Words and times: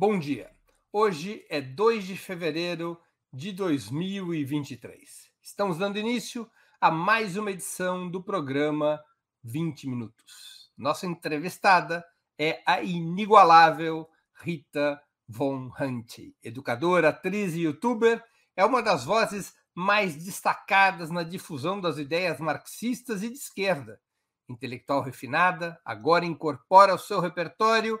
Bom 0.00 0.16
dia. 0.16 0.48
Hoje 0.92 1.44
é 1.50 1.60
2 1.60 2.06
de 2.06 2.16
fevereiro 2.16 3.02
de 3.32 3.50
2023. 3.50 5.28
Estamos 5.42 5.76
dando 5.76 5.98
início 5.98 6.48
a 6.80 6.88
mais 6.88 7.36
uma 7.36 7.50
edição 7.50 8.08
do 8.08 8.22
programa 8.22 9.02
20 9.42 9.88
Minutos. 9.88 10.70
Nossa 10.78 11.04
entrevistada 11.04 12.06
é 12.38 12.62
a 12.64 12.80
inigualável 12.80 14.08
Rita 14.40 15.02
Von 15.26 15.72
Hunt, 15.80 16.32
educadora, 16.44 17.08
atriz 17.08 17.54
e 17.54 17.62
youtuber, 17.62 18.24
é 18.54 18.64
uma 18.64 18.80
das 18.80 19.04
vozes 19.04 19.52
mais 19.74 20.14
destacadas 20.14 21.10
na 21.10 21.24
difusão 21.24 21.80
das 21.80 21.98
ideias 21.98 22.38
marxistas 22.38 23.24
e 23.24 23.28
de 23.28 23.36
esquerda. 23.36 24.00
Intelectual 24.48 25.02
refinada, 25.02 25.76
agora 25.84 26.24
incorpora 26.24 26.92
ao 26.92 26.98
seu 26.98 27.18
repertório 27.18 27.98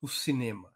o 0.00 0.06
cinema. 0.06 0.72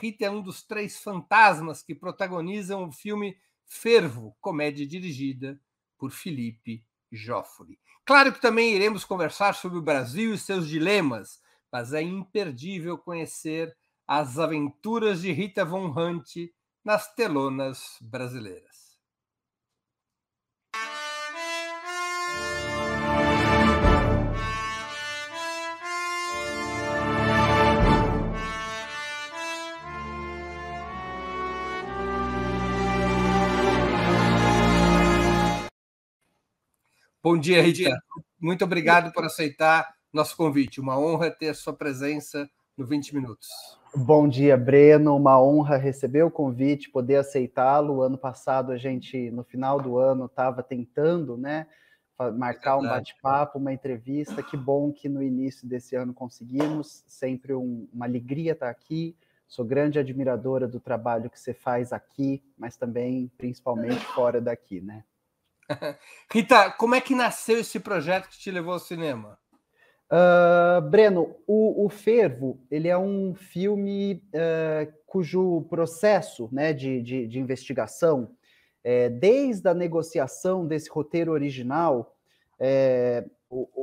Rita 0.00 0.26
é 0.26 0.30
um 0.30 0.40
dos 0.40 0.62
três 0.62 0.98
fantasmas 0.98 1.82
que 1.82 1.94
protagonizam 1.94 2.88
o 2.88 2.92
filme 2.92 3.36
Fervo, 3.66 4.36
comédia 4.40 4.86
dirigida 4.86 5.60
por 5.98 6.10
Felipe 6.10 6.84
Joffre. 7.10 7.78
Claro 8.04 8.32
que 8.32 8.40
também 8.40 8.74
iremos 8.74 9.04
conversar 9.04 9.54
sobre 9.54 9.76
o 9.76 9.82
Brasil 9.82 10.32
e 10.32 10.38
seus 10.38 10.68
dilemas, 10.68 11.40
mas 11.70 11.92
é 11.92 12.00
imperdível 12.00 12.96
conhecer 12.96 13.76
as 14.06 14.38
aventuras 14.38 15.20
de 15.20 15.32
Rita 15.32 15.64
Von 15.64 15.88
Hunt 15.88 16.48
nas 16.84 17.12
telonas 17.14 17.98
brasileiras. 18.00 18.67
Bom 37.28 37.36
dia, 37.36 37.60
Rita. 37.60 38.02
Muito 38.40 38.64
obrigado 38.64 39.12
por 39.12 39.22
aceitar 39.22 39.94
nosso 40.10 40.34
convite. 40.34 40.80
Uma 40.80 40.98
honra 40.98 41.30
ter 41.30 41.50
a 41.50 41.54
sua 41.54 41.74
presença 41.74 42.48
no 42.74 42.86
20 42.86 43.14
Minutos. 43.14 43.46
Bom 43.94 44.26
dia, 44.26 44.56
Breno. 44.56 45.14
Uma 45.14 45.38
honra 45.38 45.76
receber 45.76 46.22
o 46.22 46.30
convite, 46.30 46.88
poder 46.88 47.16
aceitá-lo. 47.16 48.00
Ano 48.00 48.16
passado, 48.16 48.72
a 48.72 48.78
gente, 48.78 49.30
no 49.30 49.44
final 49.44 49.78
do 49.78 49.98
ano, 49.98 50.24
estava 50.24 50.62
tentando, 50.62 51.36
né? 51.36 51.66
Marcar 52.34 52.78
um 52.78 52.88
bate-papo, 52.88 53.58
uma 53.58 53.74
entrevista. 53.74 54.42
Que 54.42 54.56
bom 54.56 54.90
que 54.90 55.06
no 55.06 55.22
início 55.22 55.68
desse 55.68 55.94
ano 55.94 56.14
conseguimos. 56.14 57.04
Sempre 57.06 57.52
um, 57.52 57.86
uma 57.92 58.06
alegria 58.06 58.52
estar 58.52 58.70
aqui. 58.70 59.14
Sou 59.46 59.66
grande 59.66 59.98
admiradora 59.98 60.66
do 60.66 60.80
trabalho 60.80 61.28
que 61.28 61.38
você 61.38 61.52
faz 61.52 61.92
aqui, 61.92 62.42
mas 62.56 62.78
também, 62.78 63.30
principalmente, 63.36 64.02
fora 64.14 64.40
daqui, 64.40 64.80
né? 64.80 65.04
Rita, 66.32 66.70
como 66.72 66.94
é 66.94 67.00
que 67.00 67.14
nasceu 67.14 67.58
esse 67.58 67.78
projeto 67.80 68.28
que 68.28 68.38
te 68.38 68.50
levou 68.50 68.72
ao 68.72 68.78
cinema? 68.78 69.38
Uh, 70.10 70.80
Breno, 70.88 71.36
o, 71.46 71.84
o, 71.84 71.88
Fervo 71.90 72.58
ele 72.70 72.88
é 72.88 72.96
um 72.96 73.34
filme 73.34 74.22
uh, 74.28 74.90
cujo 75.04 75.66
processo 75.68 76.48
né, 76.50 76.72
de, 76.72 77.02
de, 77.02 77.26
de 77.26 77.38
investigação, 77.38 78.34
é, 78.82 79.10
desde 79.10 79.68
a 79.68 79.74
negociação 79.74 80.66
desse 80.66 80.88
roteiro 80.88 81.32
original, 81.32 82.16
é, 82.58 83.22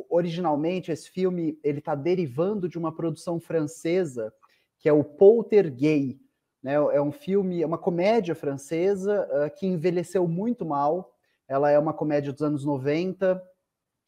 originalmente 0.10 0.92
esse 0.92 1.10
filme 1.12 1.60
ele 1.64 1.80
está 1.80 1.94
derivando 1.94 2.68
de 2.68 2.78
uma 2.78 2.96
produção 2.96 3.40
francesa 3.40 4.34
que 4.80 4.90
é 4.90 4.94
o 4.94 5.04
Poltergeist, 5.04 6.20
né, 6.62 6.74
é 6.74 7.02
um 7.02 7.12
filme, 7.12 7.62
é 7.62 7.66
uma 7.66 7.78
comédia 7.78 8.36
francesa 8.36 9.28
uh, 9.32 9.56
que 9.56 9.66
envelheceu 9.66 10.28
muito 10.28 10.66
mal, 10.66 11.15
ela 11.48 11.70
é 11.70 11.78
uma 11.78 11.94
comédia 11.94 12.32
dos 12.32 12.42
anos 12.42 12.66
90, 12.66 13.42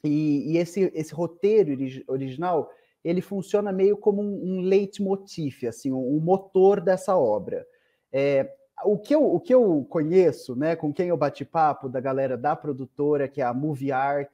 e, 0.03 0.53
e 0.53 0.58
esse, 0.58 0.92
esse 0.94 1.14
roteiro 1.14 1.72
original, 2.08 2.70
ele 3.03 3.22
funciona 3.22 3.72
meio 3.72 3.98
como 3.98 4.22
um, 4.22 4.58
um 4.58 4.62
leitmotiv, 4.62 5.66
assim, 5.68 5.92
um, 5.92 6.18
um 6.18 6.20
motor 6.20 6.81
dessa 6.81 7.18
obra. 7.18 7.66
É, 8.12 8.52
o, 8.84 8.98
que 8.98 9.14
eu, 9.14 9.24
o 9.24 9.40
que 9.40 9.53
eu 9.53 9.86
conheço, 9.90 10.56
né, 10.56 10.75
com 10.75 10.94
quem 10.94 11.09
eu 11.09 11.18
bati 11.18 11.44
papo, 11.46 11.90
da 11.90 12.00
galera 12.00 12.38
da 12.38 12.56
produtora, 12.56 13.28
que 13.28 13.42
é 13.42 13.46
a 13.46 13.54
Movie 13.54 13.92
Art, 13.92 14.31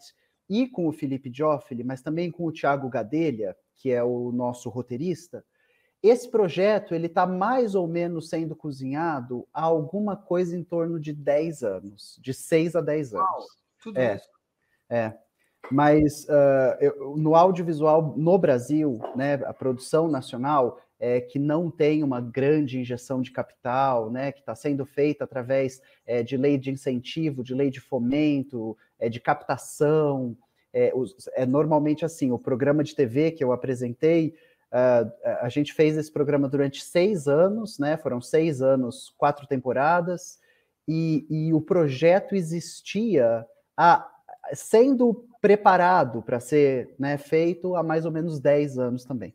e 0.50 0.68
com 0.68 0.88
o 0.88 0.92
Felipe 0.92 1.32
Joffre, 1.34 1.84
mas 1.84 2.02
também 2.02 2.30
com 2.30 2.46
o 2.46 2.52
Thiago 2.52 2.90
Gadelha, 2.90 3.56
que 3.76 3.92
é 3.92 4.04
o 4.04 4.32
nosso 4.32 4.70
roteirista, 4.70 5.44
esse 6.04 6.30
projeto 6.30 6.94
ele 6.94 7.08
está 7.08 7.26
mais 7.26 7.76
ou 7.76 7.88
menos 7.88 8.28
sendo 8.30 8.56
cozinhado 8.56 9.48
há 9.54 9.64
alguma 9.64 10.18
coisa 10.18 10.56
em 10.58 10.64
torno 10.64 11.00
de 11.00 11.14
10 11.14 11.64
anos, 11.64 12.20
de 12.22 12.34
6 12.34 12.76
a 12.76 12.82
10 12.82 13.16
anos. 13.16 13.26
Uau, 13.26 13.46
tudo 13.82 13.98
é, 13.98 14.16
isso. 14.16 14.30
É. 14.90 15.14
Mas 15.72 16.26
uh, 16.26 16.78
eu, 16.82 17.16
no 17.18 17.36
audiovisual 17.36 18.14
no 18.18 18.38
Brasil, 18.38 19.00
né, 19.16 19.36
a 19.46 19.54
produção 19.54 20.10
nacional 20.10 20.78
é, 21.00 21.20
que 21.20 21.40
não 21.40 21.70
tem 21.72 22.04
uma 22.04 22.22
grande 22.22 22.80
injeção 22.80 23.22
de 23.22 23.32
capital, 23.32 24.10
né, 24.12 24.32
que 24.32 24.40
está 24.40 24.56
sendo 24.56 24.86
feita 24.86 25.24
através 25.24 25.82
é, 26.06 26.22
de 26.22 26.38
lei 26.38 26.58
de 26.58 26.70
incentivo, 26.70 27.44
de 27.44 27.54
lei 27.54 27.70
de 27.70 27.80
fomento, 27.80 28.78
é, 29.00 29.10
de 29.10 29.20
captação. 29.20 30.38
É, 30.72 30.92
os, 30.96 31.16
é 31.34 31.46
normalmente 31.46 32.04
assim, 32.04 32.32
o 32.32 32.40
programa 32.40 32.84
de 32.84 32.96
TV 32.96 33.32
que 33.32 33.44
eu 33.44 33.52
apresentei 33.52 34.34
a 35.42 35.50
gente 35.50 35.72
fez 35.74 35.98
esse 35.98 36.12
programa 36.12 36.50
durante 36.50 36.84
seis 36.84 37.28
anos, 37.28 37.78
né? 37.78 37.96
Foram 37.98 38.20
seis 38.20 38.62
anos, 38.62 39.14
quatro 39.18 39.46
temporadas, 39.46 40.40
e, 40.88 41.28
e 41.30 41.54
o 41.54 41.62
projeto 41.62 42.36
existia 42.36 43.46
a, 43.78 44.10
sendo 44.54 45.28
preparado 45.40 46.22
para 46.22 46.40
ser 46.40 46.96
né, 46.98 47.18
feito 47.18 47.76
há 47.76 47.84
mais 47.84 48.06
ou 48.06 48.12
menos 48.12 48.40
dez 48.40 48.78
anos 48.78 49.06
também. 49.06 49.34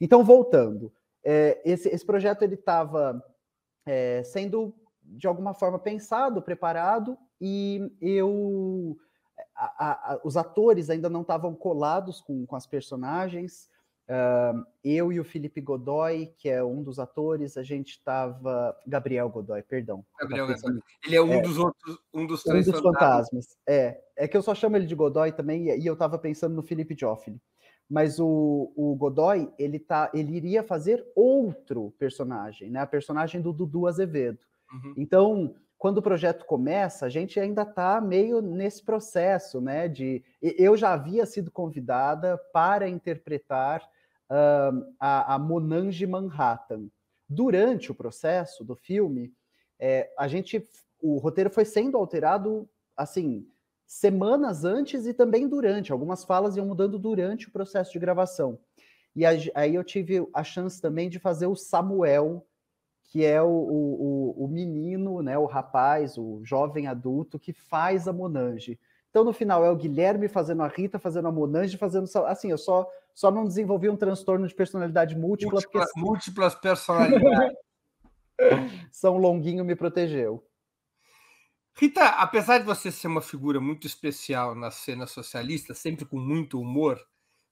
Então, 0.00 0.22
voltando, 0.22 0.92
é, 1.24 1.60
esse, 1.64 1.88
esse, 1.88 2.04
projeto 2.04 2.42
ele 2.42 2.54
estava 2.54 3.22
é, 3.86 4.22
sendo 4.24 4.74
de 5.02 5.26
alguma 5.26 5.54
forma 5.54 5.78
pensado, 5.78 6.42
preparado, 6.42 7.16
e 7.40 7.92
eu 8.00 8.96
a, 9.54 10.12
a, 10.12 10.20
os 10.24 10.36
atores 10.36 10.90
ainda 10.90 11.08
não 11.08 11.22
estavam 11.22 11.54
colados 11.54 12.20
com, 12.20 12.44
com 12.46 12.56
as 12.56 12.66
personagens. 12.66 13.70
Uh, 14.08 14.64
eu 14.84 15.12
e 15.12 15.18
o 15.18 15.24
Felipe 15.24 15.60
Godoy, 15.60 16.32
que 16.38 16.48
é 16.48 16.62
um 16.62 16.80
dos 16.80 17.00
atores, 17.00 17.56
a 17.56 17.62
gente 17.64 17.90
estava. 17.90 18.76
Gabriel 18.86 19.28
Godoy, 19.28 19.62
perdão. 19.62 20.04
Gabriel 20.20 20.46
Godoy. 20.46 20.80
Ele 21.04 21.16
é 21.16 21.22
um 21.22 21.32
é, 21.32 21.40
dos 21.40 21.58
outros, 21.58 21.98
um 22.14 22.24
dos 22.24 22.44
três 22.44 22.68
um 22.68 22.70
dos 22.70 22.80
fantasmas. 22.80 23.00
fantasmas. 23.02 23.46
É, 23.68 24.00
é 24.16 24.28
que 24.28 24.36
eu 24.36 24.42
só 24.42 24.54
chamo 24.54 24.76
ele 24.76 24.86
de 24.86 24.94
Godoy 24.94 25.32
também, 25.32 25.76
e 25.76 25.84
eu 25.84 25.94
estava 25.94 26.18
pensando 26.18 26.54
no 26.54 26.62
Felipe 26.62 26.96
Joffre. 26.98 27.36
Mas 27.88 28.20
o, 28.20 28.72
o 28.76 28.94
Godoy, 28.94 29.52
ele, 29.58 29.78
tá, 29.78 30.10
ele 30.14 30.36
iria 30.36 30.62
fazer 30.62 31.04
outro 31.14 31.92
personagem, 31.98 32.70
né? 32.70 32.80
A 32.80 32.86
personagem 32.86 33.40
do 33.40 33.52
Dudu 33.52 33.88
Azevedo. 33.88 34.38
Uhum. 34.72 34.94
Então, 34.96 35.54
quando 35.78 35.98
o 35.98 36.02
projeto 36.02 36.44
começa, 36.46 37.06
a 37.06 37.08
gente 37.08 37.38
ainda 37.38 37.62
está 37.62 38.00
meio 38.00 38.40
nesse 38.40 38.84
processo, 38.84 39.60
né? 39.60 39.88
De 39.88 40.24
eu 40.40 40.76
já 40.76 40.92
havia 40.92 41.26
sido 41.26 41.50
convidada 41.50 42.38
para 42.52 42.88
interpretar 42.88 43.82
uh, 44.30 44.94
a, 44.98 45.34
a 45.34 45.38
Monange 45.38 46.06
Manhattan. 46.06 46.88
Durante 47.28 47.90
o 47.90 47.94
processo 47.94 48.64
do 48.64 48.76
filme, 48.76 49.32
é, 49.78 50.10
a 50.18 50.28
gente, 50.28 50.66
o 51.00 51.18
roteiro 51.18 51.50
foi 51.50 51.64
sendo 51.64 51.96
alterado, 51.96 52.68
assim, 52.96 53.46
semanas 53.86 54.64
antes 54.64 55.06
e 55.06 55.14
também 55.14 55.48
durante. 55.48 55.92
Algumas 55.92 56.24
falas 56.24 56.56
iam 56.56 56.66
mudando 56.66 56.98
durante 56.98 57.48
o 57.48 57.52
processo 57.52 57.92
de 57.92 57.98
gravação. 57.98 58.58
E 59.14 59.24
aí 59.24 59.74
eu 59.74 59.82
tive 59.82 60.28
a 60.34 60.44
chance 60.44 60.80
também 60.80 61.08
de 61.08 61.18
fazer 61.18 61.46
o 61.46 61.56
Samuel, 61.56 62.46
que 63.04 63.24
é 63.24 63.40
o, 63.40 63.48
o, 63.48 64.44
o 64.44 64.48
menino, 64.48 65.22
né, 65.22 65.38
o 65.38 65.46
rapaz, 65.46 66.18
o 66.18 66.40
jovem 66.44 66.86
adulto 66.86 67.38
que 67.38 67.52
faz 67.52 68.06
a 68.06 68.12
Monange. 68.12 68.78
Então, 69.16 69.24
no 69.24 69.32
final, 69.32 69.64
é 69.64 69.70
o 69.70 69.76
Guilherme 69.76 70.28
fazendo 70.28 70.62
a 70.62 70.68
Rita, 70.68 70.98
fazendo 70.98 71.26
a 71.26 71.32
Monange, 71.32 71.78
fazendo. 71.78 72.06
Assim, 72.26 72.50
eu 72.50 72.58
só, 72.58 72.86
só 73.14 73.30
não 73.30 73.46
desenvolvi 73.46 73.88
um 73.88 73.96
transtorno 73.96 74.46
de 74.46 74.54
personalidade 74.54 75.16
múltipla. 75.16 75.54
Múltipla, 75.54 75.86
porque... 75.86 75.98
Múltiplas 75.98 76.54
personalidades. 76.54 77.56
São 78.92 79.16
Longuinho 79.16 79.64
me 79.64 79.74
protegeu. 79.74 80.46
Rita, 81.72 82.04
apesar 82.04 82.58
de 82.58 82.66
você 82.66 82.92
ser 82.92 83.06
uma 83.06 83.22
figura 83.22 83.58
muito 83.58 83.86
especial 83.86 84.54
na 84.54 84.70
cena 84.70 85.06
socialista, 85.06 85.72
sempre 85.72 86.04
com 86.04 86.18
muito 86.18 86.60
humor, 86.60 87.00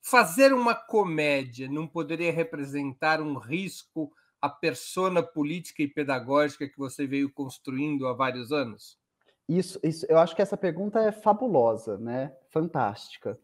fazer 0.03 0.53
uma 0.53 0.75
comédia 0.75 1.67
não 1.67 1.87
poderia 1.87 2.31
representar 2.31 3.23
um 3.23 3.39
risco 3.39 4.13
à 4.39 4.51
persona 4.51 5.23
política 5.23 5.83
e 5.83 5.89
pedagógica 5.89 6.69
que 6.69 6.77
você 6.77 7.07
veio 7.07 7.33
construindo 7.33 8.07
há 8.07 8.13
vários 8.13 8.53
anos? 8.53 9.03
Isso, 9.49 9.79
isso, 9.83 10.07
eu 10.09 10.19
acho 10.19 10.35
que 10.35 10.43
essa 10.43 10.57
pergunta 10.57 11.01
é 11.01 11.13
fabulosa, 11.13 11.99
né? 11.99 12.35
Fantástica. 12.49 13.39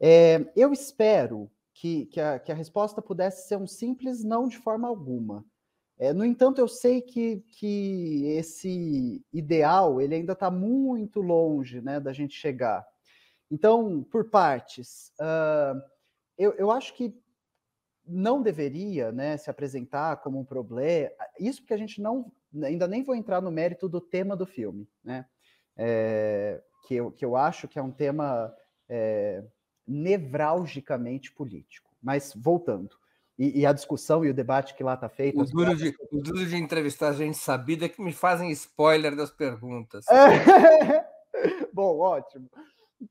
É, 0.00 0.50
eu 0.56 0.72
espero 0.72 1.50
que, 1.74 2.06
que, 2.06 2.20
a, 2.20 2.38
que 2.38 2.50
a 2.50 2.54
resposta 2.54 3.02
pudesse 3.02 3.48
ser 3.48 3.56
um 3.56 3.66
simples 3.66 4.24
não 4.24 4.48
de 4.48 4.58
forma 4.58 4.88
alguma. 4.88 5.44
É, 5.98 6.12
no 6.12 6.24
entanto, 6.24 6.58
eu 6.58 6.66
sei 6.66 7.02
que, 7.02 7.44
que 7.58 8.24
esse 8.36 9.24
ideal 9.32 10.00
ele 10.00 10.14
ainda 10.14 10.32
está 10.32 10.50
muito 10.50 11.20
longe 11.20 11.80
né, 11.80 12.00
da 12.00 12.12
gente 12.12 12.34
chegar. 12.34 12.84
Então, 13.50 14.02
por 14.10 14.30
partes, 14.30 15.12
uh, 15.20 15.80
eu, 16.38 16.52
eu 16.54 16.70
acho 16.70 16.94
que 16.94 17.14
não 18.06 18.42
deveria 18.42 19.12
né, 19.12 19.36
se 19.36 19.50
apresentar 19.50 20.16
como 20.22 20.40
um 20.40 20.44
problema. 20.44 21.10
Isso 21.38 21.60
porque 21.60 21.74
a 21.74 21.78
gente 21.78 22.00
não 22.00 22.32
ainda 22.64 22.88
nem 22.88 23.02
vou 23.02 23.14
entrar 23.14 23.40
no 23.40 23.50
mérito 23.50 23.88
do 23.88 24.00
tema 24.00 24.36
do 24.36 24.46
filme, 24.46 24.88
né? 25.04 25.26
É, 25.76 26.60
que, 26.86 26.94
eu, 26.96 27.10
que 27.10 27.24
eu 27.24 27.36
acho 27.36 27.66
que 27.68 27.78
é 27.78 27.82
um 27.82 27.90
tema 27.90 28.54
é, 28.88 29.42
nevralgicamente 29.86 31.32
político. 31.32 31.90
Mas 32.02 32.32
voltando. 32.36 32.96
E, 33.38 33.60
e, 33.60 33.66
a 33.66 33.72
discussão 33.72 34.24
e 34.24 34.30
o 34.30 34.34
debate 34.34 34.74
que 34.74 34.84
lá 34.84 34.94
está 34.94 35.08
feito. 35.08 35.40
O 35.40 35.44
duro, 35.44 35.74
de, 35.74 35.96
o 36.12 36.20
duro 36.20 36.46
de 36.46 36.56
entrevistar 36.56 37.12
gente 37.14 37.38
sabida 37.38 37.86
é 37.86 37.88
que 37.88 38.02
me 38.02 38.12
fazem 38.12 38.50
spoiler 38.50 39.16
das 39.16 39.30
perguntas. 39.30 40.04
Bom, 41.72 41.98
ótimo. 41.98 42.50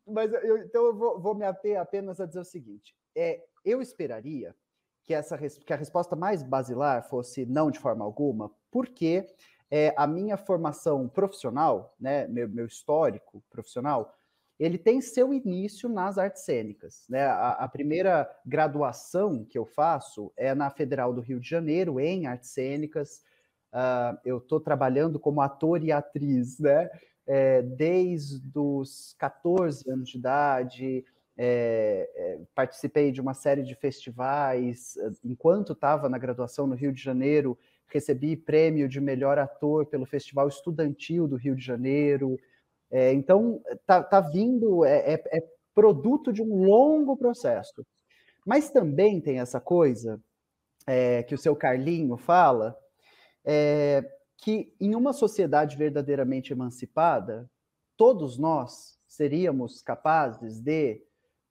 Mas 0.07 0.31
eu, 0.31 0.57
então 0.59 0.85
eu 0.85 0.95
vou, 0.95 1.19
vou, 1.19 1.35
me 1.35 1.43
ater 1.43 1.79
apenas 1.79 2.21
a 2.21 2.25
dizer 2.25 2.39
o 2.39 2.45
seguinte: 2.45 2.95
é, 3.15 3.43
eu 3.65 3.81
esperaria 3.81 4.55
que, 5.03 5.13
essa, 5.13 5.37
que 5.37 5.73
a 5.73 5.75
resposta 5.75 6.15
mais 6.15 6.43
basilar 6.43 7.07
fosse 7.09 7.45
não 7.45 7.71
de 7.71 7.79
forma 7.79 8.05
alguma, 8.05 8.51
porque 8.69 9.27
é, 9.71 9.93
a 9.95 10.05
minha 10.05 10.35
formação 10.35 11.07
profissional, 11.07 11.95
né, 11.97 12.27
meu, 12.27 12.49
meu 12.49 12.65
histórico 12.65 13.41
profissional, 13.49 14.13
ele 14.59 14.77
tem 14.77 15.01
seu 15.01 15.33
início 15.33 15.89
nas 15.89 16.17
artes 16.17 16.43
cênicas. 16.43 17.05
Né? 17.09 17.25
A, 17.25 17.51
a, 17.51 17.67
primeira 17.67 18.29
graduação 18.45 19.43
que 19.43 19.57
eu 19.57 19.65
faço 19.65 20.31
é 20.37 20.53
na 20.53 20.69
Federal 20.69 21.13
do 21.13 21.21
Rio 21.21 21.39
de 21.39 21.49
Janeiro, 21.49 21.99
em 21.99 22.27
artes 22.27 22.51
cênicas. 22.51 23.23
Uh, 23.73 24.19
eu 24.23 24.37
estou 24.37 24.59
trabalhando 24.59 25.19
como 25.19 25.41
ator 25.41 25.83
e 25.83 25.91
atriz, 25.91 26.59
né? 26.59 26.89
É, 27.25 27.61
desde 27.61 28.51
os 28.53 29.15
14 29.17 29.89
anos 29.89 30.09
de 30.09 30.17
idade, 30.17 31.05
é, 31.37 32.09
é, 32.15 32.39
participei 32.53 33.11
de 33.11 33.21
uma 33.21 33.33
série 33.33 33.63
de 33.63 33.73
festivais. 33.73 34.95
Enquanto 35.23 35.73
estava 35.73 36.09
na 36.09 36.17
graduação 36.17 36.67
no 36.67 36.75
Rio 36.75 36.91
de 36.91 37.01
Janeiro, 37.01 37.57
recebi 37.91 38.35
prêmio 38.35 38.87
de 38.87 38.99
melhor 38.99 39.37
ator 39.37 39.85
pelo 39.85 40.05
Festival 40.05 40.47
Estudantil 40.47 41.27
do 41.27 41.35
Rio 41.35 41.55
de 41.55 41.63
Janeiro. 41.63 42.37
É, 42.89 43.13
então, 43.13 43.61
tá, 43.85 44.03
tá 44.03 44.19
vindo, 44.19 44.83
é, 44.85 45.13
é, 45.13 45.23
é, 45.37 45.43
produto 45.73 46.31
de 46.33 46.41
um 46.41 46.63
longo 46.63 47.15
processo. 47.15 47.85
Mas 48.45 48.69
também 48.69 49.21
tem 49.21 49.39
essa 49.39 49.59
coisa 49.59 50.19
é, 50.87 51.23
que 51.23 51.35
o 51.35 51.37
seu 51.37 51.55
Carlinho 51.55 52.17
fala, 52.17 52.75
é, 53.45 54.03
que 54.37 54.73
em 54.79 54.95
uma 54.95 55.13
sociedade 55.13 55.77
verdadeiramente 55.77 56.51
emancipada, 56.51 57.49
todos 57.95 58.37
nós 58.37 58.97
seríamos 59.07 59.81
capazes 59.81 60.59
de 60.59 61.01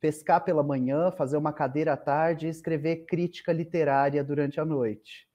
pescar 0.01 0.43
pela 0.45 0.63
manhã, 0.63 1.11
fazer 1.13 1.37
uma 1.37 1.53
cadeira 1.53 1.93
à 1.93 1.97
tarde 1.97 2.47
e 2.47 2.51
escrever 2.51 3.05
crítica 3.05 3.53
literária 3.53 4.25
durante 4.25 4.59
a 4.59 4.65
noite. 4.65 5.30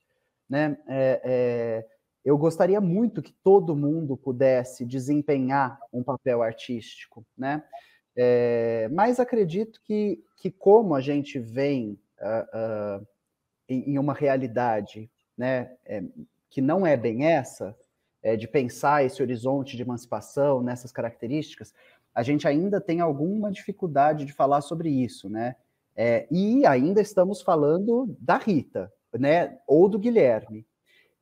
Né? 0.49 0.77
É, 0.87 1.21
é, 1.23 1.85
eu 2.23 2.37
gostaria 2.37 2.81
muito 2.81 3.21
que 3.21 3.33
todo 3.43 3.75
mundo 3.75 4.17
pudesse 4.17 4.85
desempenhar 4.85 5.79
um 5.93 6.03
papel 6.03 6.41
artístico, 6.41 7.25
né? 7.37 7.63
É, 8.17 8.87
mas 8.93 9.19
acredito 9.19 9.81
que, 9.83 10.23
que 10.37 10.49
como 10.49 10.95
a 10.95 11.01
gente 11.01 11.37
vem 11.37 11.99
uh, 12.21 13.01
uh, 13.01 13.07
em, 13.67 13.91
em, 13.91 13.99
uma 13.99 14.13
realidade 14.13 15.11
né, 15.37 15.75
é, 15.85 16.01
que 16.49 16.61
não 16.61 16.87
é 16.87 16.95
bem 16.95 17.25
essa, 17.25 17.75
é, 18.23 18.37
de 18.37 18.47
pensar 18.47 19.03
esse 19.03 19.21
horizonte 19.21 19.75
de 19.75 19.81
emancipação 19.83 20.63
nessas 20.63 20.93
características, 20.93 21.73
a 22.13 22.23
gente 22.23 22.47
ainda 22.47 22.79
tem 22.79 23.01
alguma 23.01 23.51
dificuldade 23.51 24.23
de 24.23 24.31
falar 24.31 24.61
sobre 24.61 24.89
isso, 24.89 25.29
né? 25.29 25.57
É, 25.95 26.27
e 26.31 26.65
ainda 26.65 27.01
estamos 27.01 27.41
falando 27.41 28.15
da 28.19 28.37
Rita, 28.37 28.91
né? 29.17 29.57
Ou 29.67 29.89
do 29.89 29.99
Guilherme 29.99 30.65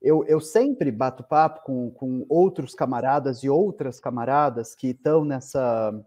eu, 0.04 0.25
eu 0.25 0.42
sempre 0.42 0.92
bato 0.92 1.24
papo 1.24 1.63
com, 1.63 1.90
com 1.90 2.25
outros 2.28 2.75
camaradas 2.75 3.42
e 3.42 3.50
outras 3.50 4.01
camaradas 4.01 4.75
que 4.75 4.88
estão 4.88 5.24
nessa, 5.24 6.06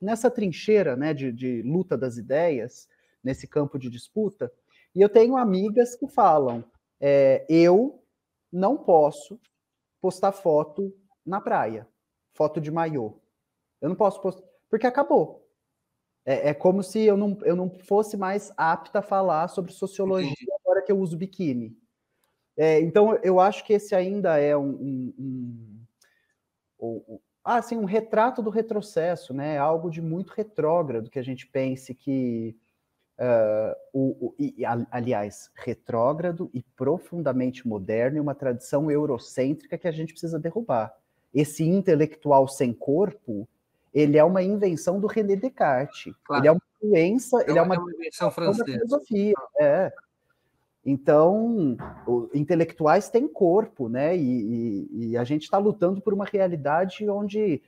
nessa 0.00 0.30
trincheira 0.30 0.96
né, 0.96 1.12
de, 1.12 1.30
de 1.30 1.60
luta 1.62 1.98
das 1.98 2.16
ideias, 2.16 2.88
nesse 3.22 3.46
campo 3.46 3.78
de 3.78 3.90
disputa, 3.90 4.50
e 4.94 5.02
eu 5.02 5.08
tenho 5.10 5.36
amigas 5.36 5.94
que 5.94 6.08
falam: 6.08 6.64
é, 6.98 7.44
eu 7.46 8.02
não 8.50 8.78
posso 8.78 9.38
postar 10.00 10.32
foto 10.32 10.96
na 11.24 11.38
praia, 11.38 11.86
foto 12.32 12.58
de 12.58 12.70
maiô. 12.70 13.20
Eu 13.82 13.90
não 13.90 13.96
posso 13.96 14.22
postar, 14.22 14.46
porque 14.70 14.86
acabou. 14.86 15.46
É, 16.24 16.48
é, 16.48 16.54
como 16.54 16.82
se 16.82 17.00
eu 17.00 17.16
não, 17.16 17.36
eu 17.42 17.54
não 17.54 17.68
fosse 17.68 18.16
mais 18.16 18.50
apta 18.56 19.00
a 19.00 19.02
falar 19.02 19.48
sobre 19.48 19.72
sociologia 19.72 20.55
Agora 20.66 20.82
que 20.82 20.90
eu 20.90 20.98
uso 20.98 21.16
biquíni. 21.16 21.78
É, 22.56 22.80
então, 22.80 23.14
eu 23.22 23.38
acho 23.38 23.64
que 23.64 23.72
esse 23.72 23.94
ainda 23.94 24.36
é 24.38 24.56
um, 24.56 24.70
um, 24.70 25.14
um, 26.80 27.04
um, 27.08 27.20
ah, 27.44 27.58
assim, 27.58 27.76
um 27.76 27.84
retrato 27.84 28.42
do 28.42 28.50
retrocesso, 28.50 29.32
né? 29.32 29.56
Algo 29.56 29.88
de 29.88 30.02
muito 30.02 30.30
retrógrado 30.30 31.08
que 31.08 31.18
a 31.18 31.22
gente 31.22 31.46
pense 31.46 31.94
que. 31.94 32.56
Uh, 33.18 33.74
o, 33.94 34.26
o 34.26 34.34
e, 34.38 34.62
aliás, 34.90 35.50
retrógrado 35.54 36.50
e 36.52 36.62
profundamente 36.76 37.66
moderno 37.66 38.18
e 38.18 38.20
uma 38.20 38.34
tradição 38.34 38.90
eurocêntrica 38.90 39.78
que 39.78 39.88
a 39.88 39.92
gente 39.92 40.12
precisa 40.12 40.38
derrubar. 40.38 40.94
Esse 41.32 41.64
intelectual 41.64 42.46
sem 42.46 42.74
corpo, 42.74 43.48
ele 43.94 44.18
é 44.18 44.24
uma 44.24 44.42
invenção 44.42 45.00
do 45.00 45.06
René 45.06 45.36
Descartes. 45.36 46.12
Claro. 46.24 46.42
Ele 46.42 46.48
é 46.48 46.52
uma 46.52 46.60
doença, 46.82 47.40
é 47.40 47.50
ele 47.50 47.58
é 47.58 47.62
uma, 47.62 47.74
é 47.76 47.78
uma 47.78 47.92
invenção 47.92 48.30
francesa. 48.30 48.64
Filosofia. 48.64 49.34
É. 49.60 49.92
Então, 50.88 51.76
intelectuais 52.32 53.10
têm 53.10 53.26
corpo, 53.26 53.88
né? 53.88 54.16
E, 54.16 54.86
e, 54.92 55.08
e 55.08 55.16
a 55.16 55.24
gente 55.24 55.42
está 55.42 55.58
lutando 55.58 56.00
por 56.00 56.14
uma 56.14 56.24
realidade 56.24 57.10
onde 57.10 57.60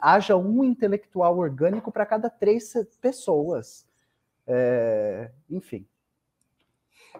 haja 0.00 0.36
um 0.36 0.64
intelectual 0.64 1.38
orgânico 1.38 1.92
para 1.92 2.04
cada 2.04 2.28
três 2.28 2.74
pessoas. 3.00 3.86
É, 4.44 5.30
enfim. 5.48 5.86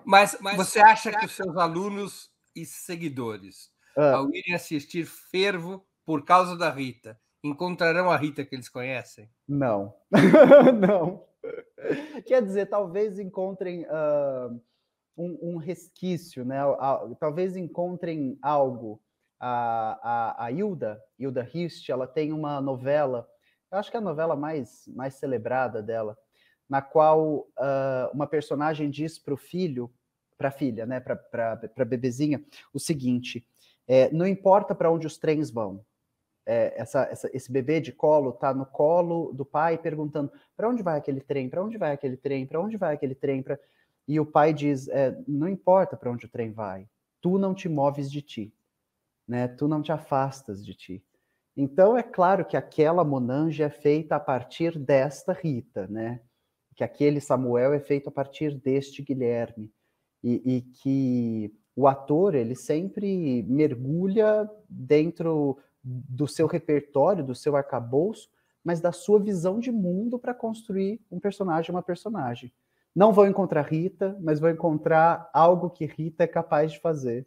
Mas, 0.04 0.36
Mas, 0.40 0.56
você 0.56 0.80
acha 0.80 1.12
que 1.12 1.24
os 1.24 1.32
seus 1.32 1.56
alunos 1.56 2.32
e 2.54 2.66
seguidores, 2.66 3.70
ah. 3.96 4.16
ao 4.16 4.34
irem 4.34 4.56
assistir 4.56 5.06
Fervo 5.06 5.86
por 6.04 6.24
causa 6.24 6.58
da 6.58 6.68
Rita, 6.68 7.16
encontrarão 7.44 8.10
a 8.10 8.16
Rita 8.16 8.44
que 8.44 8.56
eles 8.56 8.68
conhecem? 8.68 9.30
Não. 9.46 9.94
Não. 10.80 11.24
Quer 12.26 12.42
dizer, 12.42 12.66
talvez 12.66 13.20
encontrem. 13.20 13.84
Uh 13.84 14.60
um, 15.16 15.38
um 15.40 15.56
resquício, 15.56 16.44
né? 16.44 16.58
Talvez 17.18 17.56
encontrem 17.56 18.38
algo. 18.42 19.00
A, 19.38 19.98
a, 20.02 20.44
a 20.46 20.52
Hilda, 20.52 21.02
Hilda 21.18 21.46
ela 21.90 22.06
tem 22.06 22.32
uma 22.32 22.60
novela, 22.62 23.28
eu 23.70 23.76
acho 23.76 23.90
que 23.90 23.96
é 23.96 24.00
a 24.00 24.02
novela 24.02 24.34
mais, 24.34 24.84
mais 24.88 25.14
celebrada 25.14 25.82
dela, 25.82 26.16
na 26.68 26.80
qual 26.80 27.40
uh, 27.40 28.10
uma 28.14 28.26
personagem 28.26 28.88
diz 28.88 29.18
para 29.18 29.34
o 29.34 29.36
filho, 29.36 29.92
para 30.38 30.48
a 30.48 30.52
filha, 30.52 30.86
né, 30.86 30.98
para 30.98 31.60
a 31.76 31.84
bebezinha, 31.84 32.42
o 32.72 32.78
seguinte: 32.78 33.46
é, 33.86 34.10
não 34.12 34.26
importa 34.26 34.74
para 34.74 34.90
onde 34.90 35.06
os 35.06 35.18
trens 35.18 35.50
vão. 35.50 35.84
É, 36.46 36.74
essa, 36.76 37.02
essa, 37.04 37.30
esse 37.32 37.50
bebê 37.50 37.80
de 37.80 37.90
colo 37.90 38.30
está 38.30 38.52
no 38.52 38.66
colo 38.66 39.32
do 39.32 39.46
pai 39.46 39.78
perguntando 39.78 40.30
para 40.54 40.68
onde 40.68 40.82
vai 40.82 40.98
aquele 40.98 41.20
trem, 41.20 41.48
para 41.48 41.62
onde 41.62 41.78
vai 41.78 41.92
aquele 41.92 42.16
trem, 42.16 42.46
para 42.46 42.60
onde 42.60 42.76
vai 42.76 42.94
aquele 42.94 43.14
trem, 43.14 43.42
pra... 43.42 43.58
E 44.06 44.20
o 44.20 44.26
pai 44.26 44.52
diz: 44.52 44.88
é, 44.88 45.16
não 45.26 45.48
importa 45.48 45.96
para 45.96 46.10
onde 46.10 46.26
o 46.26 46.28
trem 46.28 46.52
vai, 46.52 46.88
tu 47.20 47.38
não 47.38 47.54
te 47.54 47.68
moves 47.68 48.10
de 48.10 48.20
ti, 48.22 48.54
né? 49.26 49.48
Tu 49.48 49.66
não 49.66 49.82
te 49.82 49.92
afastas 49.92 50.64
de 50.64 50.74
ti. 50.74 51.04
Então 51.56 51.96
é 51.96 52.02
claro 52.02 52.44
que 52.44 52.56
aquela 52.56 53.04
Monange 53.04 53.62
é 53.62 53.70
feita 53.70 54.16
a 54.16 54.20
partir 54.20 54.78
desta 54.78 55.32
Rita, 55.32 55.86
né? 55.86 56.20
Que 56.74 56.82
aquele 56.82 57.20
Samuel 57.20 57.72
é 57.72 57.80
feito 57.80 58.08
a 58.08 58.12
partir 58.12 58.58
deste 58.58 59.02
Guilherme 59.02 59.72
e, 60.22 60.56
e 60.56 60.60
que 60.62 61.54
o 61.76 61.86
ator 61.86 62.34
ele 62.34 62.54
sempre 62.54 63.42
mergulha 63.44 64.50
dentro 64.68 65.58
do 65.82 66.26
seu 66.26 66.46
repertório, 66.46 67.24
do 67.24 67.34
seu 67.34 67.54
arcabouço, 67.56 68.28
mas 68.64 68.80
da 68.80 68.90
sua 68.90 69.20
visão 69.20 69.60
de 69.60 69.70
mundo 69.70 70.18
para 70.18 70.32
construir 70.32 71.00
um 71.10 71.20
personagem, 71.20 71.70
uma 71.70 71.82
personagem. 71.82 72.52
Não 72.94 73.12
vou 73.12 73.26
encontrar 73.26 73.62
Rita, 73.62 74.16
mas 74.20 74.38
vou 74.38 74.48
encontrar 74.48 75.28
algo 75.32 75.68
que 75.68 75.84
Rita 75.84 76.24
é 76.24 76.28
capaz 76.28 76.72
de 76.72 76.80
fazer. 76.80 77.26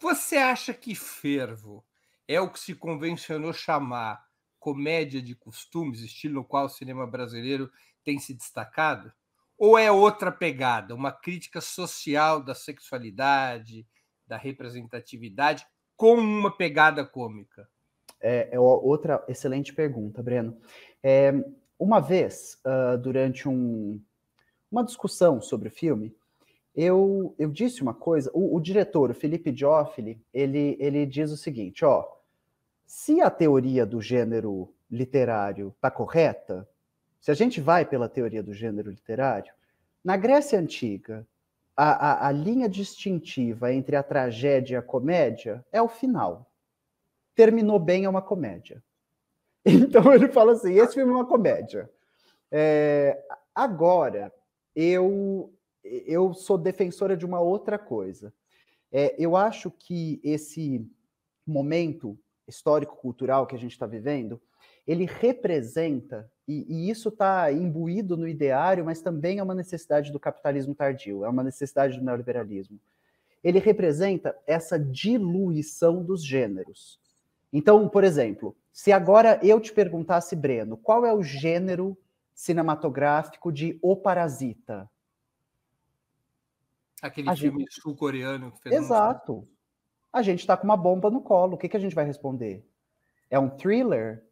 Você 0.00 0.36
acha 0.36 0.72
que 0.72 0.94
Fervo 0.94 1.84
é 2.28 2.40
o 2.40 2.50
que 2.50 2.60
se 2.60 2.74
convencionou 2.74 3.52
chamar 3.52 4.24
comédia 4.58 5.22
de 5.22 5.34
costumes, 5.34 6.00
estilo 6.00 6.34
no 6.34 6.44
qual 6.44 6.66
o 6.66 6.68
cinema 6.68 7.06
brasileiro 7.06 7.70
tem 8.04 8.18
se 8.18 8.34
destacado? 8.34 9.12
Ou 9.58 9.78
é 9.78 9.90
outra 9.90 10.30
pegada, 10.30 10.94
uma 10.94 11.10
crítica 11.10 11.60
social 11.60 12.42
da 12.42 12.54
sexualidade, 12.54 13.86
da 14.26 14.36
representatividade 14.36 15.66
com 15.96 16.14
uma 16.14 16.54
pegada 16.54 17.04
cômica? 17.04 17.68
É, 18.20 18.50
é 18.52 18.60
outra 18.60 19.24
excelente 19.28 19.72
pergunta, 19.72 20.22
Breno. 20.22 20.60
É, 21.02 21.32
uma 21.78 22.00
vez, 22.00 22.60
uh, 22.66 22.98
durante 22.98 23.48
um, 23.48 24.02
uma 24.70 24.84
discussão 24.84 25.40
sobre 25.40 25.68
o 25.68 25.72
filme, 25.72 26.14
eu, 26.74 27.34
eu 27.38 27.50
disse 27.50 27.82
uma 27.82 27.94
coisa. 27.94 28.30
O, 28.34 28.56
o 28.56 28.60
diretor, 28.60 29.10
o 29.10 29.14
Felipe 29.14 29.54
Joffoli, 29.56 30.20
ele, 30.32 30.76
ele 30.78 31.06
diz 31.06 31.30
o 31.30 31.36
seguinte: 31.36 31.84
ó, 31.84 32.06
se 32.86 33.20
a 33.20 33.30
teoria 33.30 33.86
do 33.86 34.00
gênero 34.00 34.72
literário 34.90 35.72
está 35.74 35.90
correta, 35.90 36.68
se 37.20 37.30
a 37.30 37.34
gente 37.34 37.60
vai 37.60 37.84
pela 37.84 38.08
teoria 38.08 38.42
do 38.42 38.52
gênero 38.52 38.90
literário, 38.90 39.52
na 40.04 40.16
Grécia 40.16 40.58
Antiga, 40.58 41.26
a, 41.76 42.26
a, 42.26 42.28
a 42.28 42.32
linha 42.32 42.68
distintiva 42.68 43.72
entre 43.72 43.96
a 43.96 44.02
tragédia 44.02 44.76
e 44.76 44.78
a 44.78 44.82
comédia 44.82 45.64
é 45.72 45.82
o 45.82 45.88
final. 45.88 46.50
Terminou 47.34 47.78
bem 47.78 48.04
é 48.04 48.08
uma 48.08 48.22
comédia. 48.22 48.82
Então 49.68 50.14
ele 50.14 50.28
fala 50.28 50.52
assim: 50.52 50.74
esse 50.74 50.94
filme 50.94 51.10
é 51.10 51.14
uma 51.16 51.26
comédia. 51.26 51.90
É, 52.52 53.20
agora, 53.52 54.32
eu, 54.76 55.52
eu 55.82 56.34
sou 56.34 56.58
defensora 56.58 57.16
de 57.16 57.24
uma 57.24 57.40
outra 57.40 57.78
coisa. 57.78 58.32
É, 58.92 59.16
eu 59.18 59.34
acho 59.34 59.70
que 59.70 60.20
esse 60.22 60.86
momento 61.46 62.18
histórico-cultural 62.46 63.46
que 63.46 63.56
a 63.56 63.58
gente 63.58 63.72
está 63.72 63.86
vivendo, 63.86 64.40
ele 64.86 65.06
representa, 65.06 66.30
e, 66.46 66.64
e 66.68 66.90
isso 66.90 67.08
está 67.08 67.50
imbuído 67.50 68.16
no 68.16 68.28
ideário, 68.28 68.84
mas 68.84 69.00
também 69.00 69.38
é 69.38 69.42
uma 69.42 69.54
necessidade 69.54 70.12
do 70.12 70.20
capitalismo 70.20 70.74
tardio, 70.74 71.24
é 71.24 71.28
uma 71.28 71.42
necessidade 71.42 71.98
do 71.98 72.04
neoliberalismo. 72.04 72.78
Ele 73.42 73.58
representa 73.58 74.36
essa 74.46 74.78
diluição 74.78 76.04
dos 76.04 76.22
gêneros. 76.24 77.00
Então, 77.52 77.88
por 77.88 78.04
exemplo, 78.04 78.56
se 78.72 78.92
agora 78.92 79.40
eu 79.42 79.60
te 79.60 79.72
perguntasse, 79.72 80.36
Breno, 80.36 80.76
qual 80.76 81.06
é 81.06 81.12
o 81.12 81.22
gênero 81.22 81.96
cinematográfico 82.36 83.50
de 83.50 83.78
O 83.82 83.96
Parasita? 83.96 84.88
Aquele 87.00 87.30
a 87.30 87.34
filme 87.34 87.60
gente... 87.60 87.80
sul-coreano 87.80 88.52
que 88.52 88.60
fez 88.60 88.74
Exato. 88.74 89.48
A 90.12 90.22
gente 90.22 90.40
está 90.40 90.56
com 90.56 90.64
uma 90.64 90.76
bomba 90.76 91.10
no 91.10 91.22
colo. 91.22 91.54
O 91.54 91.58
que, 91.58 91.68
que 91.68 91.76
a 91.76 91.80
gente 91.80 91.94
vai 91.94 92.04
responder? 92.04 92.64
É 93.30 93.38
um 93.38 93.48
thriller? 93.48 94.24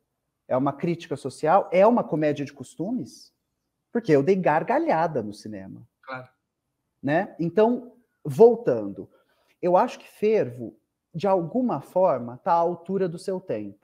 É 0.46 0.56
uma 0.56 0.72
crítica 0.72 1.16
social? 1.16 1.68
É 1.72 1.86
uma 1.86 2.04
comédia 2.04 2.44
de 2.44 2.52
costumes? 2.52 3.32
Porque 3.90 4.12
eu 4.12 4.22
dei 4.22 4.36
gargalhada 4.36 5.22
no 5.22 5.32
cinema. 5.32 5.86
Claro. 6.02 6.28
Né? 7.02 7.34
Então, 7.38 7.96
voltando, 8.22 9.10
eu 9.62 9.76
acho 9.76 9.98
que 9.98 10.08
Fervo, 10.08 10.76
de 11.14 11.26
alguma 11.26 11.80
forma, 11.80 12.34
está 12.34 12.52
à 12.52 12.56
altura 12.56 13.08
do 13.08 13.18
seu 13.18 13.40
tempo. 13.40 13.83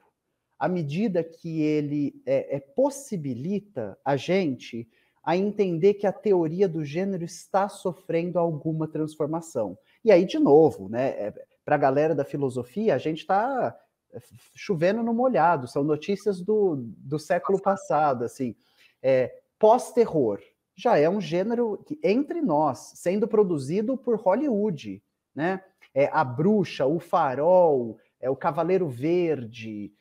À 0.61 0.67
medida 0.67 1.23
que 1.23 1.59
ele 1.59 2.21
é, 2.23 2.57
é, 2.57 2.59
possibilita 2.59 3.97
a 4.05 4.15
gente 4.15 4.87
a 5.23 5.35
entender 5.35 5.95
que 5.95 6.05
a 6.05 6.13
teoria 6.13 6.69
do 6.69 6.85
gênero 6.85 7.23
está 7.23 7.67
sofrendo 7.67 8.37
alguma 8.37 8.87
transformação. 8.87 9.75
E 10.05 10.11
aí, 10.11 10.23
de 10.23 10.37
novo, 10.37 10.87
né, 10.87 11.09
é, 11.17 11.33
para 11.65 11.73
a 11.73 11.79
galera 11.79 12.13
da 12.13 12.23
filosofia, 12.23 12.93
a 12.93 12.99
gente 12.99 13.21
está 13.21 13.75
é, 14.13 14.19
chovendo 14.53 15.01
no 15.01 15.15
molhado, 15.15 15.67
são 15.67 15.83
notícias 15.83 16.39
do, 16.39 16.75
do 16.75 17.17
século 17.17 17.59
passado, 17.59 18.23
assim, 18.23 18.55
é, 19.01 19.35
pós-terror, 19.57 20.39
já 20.75 20.95
é 20.95 21.09
um 21.09 21.19
gênero 21.19 21.83
que, 21.87 21.99
entre 22.03 22.39
nós, 22.39 22.91
sendo 22.97 23.27
produzido 23.27 23.97
por 23.97 24.15
Hollywood, 24.15 25.01
né? 25.33 25.63
É, 25.91 26.07
a 26.13 26.23
Bruxa, 26.23 26.85
o 26.85 26.99
Farol, 26.99 27.97
é 28.19 28.29
o 28.29 28.35
Cavaleiro 28.35 28.87
Verde, 28.87 29.91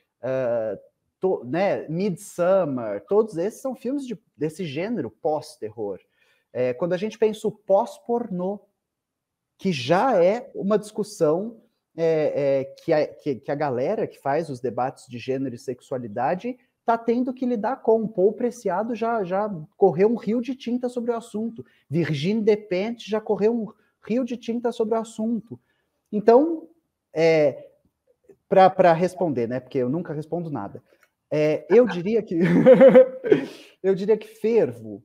to, 1.20 1.44
né, 1.44 1.86
Midsummer, 1.88 3.04
todos 3.06 3.36
esses 3.36 3.60
são 3.60 3.74
filmes 3.74 4.06
de, 4.06 4.18
desse 4.36 4.64
gênero 4.64 5.10
pós-terror. 5.10 5.98
É, 6.52 6.74
quando 6.74 6.94
a 6.94 6.96
gente 6.96 7.18
pensa 7.18 7.46
o 7.46 7.52
pós-pornô, 7.52 8.60
que 9.56 9.72
já 9.72 10.22
é 10.22 10.50
uma 10.54 10.78
discussão 10.78 11.60
é, 11.96 12.60
é, 12.60 12.64
que, 12.64 12.92
a, 12.92 13.06
que, 13.06 13.34
que, 13.36 13.50
a 13.50 13.54
galera 13.54 14.06
que 14.06 14.18
faz 14.18 14.48
os 14.48 14.60
debates 14.60 15.06
de 15.06 15.18
gênero 15.18 15.54
e 15.54 15.58
sexualidade 15.58 16.56
está 16.80 16.96
tendo 16.96 17.32
que 17.32 17.44
lidar 17.44 17.82
com. 17.82 18.02
O 18.02 18.08
Paul 18.08 18.32
Preciado 18.32 18.94
já, 18.94 19.22
já 19.22 19.50
correu 19.76 20.10
um 20.10 20.16
rio 20.16 20.40
de 20.40 20.54
tinta 20.54 20.88
sobre 20.88 21.10
o 21.10 21.16
assunto. 21.16 21.64
Virginie 21.88 22.42
Despentes 22.42 23.06
já 23.06 23.20
correu 23.20 23.54
um 23.54 23.72
rio 24.02 24.24
de 24.24 24.36
tinta 24.36 24.72
sobre 24.72 24.96
o 24.96 25.00
assunto. 25.00 25.60
Então, 26.10 26.68
é, 27.12 27.69
para 28.50 28.92
responder, 28.92 29.46
né? 29.46 29.60
Porque 29.60 29.78
eu 29.78 29.88
nunca 29.88 30.12
respondo 30.12 30.50
nada. 30.50 30.82
É, 31.32 31.64
eu 31.70 31.86
diria 31.86 32.20
que 32.20 32.36
eu 33.82 33.94
diria 33.94 34.18
que 34.18 34.26
fervo 34.26 35.02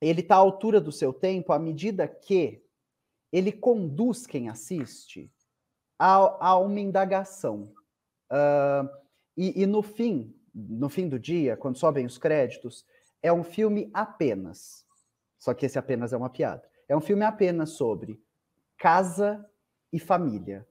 ele 0.00 0.20
está 0.20 0.36
à 0.36 0.38
altura 0.38 0.80
do 0.80 0.92
seu 0.92 1.12
tempo 1.12 1.52
à 1.52 1.58
medida 1.58 2.06
que 2.06 2.62
ele 3.32 3.50
conduz 3.50 4.26
quem 4.26 4.48
assiste 4.48 5.28
a, 5.98 6.50
a 6.50 6.58
uma 6.58 6.78
indagação. 6.78 7.72
Uh, 8.30 8.88
e, 9.36 9.62
e, 9.62 9.66
no 9.66 9.82
fim, 9.82 10.32
no 10.54 10.88
fim 10.88 11.08
do 11.08 11.18
dia, 11.18 11.56
quando 11.56 11.76
sobem 11.76 12.06
os 12.06 12.16
créditos, 12.16 12.86
é 13.20 13.32
um 13.32 13.42
filme 13.42 13.90
apenas. 13.92 14.86
Só 15.36 15.52
que 15.52 15.66
esse 15.66 15.78
apenas 15.78 16.12
é 16.12 16.16
uma 16.16 16.30
piada. 16.30 16.62
É 16.88 16.96
um 16.96 17.00
filme 17.00 17.24
apenas 17.24 17.70
sobre 17.70 18.22
casa 18.76 19.44
e 19.92 19.98
família. 19.98 20.66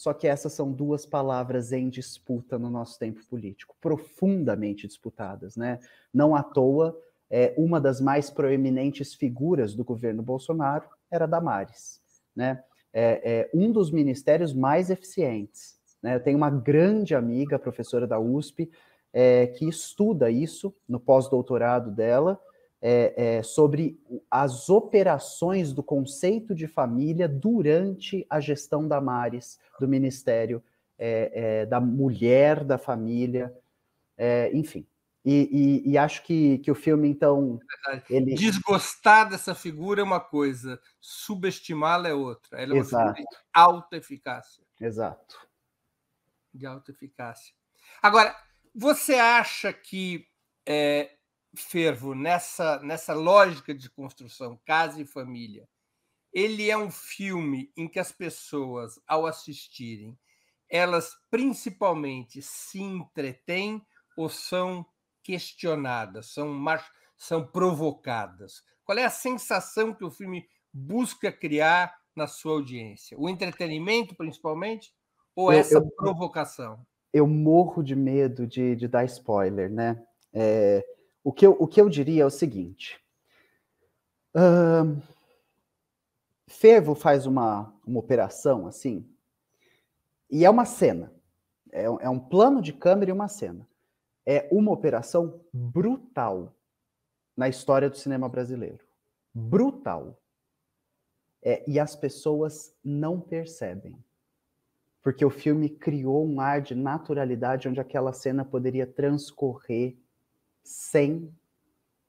Só 0.00 0.14
que 0.14 0.26
essas 0.26 0.54
são 0.54 0.72
duas 0.72 1.04
palavras 1.04 1.72
em 1.72 1.90
disputa 1.90 2.58
no 2.58 2.70
nosso 2.70 2.98
tempo 2.98 3.22
político, 3.26 3.76
profundamente 3.82 4.88
disputadas, 4.88 5.58
né? 5.58 5.78
Não 6.10 6.34
à 6.34 6.42
toa, 6.42 6.98
é, 7.28 7.52
uma 7.58 7.78
das 7.78 8.00
mais 8.00 8.30
proeminentes 8.30 9.12
figuras 9.12 9.74
do 9.74 9.84
governo 9.84 10.22
Bolsonaro 10.22 10.88
era 11.10 11.26
Damares, 11.26 12.00
né? 12.34 12.64
É, 12.94 13.42
é 13.42 13.50
um 13.52 13.70
dos 13.70 13.90
ministérios 13.90 14.54
mais 14.54 14.88
eficientes. 14.88 15.78
Né? 16.02 16.14
Eu 16.14 16.20
tenho 16.20 16.38
uma 16.38 16.48
grande 16.48 17.14
amiga, 17.14 17.58
professora 17.58 18.06
da 18.06 18.18
USP, 18.18 18.70
é, 19.12 19.48
que 19.48 19.68
estuda 19.68 20.30
isso 20.30 20.74
no 20.88 20.98
pós-doutorado 20.98 21.90
dela, 21.90 22.40
é, 22.82 23.38
é, 23.38 23.42
sobre 23.42 24.00
as 24.30 24.70
operações 24.70 25.72
do 25.72 25.82
conceito 25.82 26.54
de 26.54 26.66
família 26.66 27.28
durante 27.28 28.26
a 28.28 28.40
gestão 28.40 28.88
da 28.88 29.00
Mares, 29.00 29.58
do 29.78 29.86
Ministério 29.86 30.62
é, 30.98 31.62
é 31.62 31.66
da 31.66 31.80
Mulher, 31.80 32.64
da 32.64 32.78
Família, 32.78 33.54
é, 34.16 34.50
enfim. 34.54 34.86
E, 35.22 35.82
e, 35.84 35.90
e, 35.90 35.98
acho 35.98 36.22
que, 36.22 36.58
que 36.58 36.70
o 36.70 36.74
filme, 36.74 37.06
então. 37.06 37.60
Ele... 38.08 38.34
Desgostar 38.34 39.28
dessa 39.28 39.54
figura 39.54 40.00
é 40.00 40.04
uma 40.04 40.20
coisa, 40.20 40.80
subestimá-la 40.98 42.08
é 42.08 42.14
outra. 42.14 42.58
Ela 42.58 42.72
é 42.72 42.74
uma 42.74 42.80
Exato. 42.80 43.16
figura 43.16 43.30
de 43.30 43.36
alta 43.52 43.96
eficácia. 43.98 44.64
Exato. 44.80 45.48
De 46.54 46.64
alta 46.64 46.90
eficácia. 46.90 47.54
Agora, 48.00 48.34
você 48.74 49.14
acha 49.14 49.72
que 49.74 50.26
é, 50.66 51.10
fervo 51.54 52.14
nessa, 52.14 52.80
nessa 52.80 53.14
lógica 53.14 53.74
de 53.74 53.90
construção 53.90 54.60
casa 54.64 55.00
e 55.00 55.06
família, 55.06 55.68
ele 56.32 56.70
é 56.70 56.76
um 56.76 56.90
filme 56.90 57.72
em 57.76 57.88
que 57.88 57.98
as 57.98 58.12
pessoas, 58.12 59.00
ao 59.06 59.26
assistirem, 59.26 60.16
elas 60.68 61.12
principalmente 61.30 62.40
se 62.40 62.80
entretêm 62.80 63.84
ou 64.16 64.28
são 64.28 64.86
questionadas, 65.22 66.32
são, 66.32 66.64
são 67.16 67.46
provocadas? 67.46 68.62
Qual 68.84 68.96
é 68.96 69.04
a 69.04 69.10
sensação 69.10 69.92
que 69.92 70.04
o 70.04 70.10
filme 70.10 70.46
busca 70.72 71.32
criar 71.32 71.94
na 72.14 72.26
sua 72.26 72.52
audiência? 72.52 73.18
O 73.18 73.28
entretenimento, 73.28 74.14
principalmente, 74.14 74.92
ou 75.34 75.52
eu, 75.52 75.58
essa 75.58 75.74
eu, 75.74 75.90
provocação? 75.90 76.86
Eu 77.12 77.26
morro 77.26 77.82
de 77.82 77.96
medo 77.96 78.46
de, 78.46 78.76
de 78.76 78.86
dar 78.86 79.04
spoiler, 79.04 79.70
né? 79.70 80.00
É, 80.32 80.84
o 81.22 81.32
que 81.32 81.46
eu, 81.46 81.56
o 81.58 81.66
que 81.66 81.80
eu 81.80 81.88
diria 81.88 82.22
é 82.22 82.26
o 82.26 82.30
seguinte: 82.30 83.00
uh, 84.34 85.00
Fervo 86.46 86.94
faz 86.94 87.26
uma, 87.26 87.74
uma 87.86 88.00
operação 88.00 88.66
assim, 88.66 89.08
e 90.30 90.44
é 90.44 90.50
uma 90.50 90.64
cena, 90.64 91.12
é, 91.72 91.84
é 91.84 92.08
um 92.08 92.18
plano 92.18 92.60
de 92.60 92.72
câmera 92.72 93.10
e 93.10 93.14
uma 93.14 93.28
cena. 93.28 93.68
É 94.26 94.48
uma 94.52 94.70
operação 94.70 95.40
brutal 95.52 96.54
na 97.36 97.48
história 97.48 97.88
do 97.88 97.96
cinema 97.96 98.28
brasileiro. 98.28 98.84
Brutal. 99.34 100.20
É, 101.42 101.64
e 101.68 101.80
as 101.80 101.96
pessoas 101.96 102.76
não 102.84 103.20
percebem. 103.20 103.98
Porque 105.02 105.24
o 105.24 105.30
filme 105.30 105.70
criou 105.70 106.26
um 106.26 106.40
ar 106.40 106.60
de 106.60 106.74
naturalidade 106.74 107.68
onde 107.68 107.80
aquela 107.80 108.12
cena 108.12 108.44
poderia 108.44 108.86
transcorrer 108.86 109.96
sem 110.70 111.32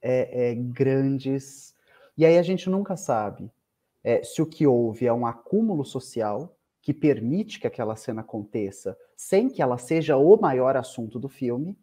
é, 0.02 0.52
é, 0.52 0.56
grandes. 0.56 1.76
E 2.18 2.26
aí 2.26 2.38
a 2.38 2.44
gente 2.44 2.70
nunca 2.70 2.96
sabe 2.96 3.52
é, 4.04 4.24
se 4.24 4.42
o 4.42 4.46
que 4.46 4.66
houve 4.66 5.06
é 5.06 5.14
um 5.14 5.26
acúmulo 5.26 5.84
social, 5.84 6.56
que 6.82 6.94
permite 6.94 7.60
que 7.60 7.68
aquela 7.68 7.96
cena 7.96 8.22
aconteça 8.22 8.98
sem 9.16 9.48
que 9.48 9.62
ela 9.62 9.78
seja 9.78 10.18
o 10.18 10.36
maior 10.36 10.76
assunto 10.76 11.20
do 11.20 11.30
filme. 11.30 11.78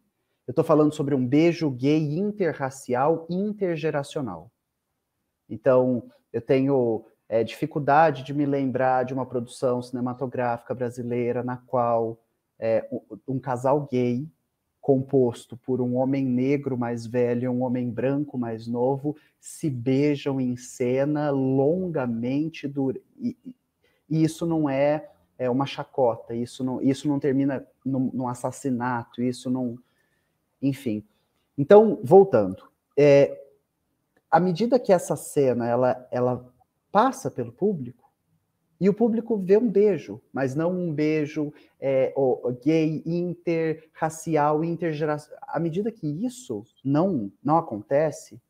Eu 0.45 0.51
estou 0.51 0.63
falando 0.63 0.93
sobre 0.93 1.15
um 1.15 1.25
beijo 1.25 1.69
gay 1.69 2.17
interracial 2.17 3.25
intergeracional. 3.29 4.51
Então, 5.47 6.11
eu 6.33 6.41
tenho 6.41 7.05
é, 7.29 7.43
dificuldade 7.43 8.23
de 8.23 8.33
me 8.33 8.45
lembrar 8.45 9.05
de 9.05 9.13
uma 9.13 9.25
produção 9.25 9.81
cinematográfica 9.81 10.75
brasileira 10.75 11.43
na 11.43 11.55
qual 11.55 12.19
é, 12.59 12.85
um, 12.91 13.35
um 13.35 13.39
casal 13.39 13.87
gay 13.89 14.27
composto 14.89 15.55
por 15.55 15.81
um 15.81 15.97
homem 15.97 16.25
negro 16.25 16.75
mais 16.75 17.05
velho 17.05 17.43
e 17.43 17.47
um 17.47 17.61
homem 17.61 17.87
branco 17.87 18.39
mais 18.39 18.65
novo 18.65 19.15
se 19.39 19.69
beijam 19.69 20.41
em 20.41 20.57
cena 20.57 21.29
longamente 21.29 22.67
dur 22.67 22.99
e, 23.15 23.37
e 24.09 24.23
isso 24.23 24.47
não 24.47 24.67
é, 24.67 25.07
é, 25.37 25.47
uma 25.47 25.67
chacota, 25.67 26.33
isso 26.33 26.63
não, 26.63 26.81
isso 26.81 27.07
não 27.07 27.19
termina 27.19 27.63
num, 27.85 28.09
num 28.11 28.27
assassinato, 28.27 29.21
isso 29.21 29.47
não. 29.47 29.77
Enfim. 30.59 31.05
Então, 31.55 31.99
voltando. 32.03 32.63
É, 32.97 33.39
à 34.31 34.39
medida 34.39 34.79
que 34.79 34.91
essa 34.91 35.15
cena 35.15 35.67
ela, 35.67 36.07
ela 36.09 36.51
passa 36.91 37.29
pelo 37.29 37.51
público, 37.51 38.08
e 38.79 38.87
o 38.87 38.93
público 38.93 39.37
vê 39.37 39.57
um 39.57 39.69
beijo, 39.69 40.21
mas 40.31 40.55
não 40.55 40.71
um 40.71 40.93
beijo 40.93 41.53
é, 41.79 42.13
gay, 42.63 43.03
interracial, 43.05 44.63
intergeracional. 44.63 45.43
À 45.47 45.59
medida 45.59 45.91
que 45.91 46.07
isso 46.25 46.63
não, 46.83 47.29
não 47.43 47.57
acontece, 47.57 48.41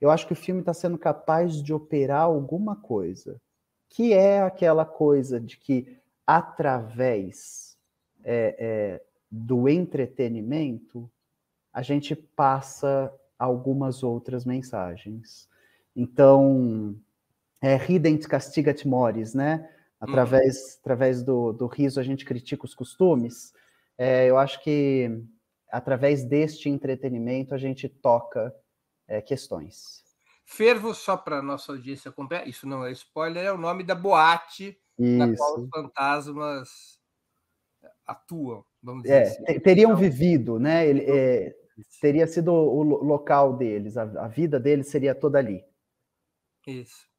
eu 0.00 0.10
acho 0.10 0.26
que 0.26 0.32
o 0.32 0.36
filme 0.36 0.60
está 0.60 0.72
sendo 0.72 0.96
capaz 0.96 1.60
de 1.60 1.74
operar 1.74 2.22
alguma 2.22 2.76
coisa, 2.76 3.40
que 3.88 4.12
é 4.12 4.40
aquela 4.40 4.84
coisa 4.84 5.40
de 5.40 5.56
que, 5.56 5.98
através 6.24 7.76
é, 8.22 8.56
é, 8.58 9.02
do 9.28 9.68
entretenimento, 9.68 11.10
a 11.72 11.82
gente 11.82 12.14
passa 12.14 13.12
algumas 13.36 14.04
outras 14.04 14.44
mensagens. 14.44 15.48
Então, 15.94 16.94
é, 17.66 17.74
rident 17.74 18.24
castigat 18.26 18.86
mores, 18.86 19.34
né? 19.34 19.68
Através, 19.98 20.56
uhum. 20.56 20.78
através 20.80 21.22
do, 21.22 21.52
do 21.52 21.66
riso 21.66 21.98
a 21.98 22.02
gente 22.02 22.24
critica 22.24 22.64
os 22.64 22.74
costumes. 22.74 23.52
É, 23.98 24.26
eu 24.30 24.38
acho 24.38 24.62
que 24.62 25.10
através 25.68 26.22
deste 26.24 26.68
entretenimento 26.68 27.54
a 27.54 27.58
gente 27.58 27.88
toca 27.88 28.54
é, 29.08 29.20
questões. 29.20 30.04
Fervo, 30.44 30.94
só 30.94 31.16
para 31.16 31.42
nossa 31.42 31.72
audiência 31.72 32.08
acompanhar, 32.08 32.46
isso 32.46 32.68
não 32.68 32.86
é 32.86 32.92
spoiler, 32.92 33.44
é 33.44 33.52
o 33.52 33.58
nome 33.58 33.82
da 33.82 33.96
boate 33.96 34.78
isso. 34.96 35.18
na 35.18 35.36
qual 35.36 35.58
os 35.58 35.68
fantasmas 35.68 37.00
atuam, 38.06 38.64
vamos 38.80 39.02
dizer 39.02 39.14
é, 39.14 39.22
assim. 39.22 39.60
Teriam 39.60 39.90
então, 39.90 40.00
vivido, 40.00 40.60
né? 40.60 40.86
Ele, 40.86 41.00
é, 41.04 41.52
teria 42.00 42.28
sido 42.28 42.52
o 42.52 42.82
local 42.82 43.56
deles, 43.56 43.96
a, 43.96 44.02
a 44.02 44.28
vida 44.28 44.60
deles 44.60 44.86
seria 44.86 45.16
toda 45.16 45.38
ali. 45.38 45.64
Isso. 46.64 47.15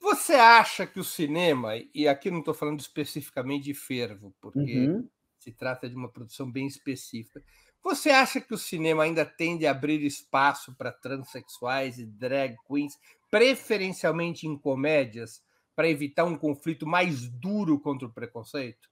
Você 0.00 0.34
acha 0.34 0.86
que 0.86 1.00
o 1.00 1.04
cinema, 1.04 1.72
e 1.94 2.06
aqui 2.06 2.30
não 2.30 2.40
estou 2.40 2.54
falando 2.54 2.80
especificamente 2.80 3.64
de 3.64 3.74
fervo, 3.74 4.34
porque 4.40 4.88
uhum. 4.88 5.08
se 5.38 5.52
trata 5.52 5.88
de 5.88 5.96
uma 5.96 6.08
produção 6.08 6.50
bem 6.50 6.66
específica, 6.66 7.42
você 7.82 8.10
acha 8.10 8.40
que 8.40 8.52
o 8.52 8.58
cinema 8.58 9.04
ainda 9.04 9.24
tende 9.24 9.66
a 9.66 9.70
abrir 9.70 10.02
espaço 10.02 10.74
para 10.76 10.90
transexuais 10.90 11.98
e 11.98 12.04
drag 12.04 12.56
queens, 12.66 12.98
preferencialmente 13.30 14.46
em 14.46 14.58
comédias, 14.58 15.40
para 15.74 15.88
evitar 15.88 16.24
um 16.24 16.36
conflito 16.36 16.86
mais 16.86 17.28
duro 17.28 17.78
contra 17.78 18.08
o 18.08 18.12
preconceito? 18.12 18.88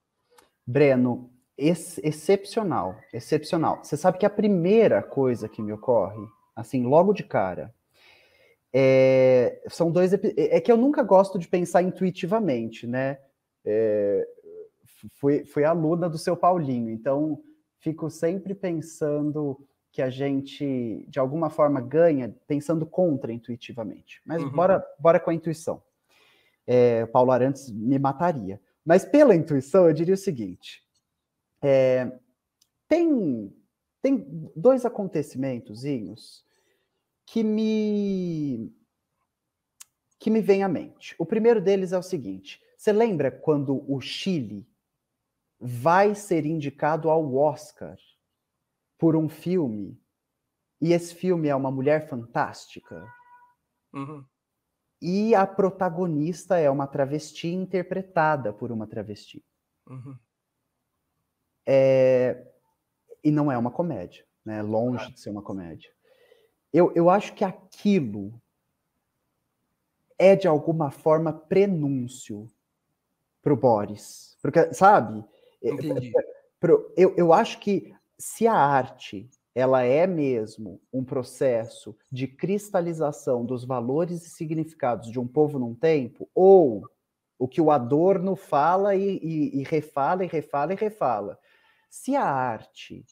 Breno, 0.64 1.32
ex 1.58 1.98
excepcional, 1.98 2.96
excepcional. 3.12 3.82
Você 3.82 3.96
sabe 3.96 4.18
que 4.18 4.26
a 4.26 4.30
primeira 4.30 5.02
coisa 5.02 5.48
que 5.48 5.60
me 5.60 5.72
ocorre, 5.72 6.24
assim, 6.54 6.84
logo 6.84 7.12
de 7.12 7.24
cara, 7.24 7.73
é, 8.76 9.62
são 9.68 9.88
dois. 9.92 10.12
É, 10.12 10.18
é 10.36 10.60
que 10.60 10.72
eu 10.72 10.76
nunca 10.76 11.04
gosto 11.04 11.38
de 11.38 11.46
pensar 11.46 11.80
intuitivamente, 11.82 12.88
né? 12.88 13.20
É, 13.64 14.26
fui, 15.12 15.44
fui 15.44 15.64
aluna 15.64 16.08
do 16.08 16.18
seu 16.18 16.36
Paulinho, 16.36 16.90
então 16.90 17.40
fico 17.78 18.10
sempre 18.10 18.52
pensando 18.52 19.64
que 19.92 20.02
a 20.02 20.10
gente, 20.10 21.06
de 21.08 21.20
alguma 21.20 21.48
forma, 21.48 21.80
ganha 21.80 22.34
pensando 22.48 22.84
contra-intuitivamente. 22.84 24.20
Mas 24.26 24.42
uhum. 24.42 24.50
bora, 24.50 24.84
bora 24.98 25.20
com 25.20 25.30
a 25.30 25.34
intuição. 25.34 25.80
É, 26.66 27.06
Paulo 27.06 27.30
Arantes 27.30 27.70
me 27.70 27.96
mataria. 27.96 28.60
Mas 28.84 29.04
pela 29.04 29.36
intuição, 29.36 29.86
eu 29.86 29.92
diria 29.92 30.14
o 30.14 30.18
seguinte: 30.18 30.82
é, 31.62 32.10
tem, 32.88 33.54
tem 34.02 34.50
dois 34.56 34.84
acontecimentos 34.84 35.84
que 37.26 37.42
me 37.42 38.74
que 40.18 40.30
me 40.30 40.40
vem 40.40 40.62
à 40.62 40.68
mente. 40.68 41.14
O 41.18 41.26
primeiro 41.26 41.60
deles 41.60 41.92
é 41.92 41.98
o 41.98 42.02
seguinte: 42.02 42.60
você 42.76 42.92
lembra 42.92 43.30
quando 43.30 43.84
o 43.90 44.00
Chile 44.00 44.66
vai 45.58 46.14
ser 46.14 46.46
indicado 46.46 47.10
ao 47.10 47.34
Oscar 47.34 47.96
por 48.98 49.16
um 49.16 49.28
filme 49.28 50.00
e 50.80 50.92
esse 50.92 51.14
filme 51.14 51.48
é 51.48 51.54
uma 51.54 51.70
mulher 51.70 52.08
fantástica? 52.08 53.06
Uhum. 53.92 54.24
E 55.00 55.34
a 55.34 55.46
protagonista 55.46 56.58
é 56.58 56.70
uma 56.70 56.86
travesti 56.86 57.48
interpretada 57.48 58.52
por 58.52 58.72
uma 58.72 58.86
travesti. 58.86 59.44
Uhum. 59.86 60.18
É... 61.66 62.50
E 63.22 63.30
não 63.30 63.50
é 63.50 63.56
uma 63.58 63.70
comédia, 63.70 64.26
né? 64.44 64.62
Longe 64.62 65.12
de 65.12 65.20
ser 65.20 65.30
uma 65.30 65.42
comédia 65.42 65.94
eu, 66.74 66.92
eu 66.96 67.08
acho 67.08 67.32
que 67.34 67.44
aquilo 67.44 68.34
é 70.18 70.34
de 70.34 70.48
alguma 70.48 70.90
forma 70.90 71.32
prenúncio 71.32 72.48
para 73.40 73.54
o 73.54 73.56
Boris. 73.56 74.36
Porque, 74.42 74.74
sabe? 74.74 75.24
É, 75.62 75.70
Entendi. 75.70 76.12
Eu, 76.96 77.14
eu 77.16 77.32
acho 77.32 77.60
que 77.60 77.94
se 78.18 78.46
a 78.46 78.54
arte 78.54 79.30
ela 79.54 79.82
é 79.82 80.04
mesmo 80.04 80.80
um 80.92 81.04
processo 81.04 81.96
de 82.10 82.26
cristalização 82.26 83.44
dos 83.44 83.64
valores 83.64 84.26
e 84.26 84.30
significados 84.30 85.10
de 85.10 85.20
um 85.20 85.28
povo 85.28 85.60
num 85.60 85.74
tempo, 85.74 86.28
ou 86.34 86.82
o 87.38 87.46
que 87.46 87.60
o 87.60 87.70
Adorno 87.70 88.34
fala 88.34 88.96
e, 88.96 89.18
e, 89.22 89.60
e 89.60 89.62
refala 89.62 90.24
e 90.24 90.26
refala 90.26 90.72
e 90.72 90.76
refala. 90.76 91.38
Se 91.88 92.16
a 92.16 92.24
arte, 92.24 93.04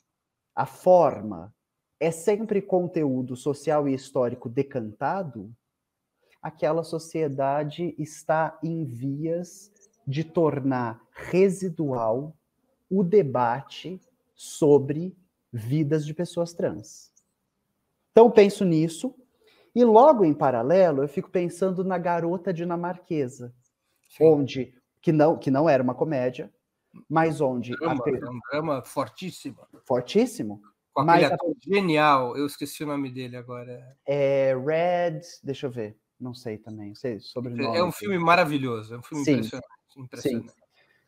a 0.54 0.66
forma, 0.66 1.54
é 2.02 2.10
sempre 2.10 2.60
conteúdo 2.60 3.36
social 3.36 3.88
e 3.88 3.94
histórico 3.94 4.48
decantado, 4.48 5.54
aquela 6.42 6.82
sociedade 6.82 7.94
está 7.96 8.58
em 8.60 8.84
vias 8.84 9.70
de 10.04 10.24
tornar 10.24 11.00
residual 11.12 12.36
o 12.90 13.04
debate 13.04 14.00
sobre 14.34 15.16
vidas 15.52 16.04
de 16.04 16.12
pessoas 16.12 16.52
trans. 16.52 17.12
Então 18.10 18.28
penso 18.28 18.64
nisso 18.64 19.14
e 19.72 19.84
logo 19.84 20.24
em 20.24 20.34
paralelo 20.34 21.04
eu 21.04 21.08
fico 21.08 21.30
pensando 21.30 21.84
na 21.84 21.98
garota 21.98 22.52
dinamarquesa, 22.52 23.54
Sim. 24.08 24.24
onde 24.24 24.74
que 25.00 25.12
não 25.12 25.38
que 25.38 25.52
não 25.52 25.68
era 25.68 25.80
uma 25.80 25.94
comédia, 25.94 26.52
mas 27.08 27.40
onde 27.40 27.76
drama, 27.76 28.02
a... 28.04 28.30
um 28.30 28.40
drama 28.50 28.82
fortíssimo. 28.82 29.58
Fortíssimo. 29.86 30.71
Com 30.92 31.04
Mas 31.04 31.30
a... 31.30 31.36
genial, 31.62 32.36
eu 32.36 32.46
esqueci 32.46 32.84
o 32.84 32.86
nome 32.86 33.10
dele 33.10 33.36
agora. 33.36 33.96
É 34.06 34.54
Red, 34.54 35.20
deixa 35.42 35.66
eu 35.66 35.70
ver, 35.70 35.96
não 36.20 36.34
sei 36.34 36.58
também, 36.58 36.94
sei 36.94 37.18
sobre 37.20 37.62
É 37.64 37.82
um 37.82 37.92
filme 37.92 38.18
maravilhoso, 38.18 38.94
é 38.94 38.98
um 38.98 39.02
filme 39.02 39.24
Sim. 39.24 39.32
impressionante. 39.32 39.68
impressionante. 39.96 40.50
Sim. 40.50 40.56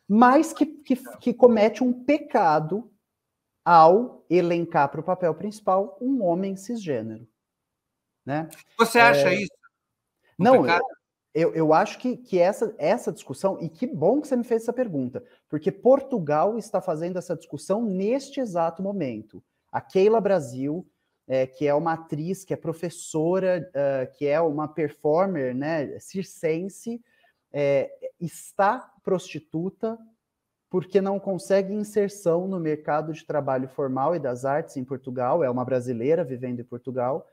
Mas 0.07 0.53
que, 0.53 0.65
que, 0.65 0.95
que 1.19 1.33
comete 1.33 1.83
um 1.83 1.93
pecado 1.93 2.91
ao 3.63 4.23
elencar 4.29 4.89
para 4.89 5.01
o 5.01 5.03
papel 5.03 5.33
principal 5.33 5.97
um 5.99 6.23
homem 6.23 6.55
cisgênero. 6.55 7.27
Né? 8.23 8.47
Você 8.77 8.99
acha 8.99 9.29
é... 9.29 9.41
isso? 9.41 9.53
Um 10.39 10.43
não, 10.43 10.65
eu, 11.33 11.53
eu 11.53 11.73
acho 11.73 11.97
que, 11.97 12.15
que 12.15 12.39
essa, 12.39 12.73
essa 12.77 13.11
discussão, 13.11 13.57
e 13.59 13.67
que 13.67 13.87
bom 13.87 14.21
que 14.21 14.27
você 14.27 14.35
me 14.35 14.43
fez 14.43 14.63
essa 14.63 14.73
pergunta, 14.73 15.23
porque 15.49 15.71
Portugal 15.71 16.57
está 16.57 16.79
fazendo 16.79 17.17
essa 17.17 17.35
discussão 17.35 17.83
neste 17.83 18.39
exato 18.39 18.83
momento. 18.83 19.43
A 19.75 19.81
Keila 19.81 20.21
Brasil, 20.21 20.87
é, 21.27 21.45
que 21.45 21.67
é 21.67 21.73
uma 21.73 21.91
atriz, 21.91 22.45
que 22.45 22.53
é 22.53 22.55
professora, 22.55 23.69
uh, 23.71 24.15
que 24.15 24.25
é 24.25 24.39
uma 24.39 24.69
performer 24.69 25.53
né, 25.53 25.99
circense, 25.99 27.03
é, 27.51 27.91
está 28.17 28.89
prostituta 29.03 29.99
porque 30.69 31.01
não 31.01 31.19
consegue 31.19 31.73
inserção 31.73 32.47
no 32.47 32.57
mercado 32.57 33.11
de 33.11 33.25
trabalho 33.25 33.67
formal 33.67 34.15
e 34.15 34.19
das 34.19 34.45
artes 34.45 34.77
em 34.77 34.85
Portugal, 34.85 35.43
é 35.43 35.49
uma 35.49 35.65
brasileira 35.65 36.23
vivendo 36.23 36.61
em 36.61 36.65
Portugal, 36.65 37.27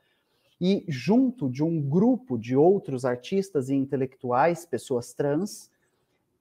e 0.59 0.83
junto 0.89 1.49
de 1.49 1.63
um 1.63 1.81
grupo 1.81 2.37
de 2.37 2.57
outros 2.57 3.05
artistas 3.05 3.69
e 3.69 3.73
intelectuais, 3.73 4.65
pessoas 4.65 5.13
trans, 5.13 5.71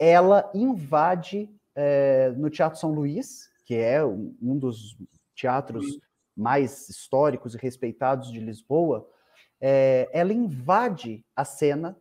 ela 0.01 0.51
invade 0.53 1.49
é, 1.77 2.33
no 2.37 2.51
Teatro 2.51 2.81
São 2.81 2.91
Luís, 2.91 3.49
que 3.65 3.77
é 3.77 4.05
um 4.05 4.59
dos 4.59 4.97
teatros 5.35 5.99
mais 6.37 6.89
históricos 6.89 7.55
e 7.55 7.59
respeitados 7.59 8.33
de 8.33 8.41
Lisboa, 8.41 9.09
é, 9.61 10.09
ela 10.13 10.33
invade 10.33 11.25
a 11.37 11.45
cena 11.45 11.97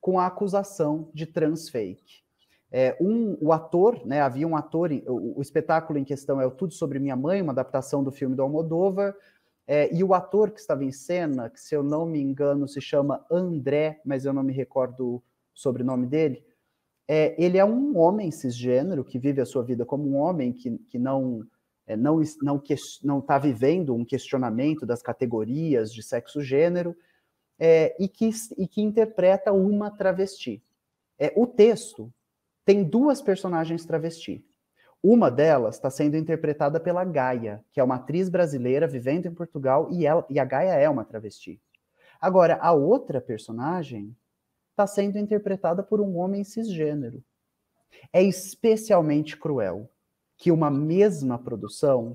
com 0.00 0.18
a 0.18 0.26
acusação 0.26 1.10
de 1.12 1.26
transfake. 1.26 2.24
É, 2.70 2.96
um, 3.00 3.36
o 3.40 3.52
ator, 3.52 4.04
né, 4.04 4.20
havia 4.20 4.46
um 4.46 4.56
ator, 4.56 4.90
o, 5.06 5.38
o, 5.38 5.42
espetáculo 5.42 5.98
em 5.98 6.04
questão 6.04 6.40
é 6.40 6.46
o 6.46 6.50
Tudo 6.50 6.74
Sobre 6.74 6.98
Minha 6.98 7.16
Mãe, 7.16 7.40
uma 7.40 7.52
adaptação 7.52 8.02
do 8.02 8.10
filme 8.10 8.34
do 8.34 8.42
Almodóvar, 8.42 9.14
é, 9.66 9.92
e 9.94 10.02
o 10.04 10.14
ator 10.14 10.50
que 10.50 10.60
estava 10.60 10.84
em 10.84 10.92
cena, 10.92 11.50
que 11.50 11.60
se 11.60 11.74
eu 11.74 11.82
não 11.82 12.06
me 12.06 12.20
engano 12.20 12.68
se 12.68 12.80
chama 12.80 13.24
André, 13.30 14.00
mas 14.04 14.24
eu 14.24 14.32
não 14.32 14.42
me 14.42 14.52
recordo 14.52 15.16
o 15.16 15.22
sobrenome 15.54 16.06
dele, 16.06 16.44
é, 17.08 17.34
ele 17.42 17.56
é 17.56 17.64
um 17.64 17.96
homem 17.96 18.30
cisgênero 18.30 19.04
que 19.04 19.18
vive 19.18 19.40
a 19.40 19.46
sua 19.46 19.62
vida 19.62 19.84
como 19.84 20.08
um 20.08 20.16
homem 20.16 20.52
que, 20.52 20.76
que 20.78 20.98
não 20.98 21.46
é, 21.86 21.96
não 21.96 22.20
está 22.20 23.38
vivendo 23.38 23.94
um 23.94 24.04
questionamento 24.04 24.84
das 24.84 25.02
categorias 25.02 25.92
de 25.92 26.02
sexo 26.02 26.42
gênero 26.42 26.96
é, 27.58 27.96
e 28.02 28.08
que 28.08 28.30
e 28.58 28.66
que 28.66 28.82
interpreta 28.82 29.52
uma 29.52 29.90
travesti. 29.90 30.62
É, 31.18 31.32
o 31.36 31.46
texto 31.46 32.12
tem 32.64 32.82
duas 32.82 33.22
personagens 33.22 33.86
travesti. 33.86 34.44
Uma 35.02 35.30
delas 35.30 35.76
está 35.76 35.88
sendo 35.88 36.16
interpretada 36.16 36.80
pela 36.80 37.04
Gaia, 37.04 37.64
que 37.70 37.78
é 37.78 37.84
uma 37.84 37.94
atriz 37.94 38.28
brasileira 38.28 38.88
vivendo 38.88 39.26
em 39.26 39.34
Portugal 39.34 39.88
e, 39.92 40.04
ela, 40.04 40.26
e 40.28 40.40
a 40.40 40.44
Gaia 40.44 40.72
é 40.72 40.90
uma 40.90 41.04
travesti. 41.04 41.60
Agora, 42.20 42.56
a 42.60 42.72
outra 42.72 43.20
personagem 43.20 44.16
está 44.70 44.86
sendo 44.86 45.16
interpretada 45.16 45.82
por 45.82 46.00
um 46.00 46.16
homem 46.16 46.42
cisgênero. 46.42 47.22
É 48.12 48.22
especialmente 48.22 49.36
cruel 49.36 49.88
que 50.36 50.50
uma 50.50 50.70
mesma 50.70 51.38
produção 51.38 52.14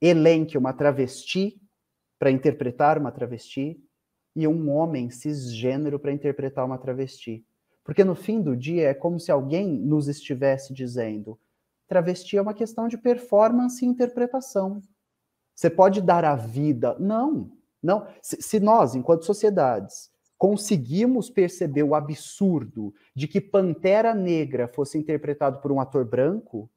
elenque 0.00 0.56
uma 0.56 0.72
travesti 0.72 1.60
para 2.18 2.30
interpretar 2.30 2.98
uma 2.98 3.12
travesti 3.12 3.80
e 4.34 4.46
um 4.46 4.70
homem 4.70 5.10
cisgênero 5.10 5.98
para 5.98 6.12
interpretar 6.12 6.64
uma 6.64 6.78
travesti. 6.78 7.44
Porque 7.84 8.04
no 8.04 8.14
fim 8.14 8.40
do 8.40 8.56
dia 8.56 8.88
é 8.88 8.94
como 8.94 9.18
se 9.18 9.30
alguém 9.30 9.66
nos 9.68 10.08
estivesse 10.08 10.72
dizendo: 10.72 11.38
travesti 11.86 12.36
é 12.36 12.42
uma 12.42 12.54
questão 12.54 12.86
de 12.86 12.98
performance 12.98 13.84
e 13.84 13.88
interpretação. 13.88 14.82
Você 15.54 15.68
pode 15.68 16.00
dar 16.00 16.24
a 16.24 16.36
vida. 16.36 16.96
Não, 17.00 17.50
não. 17.82 18.06
Se, 18.22 18.40
se 18.40 18.60
nós, 18.60 18.94
enquanto 18.94 19.24
sociedades, 19.24 20.10
conseguimos 20.36 21.28
perceber 21.28 21.82
o 21.82 21.96
absurdo 21.96 22.94
de 23.14 23.26
que 23.26 23.40
Pantera 23.40 24.14
Negra 24.14 24.68
fosse 24.68 24.96
interpretado 24.96 25.60
por 25.60 25.72
um 25.72 25.80
ator 25.80 26.04
branco, 26.04 26.70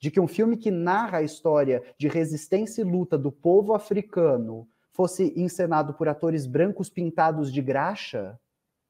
de 0.00 0.10
que 0.10 0.20
um 0.20 0.28
filme 0.28 0.56
que 0.56 0.70
narra 0.70 1.18
a 1.18 1.22
história 1.22 1.82
de 1.98 2.08
resistência 2.08 2.82
e 2.82 2.84
luta 2.84 3.18
do 3.18 3.32
povo 3.32 3.74
africano 3.74 4.68
fosse 4.92 5.32
encenado 5.36 5.94
por 5.94 6.08
atores 6.08 6.46
brancos 6.46 6.88
pintados 6.90 7.52
de 7.52 7.62
graxa, 7.62 8.38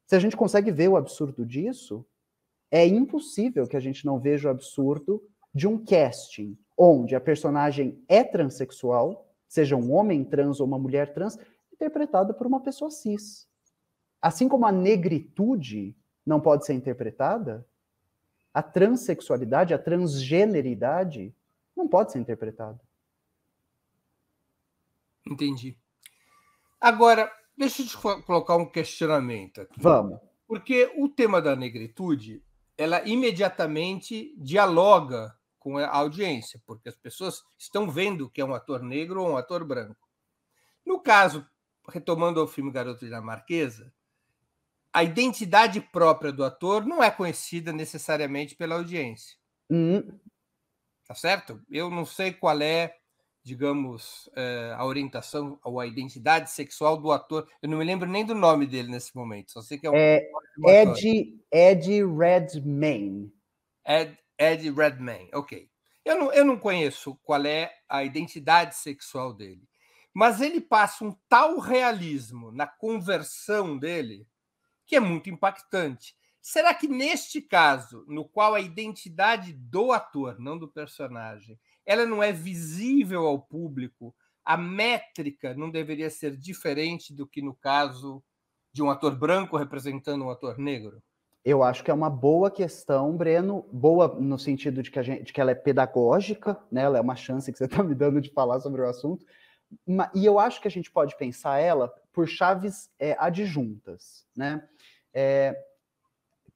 se 0.05 0.15
a 0.15 0.19
gente 0.19 0.35
consegue 0.35 0.71
ver 0.71 0.87
o 0.87 0.97
absurdo 0.97 1.45
disso, 1.45 2.05
é 2.71 2.85
impossível 2.85 3.67
que 3.67 3.77
a 3.77 3.79
gente 3.79 4.05
não 4.05 4.19
veja 4.19 4.47
o 4.47 4.51
absurdo 4.51 5.21
de 5.53 5.67
um 5.67 5.83
casting 5.83 6.57
onde 6.77 7.15
a 7.15 7.19
personagem 7.19 8.01
é 8.07 8.23
transexual, 8.23 9.27
seja 9.47 9.75
um 9.75 9.91
homem 9.91 10.23
trans 10.23 10.59
ou 10.59 10.67
uma 10.67 10.79
mulher 10.79 11.13
trans, 11.13 11.37
interpretada 11.73 12.33
por 12.33 12.47
uma 12.47 12.61
pessoa 12.61 12.89
cis. 12.89 13.47
Assim 14.21 14.47
como 14.47 14.65
a 14.65 14.71
negritude 14.71 15.95
não 16.25 16.39
pode 16.39 16.65
ser 16.65 16.73
interpretada, 16.73 17.67
a 18.59 18.63
transexualidade, 18.63 19.73
a 19.73 19.79
transgeneridade 19.79 21.33
não 21.75 21.87
pode 21.87 22.11
ser 22.11 22.19
interpretada. 22.19 22.77
Entendi. 25.25 25.77
Agora, 26.79 27.31
deixa 27.57 27.81
eu 27.81 27.87
te 27.87 27.97
colocar 27.97 28.57
um 28.57 28.65
questionamento 28.65 29.61
aqui. 29.61 29.79
Vamos. 29.81 30.19
Porque 30.45 30.91
o 30.97 31.07
tema 31.07 31.41
da 31.41 31.55
negritude, 31.55 32.43
ela 32.77 33.07
imediatamente 33.07 34.35
dialoga 34.37 35.33
com 35.57 35.77
a 35.77 35.87
audiência, 35.87 36.61
porque 36.65 36.89
as 36.89 36.97
pessoas 36.97 37.43
estão 37.57 37.89
vendo 37.89 38.29
que 38.29 38.41
é 38.41 38.45
um 38.45 38.53
ator 38.53 38.81
negro 38.81 39.21
ou 39.21 39.29
um 39.29 39.37
ator 39.37 39.63
branco. 39.63 40.09
No 40.85 40.99
caso, 40.99 41.47
retomando 41.87 42.43
o 42.43 42.47
filme 42.47 42.71
Garoto 42.71 43.05
Dinamarquesa, 43.05 43.93
a 44.93 45.03
identidade 45.03 45.79
própria 45.79 46.31
do 46.31 46.43
ator 46.43 46.85
não 46.85 47.03
é 47.03 47.11
conhecida 47.11 47.71
necessariamente 47.71 48.55
pela 48.55 48.75
audiência. 48.75 49.37
Uhum. 49.69 50.19
Tá 51.07 51.13
certo? 51.13 51.61
Eu 51.69 51.89
não 51.89 52.05
sei 52.05 52.33
qual 52.33 52.59
é, 52.61 52.95
digamos, 53.43 54.29
é, 54.35 54.73
a 54.75 54.85
orientação 54.85 55.59
ou 55.63 55.79
a 55.79 55.87
identidade 55.87 56.51
sexual 56.51 56.97
do 56.97 57.11
ator. 57.11 57.47
Eu 57.61 57.69
não 57.69 57.77
me 57.77 57.85
lembro 57.85 58.09
nem 58.09 58.25
do 58.25 58.35
nome 58.35 58.65
dele 58.65 58.89
nesse 58.89 59.15
momento. 59.15 59.51
Só 59.51 59.61
sei 59.61 59.77
que 59.77 59.87
é 59.87 59.91
um. 59.91 59.95
É, 59.95 60.27
Ed, 60.65 61.39
Ed 61.51 62.03
Redmayne. 62.05 63.31
Ed, 63.85 64.17
Ed 64.37 64.69
Redmayne, 64.71 65.29
ok. 65.33 65.69
Eu 66.03 66.15
não, 66.15 66.33
eu 66.33 66.45
não 66.45 66.57
conheço 66.57 67.15
qual 67.23 67.45
é 67.45 67.71
a 67.87 68.03
identidade 68.03 68.75
sexual 68.75 69.33
dele. 69.33 69.61
Mas 70.13 70.41
ele 70.41 70.59
passa 70.59 71.05
um 71.05 71.15
tal 71.27 71.59
realismo 71.59 72.51
na 72.51 72.65
conversão 72.65 73.77
dele 73.77 74.27
que 74.89 74.95
é 74.95 74.99
muito 74.99 75.29
impactante. 75.29 76.15
Será 76.41 76.73
que 76.73 76.87
neste 76.87 77.39
caso, 77.41 78.03
no 78.07 78.25
qual 78.25 78.55
a 78.55 78.59
identidade 78.59 79.53
do 79.53 79.91
ator, 79.91 80.39
não 80.39 80.57
do 80.57 80.67
personagem, 80.67 81.59
ela 81.85 82.07
não 82.07 82.23
é 82.23 82.31
visível 82.31 83.27
ao 83.27 83.39
público, 83.39 84.15
a 84.43 84.57
métrica 84.57 85.53
não 85.53 85.69
deveria 85.69 86.09
ser 86.09 86.35
diferente 86.35 87.13
do 87.13 87.27
que 87.27 87.39
no 87.39 87.53
caso 87.53 88.23
de 88.73 88.81
um 88.81 88.89
ator 88.89 89.15
branco 89.15 89.57
representando 89.57 90.25
um 90.25 90.31
ator 90.31 90.57
negro? 90.57 91.03
Eu 91.45 91.61
acho 91.61 91.83
que 91.83 91.91
é 91.91 91.93
uma 91.93 92.09
boa 92.09 92.49
questão, 92.49 93.15
Breno, 93.15 93.63
boa 93.71 94.07
no 94.19 94.39
sentido 94.39 94.81
de 94.81 94.89
que, 94.89 95.03
gente, 95.03 95.25
de 95.25 95.33
que 95.33 95.39
ela 95.39 95.51
é 95.51 95.55
pedagógica, 95.55 96.59
né? 96.71 96.81
ela 96.81 96.97
é 96.97 97.01
uma 97.01 97.15
chance 97.15 97.51
que 97.51 97.59
você 97.59 97.65
está 97.65 97.83
me 97.83 97.93
dando 97.93 98.19
de 98.19 98.31
falar 98.31 98.59
sobre 98.59 98.81
o 98.81 98.89
assunto, 98.89 99.23
e 100.15 100.25
eu 100.25 100.39
acho 100.39 100.61
que 100.61 100.67
a 100.67 100.71
gente 100.71 100.91
pode 100.91 101.15
pensar 101.17 101.59
ela 101.59 101.93
por 102.11 102.27
chaves 102.27 102.89
é, 102.99 103.15
adjuntas, 103.19 104.25
né? 104.35 104.67
É, 105.13 105.65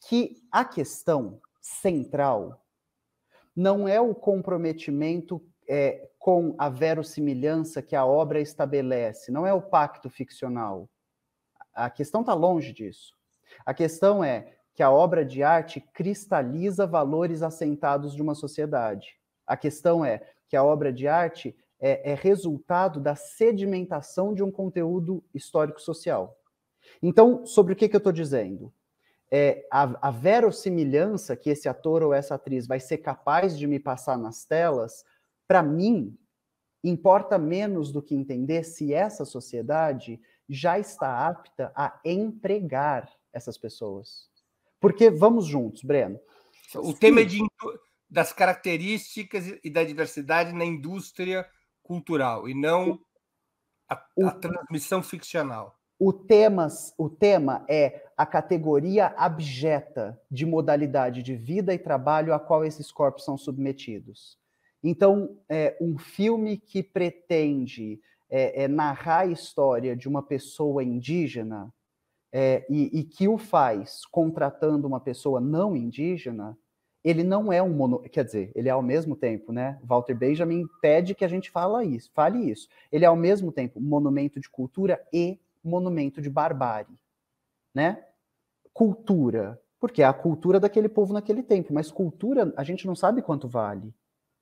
que 0.07 0.43
a 0.51 0.65
questão 0.65 1.39
central 1.61 2.61
não 3.55 3.87
é 3.87 4.01
o 4.01 4.13
comprometimento 4.13 5.41
é, 5.67 6.09
com 6.19 6.55
a 6.57 6.69
verossimilhança 6.69 7.81
que 7.81 7.95
a 7.95 8.05
obra 8.05 8.41
estabelece, 8.41 9.31
não 9.31 9.45
é 9.45 9.53
o 9.53 9.61
pacto 9.61 10.09
ficcional. 10.09 10.89
A 11.73 11.89
questão 11.89 12.21
está 12.21 12.33
longe 12.33 12.73
disso. 12.73 13.15
A 13.65 13.73
questão 13.73 14.23
é 14.23 14.55
que 14.73 14.81
a 14.81 14.91
obra 14.91 15.23
de 15.23 15.43
arte 15.43 15.79
cristaliza 15.93 16.87
valores 16.87 17.43
assentados 17.43 18.15
de 18.15 18.21
uma 18.21 18.35
sociedade. 18.35 19.19
A 19.45 19.55
questão 19.55 20.03
é 20.03 20.21
que 20.47 20.55
a 20.55 20.63
obra 20.63 20.91
de 20.91 21.07
arte 21.07 21.55
é, 21.83 22.11
é 22.11 22.15
resultado 22.15 23.01
da 23.01 23.13
sedimentação 23.13 24.33
de 24.33 24.41
um 24.41 24.49
conteúdo 24.49 25.21
histórico-social. 25.33 26.39
Então, 27.01 27.45
sobre 27.45 27.73
o 27.73 27.75
que, 27.75 27.89
que 27.89 27.95
eu 27.95 27.99
estou 27.99 28.13
dizendo? 28.13 28.73
É, 29.29 29.67
a, 29.69 30.07
a 30.07 30.11
verossimilhança 30.11 31.35
que 31.35 31.49
esse 31.49 31.67
ator 31.67 32.01
ou 32.01 32.13
essa 32.13 32.35
atriz 32.35 32.65
vai 32.65 32.79
ser 32.79 32.99
capaz 32.99 33.57
de 33.57 33.67
me 33.67 33.79
passar 33.79 34.17
nas 34.17 34.45
telas, 34.45 35.03
para 35.45 35.61
mim, 35.61 36.17
importa 36.81 37.37
menos 37.37 37.91
do 37.91 38.01
que 38.01 38.15
entender 38.15 38.63
se 38.63 38.93
essa 38.93 39.25
sociedade 39.25 40.21
já 40.47 40.79
está 40.79 41.27
apta 41.27 41.73
a 41.75 41.99
empregar 42.05 43.11
essas 43.33 43.57
pessoas. 43.57 44.29
Porque 44.79 45.09
vamos 45.09 45.45
juntos, 45.45 45.83
Breno. 45.83 46.17
O 46.75 46.91
Sim. 46.91 46.97
tema 46.97 47.21
é 47.21 47.25
de, 47.25 47.39
das 48.09 48.31
características 48.31 49.53
e 49.61 49.69
da 49.69 49.83
diversidade 49.83 50.53
na 50.53 50.63
indústria 50.63 51.45
cultural 51.83 52.47
e 52.47 52.53
não 52.53 52.99
a, 53.89 54.03
a 54.25 54.31
transmissão 54.31 55.03
ficcional. 55.03 55.77
O, 55.99 56.11
temas, 56.11 56.93
o 56.97 57.09
tema 57.09 57.63
é 57.69 58.03
a 58.17 58.25
categoria 58.25 59.07
abjeta 59.17 60.19
de 60.29 60.45
modalidade 60.45 61.21
de 61.21 61.35
vida 61.35 61.73
e 61.73 61.79
trabalho 61.79 62.33
a 62.33 62.39
qual 62.39 62.65
esses 62.65 62.91
corpos 62.91 63.23
são 63.23 63.37
submetidos. 63.37 64.37
Então, 64.83 65.37
é, 65.47 65.77
um 65.79 65.97
filme 65.97 66.57
que 66.57 66.83
pretende 66.83 68.01
é, 68.29 68.63
é, 68.63 68.67
narrar 68.67 69.19
a 69.19 69.25
história 69.27 69.95
de 69.95 70.09
uma 70.09 70.21
pessoa 70.21 70.83
indígena 70.83 71.73
é, 72.33 72.65
e, 72.69 72.99
e, 72.99 73.03
que 73.03 73.27
o 73.27 73.37
faz 73.37 74.05
contratando 74.07 74.87
uma 74.87 74.99
pessoa 74.99 75.39
não 75.39 75.75
indígena, 75.75 76.57
ele 77.03 77.23
não 77.23 77.51
é 77.51 77.61
um 77.61 77.69
mono, 77.69 77.99
quer 77.99 78.23
dizer, 78.23 78.51
ele 78.55 78.69
é 78.69 78.71
ao 78.71 78.81
mesmo 78.81 79.15
tempo, 79.15 79.51
né? 79.51 79.77
Walter 79.83 80.13
Benjamin 80.15 80.65
pede 80.81 81.13
que 81.13 81.25
a 81.25 81.27
gente 81.27 81.51
fala 81.51 81.83
isso, 81.83 82.09
fale 82.13 82.49
isso. 82.49 82.69
Ele 82.91 83.03
é 83.03 83.07
ao 83.07 83.15
mesmo 83.15 83.51
tempo 83.51 83.79
um 83.79 83.83
monumento 83.83 84.39
de 84.39 84.49
cultura 84.49 85.01
e 85.11 85.37
monumento 85.63 86.21
de 86.21 86.29
barbárie, 86.29 86.97
né? 87.73 88.05
Cultura. 88.73 89.59
porque 89.83 90.01
é 90.01 90.05
a 90.05 90.13
cultura 90.13 90.61
daquele 90.61 90.87
povo 90.87 91.11
naquele 91.11 91.43
tempo. 91.43 91.73
Mas 91.73 91.91
cultura, 91.91 92.53
a 92.55 92.63
gente 92.63 92.87
não 92.87 92.95
sabe 92.95 93.21
quanto 93.21 93.49
vale. 93.49 93.93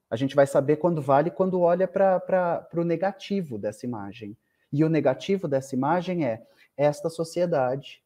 A 0.07 0.15
gente 0.15 0.35
vai 0.35 0.45
saber 0.45 0.75
quando 0.75 1.01
vale 1.01 1.31
quando 1.31 1.59
olha 1.61 1.87
para 1.87 2.67
o 2.75 2.83
negativo 2.83 3.57
dessa 3.57 3.83
imagem. 3.83 4.37
E 4.71 4.83
o 4.85 4.89
negativo 4.89 5.47
dessa 5.47 5.75
imagem 5.75 6.25
é 6.25 6.43
esta 6.77 7.09
sociedade, 7.09 8.03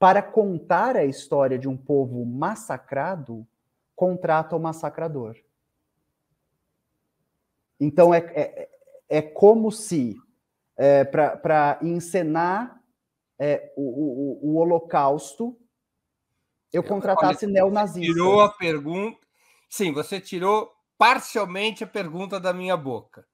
para 0.00 0.20
contar 0.20 0.96
a 0.96 1.04
história 1.04 1.56
de 1.56 1.68
um 1.68 1.76
povo 1.76 2.24
massacrado, 2.26 3.46
contrata 3.94 4.56
o 4.56 4.60
massacrador. 4.60 5.36
Então 7.78 8.14
é, 8.14 8.18
é, 8.18 8.68
é 9.08 9.22
como 9.22 9.70
se, 9.70 10.16
é, 10.76 11.04
para 11.04 11.78
encenar 11.82 12.82
é, 13.38 13.72
o, 13.76 13.82
o, 13.82 14.50
o, 14.50 14.56
Holocausto, 14.56 15.58
eu 16.72 16.82
contratasse 16.82 17.46
neonazista. 17.46 18.12
Tirou 18.12 18.40
a 18.40 18.48
pergunta. 18.48 19.18
Sim, 19.68 19.92
você 19.92 20.20
tirou 20.20 20.72
parcialmente 20.96 21.84
a 21.84 21.86
pergunta 21.86 22.40
da 22.40 22.52
minha 22.52 22.76
boca. 22.76 23.26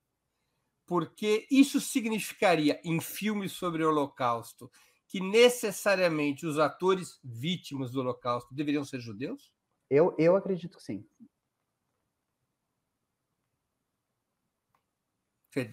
Porque 0.86 1.46
isso 1.50 1.80
significaria, 1.80 2.80
em 2.82 3.00
filmes 3.00 3.52
sobre 3.52 3.84
o 3.84 3.88
Holocausto, 3.88 4.70
que 5.06 5.20
necessariamente 5.20 6.44
os 6.44 6.58
atores 6.58 7.20
vítimas 7.22 7.90
do 7.90 8.00
Holocausto 8.00 8.52
deveriam 8.54 8.84
ser 8.84 9.00
judeus? 9.00 9.52
Eu, 9.90 10.14
eu 10.16 10.36
acredito 10.36 10.78
que 10.78 10.84
sim. 10.84 11.04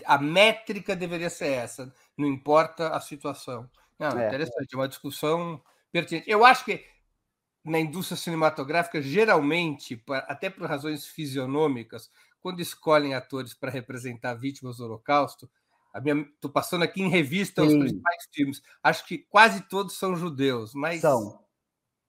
A 0.06 0.18
métrica 0.18 0.96
deveria 0.96 1.30
ser 1.30 1.50
essa, 1.50 1.94
não 2.18 2.28
importa 2.28 2.90
a 2.90 3.00
situação. 3.00 3.70
Não, 4.00 4.20
é. 4.20 4.28
interessante, 4.28 4.74
é 4.74 4.76
uma 4.76 4.88
discussão 4.88 5.62
pertinente. 5.92 6.30
Eu 6.30 6.44
acho 6.44 6.66
que 6.66 6.84
na 7.64 7.80
indústria 7.80 8.18
cinematográfica, 8.18 9.02
geralmente, 9.02 10.04
até 10.28 10.50
por 10.50 10.68
razões 10.68 11.06
fisionômicas, 11.06 12.10
quando 12.40 12.60
escolhem 12.60 13.14
atores 13.14 13.54
para 13.54 13.70
representar 13.70 14.34
vítimas 14.34 14.78
do 14.78 14.86
Holocausto, 14.86 15.50
estou 16.34 16.50
passando 16.50 16.84
aqui 16.84 17.02
em 17.02 17.10
revista 17.10 17.62
Sim. 17.62 17.68
os 17.68 17.78
principais 17.78 18.28
filmes, 18.34 18.62
acho 18.82 19.06
que 19.06 19.18
quase 19.18 19.62
todos 19.68 19.98
são 19.98 20.16
judeus, 20.16 20.74
mas 20.74 21.02
são. 21.02 21.46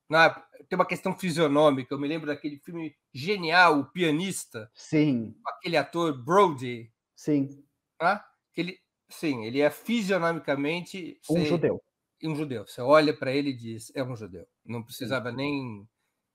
Na, 0.08 0.30
tem 0.68 0.76
uma 0.76 0.86
questão 0.86 1.16
fisionômica. 1.16 1.94
Eu 1.94 1.98
me 1.98 2.08
lembro 2.08 2.26
daquele 2.26 2.58
filme 2.58 2.94
genial, 3.12 3.80
O 3.80 3.84
Pianista. 3.86 4.70
Sim. 4.74 5.34
Aquele 5.46 5.76
ator 5.76 6.16
Brody. 6.22 6.92
Sim. 7.14 7.64
Né? 8.00 8.20
Ele, 8.56 8.78
sim, 9.08 9.44
ele 9.44 9.60
é 9.60 9.70
fisionomicamente 9.70 11.20
um 11.30 11.44
judeu. 11.44 11.82
Um 12.22 12.34
judeu. 12.34 12.66
Você 12.66 12.80
olha 12.80 13.16
para 13.16 13.32
ele 13.32 13.50
e 13.50 13.56
diz: 13.56 13.92
é 13.94 14.02
um 14.02 14.16
judeu. 14.16 14.46
Não 14.64 14.82
precisava 14.82 15.30
sim. 15.30 15.36
nem 15.36 15.88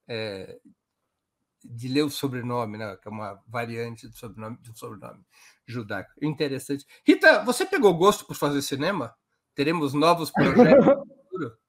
é, 0.07 0.57
de 1.63 1.87
ler 1.87 2.03
o 2.03 2.09
sobrenome, 2.09 2.77
né? 2.77 2.97
que 2.97 3.07
é 3.07 3.11
uma 3.11 3.41
variante 3.47 4.07
do 4.07 4.15
sobrenome, 4.15 4.57
do 4.57 4.77
sobrenome 4.77 5.23
judaico. 5.65 6.11
Interessante. 6.21 6.85
Rita, 7.05 7.43
você 7.43 7.65
pegou 7.65 7.93
gosto 7.93 8.25
por 8.25 8.35
fazer 8.35 8.61
cinema? 8.61 9.15
Teremos 9.55 9.93
novos 9.93 10.31
projetos 10.31 10.85
no 10.85 11.05
futuro? 11.05 11.57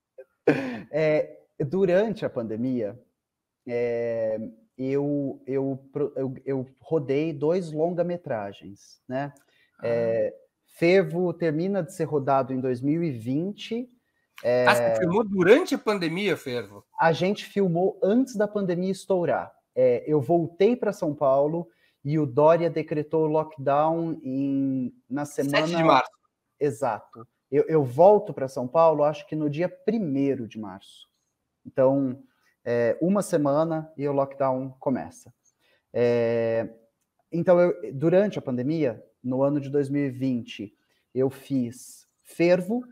É, 0.92 1.38
durante 1.58 2.24
a 2.24 2.30
pandemia, 2.30 2.98
é, 3.66 4.38
eu, 4.76 5.42
eu, 5.46 5.78
eu, 6.16 6.34
eu, 6.44 6.66
rodei 6.80 7.32
dois 7.32 7.70
longa-metragens, 7.70 9.00
né? 9.08 9.32
Ah. 9.78 9.86
É, 9.86 10.34
Fervo 10.76 11.32
termina 11.32 11.82
de 11.82 11.94
ser 11.94 12.04
rodado 12.04 12.52
em 12.52 12.60
2020. 12.60 13.88
É, 14.42 14.66
ah, 14.66 14.74
você 14.74 14.96
filmou 15.00 15.24
durante 15.24 15.74
a 15.74 15.78
pandemia, 15.78 16.36
Fervo? 16.36 16.84
A 16.98 17.12
gente 17.12 17.44
filmou 17.44 17.98
antes 18.02 18.34
da 18.34 18.48
pandemia 18.48 18.90
estourar. 18.90 19.54
É, 19.74 20.02
eu 20.06 20.20
voltei 20.20 20.74
para 20.74 20.92
São 20.92 21.14
Paulo 21.14 21.68
e 22.04 22.18
o 22.18 22.26
Dória 22.26 22.68
decretou 22.68 23.26
lockdown 23.26 24.20
em, 24.22 24.92
na 25.08 25.24
semana. 25.24 25.66
7 25.66 25.76
de 25.76 25.84
março. 25.84 26.10
Exato. 26.58 27.26
Eu, 27.50 27.64
eu 27.68 27.84
volto 27.84 28.34
para 28.34 28.48
São 28.48 28.66
Paulo, 28.66 29.04
acho 29.04 29.26
que 29.26 29.36
no 29.36 29.48
dia 29.48 29.72
1 29.88 30.46
de 30.46 30.58
março. 30.58 31.08
Então, 31.66 32.22
é, 32.64 32.96
uma 33.00 33.22
semana 33.22 33.92
e 33.96 34.06
o 34.08 34.12
lockdown 34.12 34.74
começa. 34.78 35.32
É, 35.92 36.68
então, 37.30 37.60
eu, 37.60 37.92
durante 37.92 38.38
a 38.38 38.42
pandemia, 38.42 39.02
no 39.22 39.42
ano 39.42 39.60
de 39.60 39.70
2020, 39.70 40.74
eu 41.14 41.30
fiz 41.30 42.06
Fervo, 42.22 42.84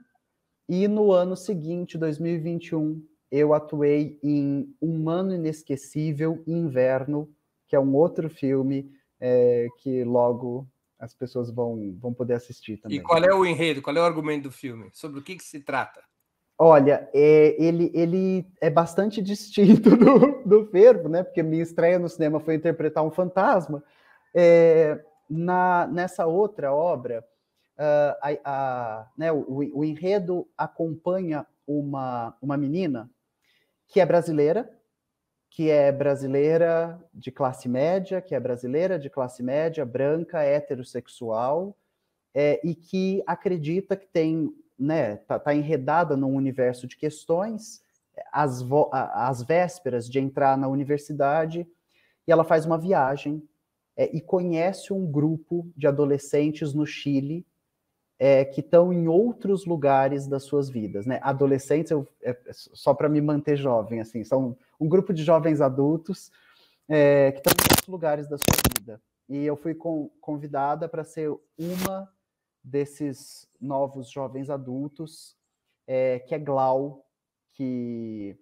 e 0.69 0.87
no 0.89 1.13
ano 1.13 1.37
seguinte, 1.37 1.99
2021, 1.99 3.05
eu 3.31 3.53
atuei 3.55 4.19
em 4.23 4.75
Um 4.81 5.09
Ano 5.09 5.35
Inesquecível 5.35 6.43
Inverno, 6.47 7.31
que 7.67 7.75
é 7.75 7.81
um 7.81 7.95
outro 7.95 8.29
filme 8.29 8.91
é, 9.19 9.67
que 9.79 10.05
logo 10.05 10.69
as 10.99 11.15
pessoas 11.15 11.51
vão, 11.51 11.97
vão 11.99 12.15
poder 12.15 12.35
assistir 12.35 12.77
também. 12.77 12.99
E 12.99 13.03
qual 13.03 13.23
é 13.25 13.35
o 13.35 13.45
enredo, 13.45 13.83
qual 13.83 13.97
é 13.97 14.01
o 14.01 14.05
argumento 14.05 14.45
do 14.45 14.53
filme? 14.53 14.89
Sobre 14.93 15.19
o 15.19 15.23
que, 15.23 15.37
que 15.37 15.45
se 15.45 15.61
trata? 15.61 16.03
Olha, 16.64 17.09
é, 17.12 17.61
ele, 17.61 17.90
ele 17.92 18.46
é 18.61 18.70
bastante 18.70 19.18
distinto 19.20 19.96
do, 19.96 20.42
do 20.46 20.66
Fervo, 20.66 21.09
né? 21.09 21.25
Porque 21.25 21.42
minha 21.42 21.61
estreia 21.61 21.98
no 21.98 22.09
cinema 22.09 22.38
foi 22.38 22.55
interpretar 22.55 23.03
um 23.05 23.11
fantasma. 23.11 23.83
É, 24.33 25.05
na, 25.29 25.88
nessa 25.88 26.25
outra 26.25 26.72
obra, 26.72 27.27
uh, 27.77 28.16
a, 28.22 28.38
a, 28.44 29.11
né, 29.18 29.33
o, 29.33 29.44
o, 29.75 29.85
enredo 29.85 30.48
acompanha 30.57 31.44
uma, 31.66 32.37
uma 32.40 32.57
menina 32.57 33.11
que 33.88 33.98
é 33.98 34.07
brasileira, 34.07 34.70
que 35.51 35.68
é 35.68 35.90
brasileira 35.90 36.96
de 37.12 37.33
classe 37.33 37.68
média, 37.68 38.20
que 38.20 38.37
é 38.37 38.40
brasileira 38.40 39.01
de 39.01 39.11
classe 39.11 39.42
média, 39.42 39.85
branca, 39.85 40.44
heterossexual, 40.44 41.77
é, 42.33 42.61
e 42.62 42.72
que 42.72 43.20
acredita 43.27 43.96
que 43.96 44.07
tem 44.07 44.55
né, 44.83 45.16
tá, 45.16 45.38
tá 45.38 45.55
enredada 45.55 46.16
num 46.16 46.35
universo 46.35 46.87
de 46.87 46.97
questões, 46.97 47.83
às, 48.33 48.62
às 48.90 49.42
vésperas 49.42 50.09
de 50.09 50.18
entrar 50.18 50.59
na 50.59 50.68
universidade, 50.68 51.66
e 52.27 52.33
ela 52.33 52.45
faz 52.45 52.66
uma 52.66 52.77
viagem 52.77 53.42
é, 53.97 54.14
e 54.14 54.21
conhece 54.21 54.92
um 54.92 55.07
grupo 55.07 55.71
de 55.77 55.87
adolescentes 55.87 56.75
no 56.75 56.85
Chile 56.85 57.47
é, 58.18 58.45
que 58.45 58.61
estão 58.61 58.92
em 58.92 59.09
outros 59.09 59.66
lugares 59.66 60.27
das 60.27 60.45
suas 60.45 60.71
vidas, 60.71 61.07
né? 61.07 61.18
Adolescentes, 61.23 61.90
eu, 61.90 62.07
é, 62.23 62.37
só 62.53 62.95
para 62.95 63.09
me 63.09 63.21
manter 63.21 63.57
jovem, 63.57 64.01
assim, 64.01 64.23
são 64.23 64.57
um 64.79 64.88
grupo 64.88 65.12
de 65.12 65.25
jovens 65.25 65.61
adultos 65.61 66.31
é, 66.88 67.33
que 67.33 67.38
estão 67.38 67.53
em 67.53 67.62
outros 67.71 67.88
lugares 67.88 68.29
da 68.29 68.38
sua 68.38 68.57
vida. 68.79 69.01
E 69.29 69.45
eu 69.45 69.57
fui 69.57 69.75
com, 69.75 70.09
convidada 70.21 70.88
para 70.88 71.05
ser 71.05 71.33
uma 71.59 72.09
desses 72.62 73.49
novos 73.62 74.11
jovens 74.11 74.51
adultos, 74.51 75.37
é, 75.87 76.18
que 76.18 76.35
é 76.35 76.38
Glau, 76.38 77.07
que 77.55 78.37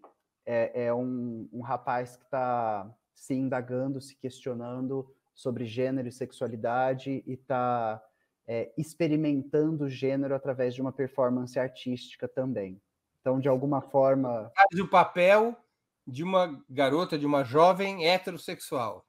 é, 0.47 0.87
é 0.87 0.95
um, 0.95 1.49
um, 1.53 1.61
rapaz 1.61 2.17
que 2.17 2.25
está 2.25 2.91
se 3.15 3.35
indagando, 3.35 4.01
se 4.01 4.17
questionando 4.17 5.15
sobre 5.35 5.67
gênero 5.67 6.09
e 6.09 6.13
sexualidade 6.13 7.23
e 7.27 7.35
está 7.35 8.03
é, 8.47 8.73
experimentando 8.77 9.85
o 9.85 9.91
gênero 9.91 10.35
através 10.35 10.75
de 10.75 10.81
uma 10.81 10.93
performance 10.93 11.59
artística 11.59 12.27
também. 12.27 12.81
Então, 13.21 13.39
de 13.39 13.49
alguma 13.49 13.83
forma. 13.83 14.51
Faz 14.55 14.81
o 14.81 14.89
papel 14.89 15.55
de 16.07 16.25
uma 16.25 16.63
garota, 16.69 17.19
de 17.19 17.27
uma 17.27 17.45
jovem 17.45 18.07
heterossexual. 18.07 19.05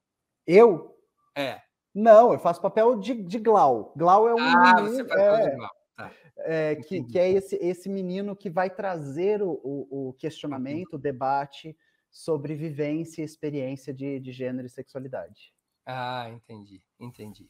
Eu? 0.46 0.98
É. 1.36 1.62
Não, 1.94 2.34
eu 2.34 2.40
faço 2.40 2.62
papel 2.62 3.00
de, 3.00 3.14
de 3.14 3.40
Glau. 3.40 3.94
Glau 3.96 4.28
é 4.28 4.36
um 4.36 4.40
ah, 4.40 4.76
menino, 4.76 4.96
você 4.96 5.06
faz 5.06 5.22
é, 5.22 5.50
de 5.50 5.56
Glau. 5.56 5.81
Tá. 5.96 6.12
É, 6.38 6.76
que, 6.76 7.04
que, 7.04 7.20
é 7.20 7.30
esse, 7.32 7.56
esse 7.58 7.90
menino 7.90 8.36
que 8.36 8.50
vai 8.50 8.70
trazer 8.70 9.42
o, 9.42 9.52
o, 9.64 10.10
o 10.10 10.14
questionamento, 10.14 10.94
o 10.94 11.00
debate 11.00 11.76
sobre 12.10 12.56
vivência 12.56 13.22
e 13.22 13.26
experiência 13.26 13.94
de, 13.94 14.20
de 14.20 14.32
gênero 14.32 14.68
e 14.68 14.70
sexualidade. 14.70 15.54
Ah, 15.86 16.30
entendi, 16.30 16.82
entendi. 17.00 17.50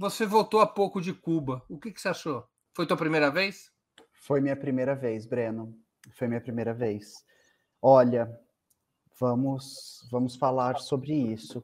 você 0.00 0.24
voltou 0.24 0.60
há 0.60 0.66
pouco 0.66 0.98
de 0.98 1.12
Cuba. 1.12 1.62
O 1.68 1.78
que, 1.78 1.92
que 1.92 2.00
você 2.00 2.08
achou? 2.08 2.42
Foi 2.74 2.86
tua 2.86 2.96
primeira 2.96 3.30
vez? 3.30 3.70
Foi 4.14 4.40
minha 4.40 4.56
primeira 4.56 4.94
vez, 4.94 5.26
Breno. 5.26 5.76
Foi 6.12 6.26
minha 6.26 6.40
primeira 6.40 6.72
vez. 6.72 7.22
Olha, 7.82 8.34
vamos 9.20 10.08
vamos 10.10 10.36
falar 10.36 10.78
sobre 10.78 11.12
isso. 11.12 11.62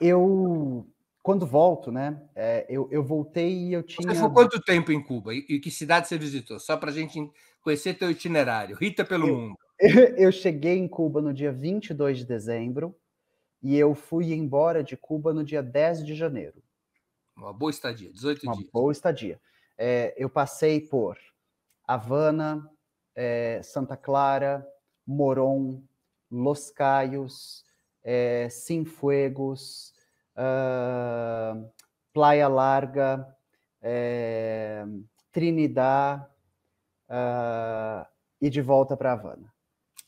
Eu 0.00 0.88
quando 1.24 1.44
volto, 1.44 1.90
né? 1.90 2.22
É, 2.36 2.64
eu, 2.68 2.88
eu 2.92 3.02
voltei 3.02 3.52
e 3.52 3.72
eu 3.72 3.82
tinha. 3.82 4.08
Você 4.08 4.14
ficou 4.14 4.32
quanto 4.32 4.62
tempo 4.62 4.92
em 4.92 5.02
Cuba? 5.02 5.34
E, 5.34 5.44
e 5.48 5.58
que 5.58 5.72
cidade 5.72 6.06
você 6.06 6.16
visitou? 6.16 6.60
Só 6.60 6.76
para 6.76 6.90
a 6.90 6.94
gente 6.94 7.18
conhecer 7.62 7.94
teu 7.94 8.12
itinerário. 8.12 8.76
Rita 8.76 9.04
pelo 9.04 9.26
eu, 9.26 9.36
mundo. 9.36 9.58
Eu 10.16 10.30
cheguei 10.30 10.78
em 10.78 10.86
Cuba 10.86 11.20
no 11.20 11.34
dia 11.34 11.50
22 11.50 12.18
de 12.18 12.24
dezembro 12.24 12.94
e 13.64 13.78
eu 13.78 13.94
fui 13.94 14.34
embora 14.34 14.84
de 14.84 14.94
Cuba 14.94 15.32
no 15.32 15.42
dia 15.42 15.62
10 15.62 16.04
de 16.04 16.14
janeiro. 16.14 16.62
Uma 17.34 17.50
boa 17.50 17.70
estadia, 17.70 18.12
18 18.12 18.42
Uma 18.42 18.52
dias. 18.56 18.66
Uma 18.66 18.72
boa 18.72 18.92
estadia. 18.92 19.40
É, 19.78 20.14
eu 20.18 20.28
passei 20.28 20.82
por 20.82 21.16
Havana, 21.82 22.70
é, 23.14 23.62
Santa 23.62 23.96
Clara, 23.96 24.66
Moron, 25.06 25.82
Los 26.30 26.70
Cayos, 26.70 27.64
é, 28.02 28.50
Sinfuegos, 28.50 29.94
uh, 30.36 31.72
Playa 32.12 32.48
Larga, 32.48 33.34
é, 33.80 34.84
Trinidad 35.32 36.28
uh, 37.08 38.06
e 38.38 38.50
de 38.50 38.60
volta 38.60 38.94
para 38.94 39.12
Havana. 39.12 39.53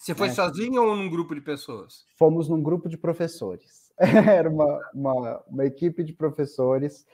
Você 0.07 0.14
foi 0.14 0.29
é. 0.29 0.33
sozinho 0.33 0.85
ou 0.85 0.95
num 0.95 1.11
grupo 1.11 1.35
de 1.35 1.40
pessoas? 1.40 2.07
Fomos 2.16 2.49
num 2.49 2.62
grupo 2.62 2.88
de 2.88 2.97
professores. 2.97 3.92
Era 3.99 4.49
uma, 4.49 4.81
uma, 4.95 5.45
uma, 5.49 5.66
equipe 5.66 6.05
de 6.05 6.12
professores. 6.12 7.05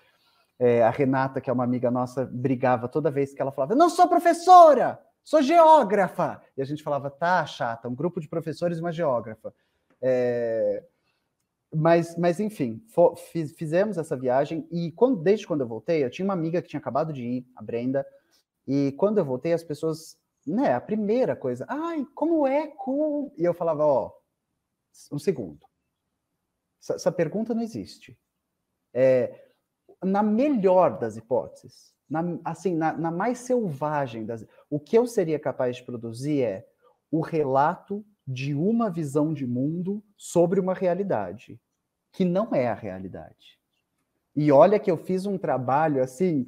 É, 0.59 0.83
a 0.83 0.91
Renata, 0.91 1.41
que 1.41 1.49
é 1.49 1.53
uma 1.55 1.65
amiga 1.65 1.91
nossa, 1.91 2.27
brigava 2.31 2.89
toda 2.89 3.11
vez 3.11 3.33
que 3.33 3.41
ela 3.41 3.51
falava: 3.51 3.75
Não 3.75 3.89
sou 3.89 4.07
professora, 4.07 5.01
sou 5.25 5.41
geógrafa. 5.41 6.43
E 6.55 6.61
a 6.61 6.67
gente 6.67 6.83
falava: 6.83 7.09
Tá, 7.09 7.47
chata, 7.47 7.89
um 7.89 7.95
grupo 7.95 8.21
de 8.21 8.29
professores 8.29 8.77
e 8.77 8.83
uma 8.83 8.93
geógrafa. 8.93 9.55
É, 10.03 10.85
mas, 11.75 12.15
mas 12.19 12.41
enfim, 12.41 12.85
fiz, 13.33 13.53
fizemos 13.53 13.97
essa 13.97 14.15
viagem 14.15 14.69
e 14.71 14.93
quando, 14.93 15.17
desde 15.23 15.47
quando 15.47 15.63
eu 15.63 15.67
voltei, 15.67 16.05
eu 16.05 16.11
tinha 16.11 16.27
uma 16.27 16.35
amiga 16.35 16.61
que 16.61 16.69
tinha 16.69 16.81
acabado 16.81 17.11
de 17.11 17.23
ir, 17.23 17.47
a 17.57 17.63
Brenda, 17.63 18.05
e 18.69 18.93
quando 18.99 19.17
eu 19.17 19.25
voltei, 19.25 19.55
as 19.55 19.65
pessoas, 19.65 20.19
né, 20.47 20.75
a 20.75 20.81
primeira 20.81 21.37
coisa, 21.37 21.65
ai, 21.69 22.07
como 22.15 22.47
é 22.47 22.67
cool? 22.67 23.33
E 23.37 23.45
eu 23.45 23.55
falava, 23.55 23.85
ó, 23.85 24.13
um 25.11 25.19
segundo. 25.19 25.67
Essa, 26.83 26.95
essa 26.95 27.13
pergunta 27.13 27.55
não 27.55 27.63
existe. 27.63 28.19
É, 28.93 29.53
na 30.03 30.23
melhor 30.23 30.99
das 30.99 31.17
hipóteses, 31.17 31.95
na, 32.09 32.23
assim, 32.45 32.75
na, 32.75 32.93
na 32.93 33.11
mais 33.11 33.39
selvagem 33.39 34.27
das, 34.27 34.45
o 34.69 34.79
que 34.79 34.99
eu 34.99 35.07
seria 35.07 35.39
capaz 35.39 35.77
de 35.77 35.85
produzir 35.85 36.43
é 36.43 36.69
o 37.11 37.21
relato 37.21 38.05
de 38.27 38.55
uma 38.55 38.91
visão 38.91 39.33
de 39.33 39.47
mundo 39.47 40.03
sobre 40.17 40.61
uma 40.61 40.75
realidade 40.75 41.61
que 42.13 42.25
não 42.25 42.55
é 42.55 42.69
a 42.69 42.75
realidade. 42.75 43.59
E 44.35 44.53
olha 44.53 44.79
que 44.79 44.91
eu 44.91 44.97
fiz 44.97 45.27
um 45.27 45.39
trabalho 45.39 46.03
assim, 46.03 46.47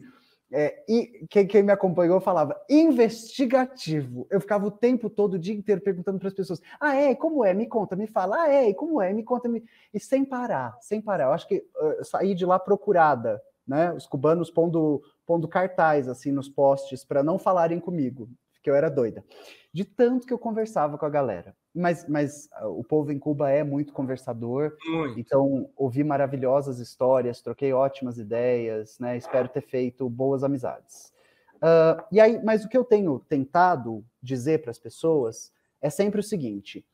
é, 0.56 0.84
e 0.88 1.26
quem, 1.28 1.48
quem, 1.48 1.62
me 1.64 1.72
acompanhou 1.72 2.20
falava 2.20 2.56
investigativo. 2.70 4.24
Eu 4.30 4.40
ficava 4.40 4.64
o 4.64 4.70
tempo 4.70 5.10
todo, 5.10 5.34
o 5.34 5.38
dia 5.38 5.52
inteiro, 5.52 5.80
perguntando 5.80 6.20
para 6.20 6.28
as 6.28 6.34
pessoas: 6.34 6.62
ah, 6.78 6.94
é? 6.94 7.12
Como 7.12 7.44
é? 7.44 7.52
Me 7.52 7.66
conta, 7.66 7.96
me 7.96 8.06
fala. 8.06 8.42
Ah, 8.42 8.48
é? 8.48 8.72
Como 8.72 9.02
é? 9.02 9.12
Me 9.12 9.24
conta. 9.24 9.48
Me... 9.48 9.64
E 9.92 9.98
sem 9.98 10.24
parar, 10.24 10.78
sem 10.80 11.00
parar. 11.02 11.24
Eu 11.24 11.32
acho 11.32 11.48
que 11.48 11.56
uh, 11.56 12.04
saí 12.04 12.36
de 12.36 12.46
lá 12.46 12.56
procurada, 12.56 13.42
né? 13.66 13.92
Os 13.94 14.06
cubanos 14.06 14.48
pondo, 14.48 15.02
pondo 15.26 15.48
cartaz 15.48 16.08
assim 16.08 16.30
nos 16.30 16.48
postes 16.48 17.04
para 17.04 17.20
não 17.20 17.36
falarem 17.36 17.80
comigo 17.80 18.28
que 18.62 18.70
eu 18.70 18.76
era 18.76 18.88
doida. 18.88 19.24
De 19.72 19.84
tanto 19.84 20.24
que 20.24 20.32
eu 20.32 20.38
conversava 20.38 20.96
com 20.96 21.04
a 21.04 21.10
galera. 21.10 21.56
Mas, 21.74 22.08
mas 22.08 22.48
ah, 22.52 22.68
o 22.68 22.84
povo 22.84 23.10
em 23.10 23.18
Cuba 23.18 23.50
é 23.50 23.64
muito 23.64 23.92
conversador, 23.92 24.76
muito. 24.86 25.18
então 25.18 25.68
ouvi 25.76 26.04
maravilhosas 26.04 26.78
histórias, 26.78 27.40
troquei 27.40 27.72
ótimas 27.72 28.16
ideias, 28.16 28.98
né? 29.00 29.16
Espero 29.16 29.48
ter 29.48 29.62
feito 29.62 30.08
boas 30.08 30.44
amizades. 30.44 31.12
Uh, 31.56 32.04
e 32.12 32.20
aí, 32.20 32.42
mas 32.44 32.64
o 32.64 32.68
que 32.68 32.76
eu 32.76 32.84
tenho 32.84 33.18
tentado 33.28 34.04
dizer 34.22 34.62
para 34.62 34.70
as 34.70 34.78
pessoas 34.78 35.52
é 35.80 35.90
sempre 35.90 36.20
o 36.20 36.22
seguinte: 36.22 36.86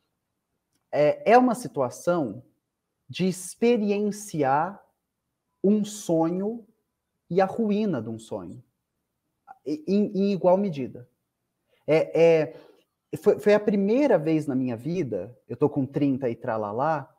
é, 0.91 1.33
é 1.33 1.39
uma 1.39 1.55
situação 1.55 2.43
de 3.09 3.27
experienciar 3.27 4.83
um 5.63 5.85
sonho 5.85 6.67
e 7.29 7.41
a 7.41 7.45
ruína 7.45 8.01
de 8.01 8.09
um 8.09 8.19
sonho, 8.19 8.63
em, 9.67 10.13
em 10.15 10.33
igual 10.33 10.57
medida. 10.57 11.09
É, 11.87 12.23
é, 12.23 12.57
foi, 13.17 13.39
foi, 13.39 13.55
a 13.55 13.61
primeira 13.61 14.19
vez 14.19 14.47
na 14.47 14.55
minha 14.55 14.77
vida, 14.77 15.37
eu 15.49 15.57
tô 15.57 15.69
com 15.69 15.85
30 15.85 16.29
e 16.29 16.37
tralalá, 16.37 17.13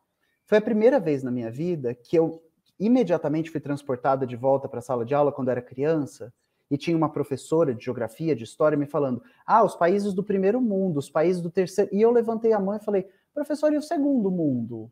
foi 0.45 0.57
a 0.57 0.61
primeira 0.61 0.99
vez 0.99 1.23
na 1.23 1.31
minha 1.31 1.51
vida 1.51 1.93
que 1.93 2.17
eu 2.17 2.41
imediatamente 2.79 3.51
fui 3.51 3.59
transportada 3.59 4.25
de 4.25 4.35
volta 4.35 4.67
para 4.67 4.79
a 4.79 4.81
sala 4.81 5.05
de 5.05 5.13
aula 5.13 5.31
quando 5.31 5.49
era 5.49 5.61
criança, 5.61 6.33
e 6.71 6.77
tinha 6.77 6.95
uma 6.95 7.11
professora 7.11 7.75
de 7.75 7.83
geografia, 7.83 8.33
de 8.33 8.45
história, 8.45 8.77
me 8.77 8.85
falando: 8.85 9.21
ah, 9.45 9.63
os 9.63 9.75
países 9.75 10.13
do 10.13 10.23
primeiro 10.23 10.61
mundo, 10.61 10.97
os 10.97 11.09
países 11.09 11.41
do 11.41 11.51
terceiro. 11.51 11.93
E 11.93 12.01
eu 12.01 12.09
levantei 12.09 12.53
a 12.53 12.59
mão 12.59 12.73
e 12.75 12.79
falei: 12.79 13.09
professor, 13.33 13.73
e 13.73 13.77
o 13.77 13.81
segundo 13.81 14.31
mundo? 14.31 14.89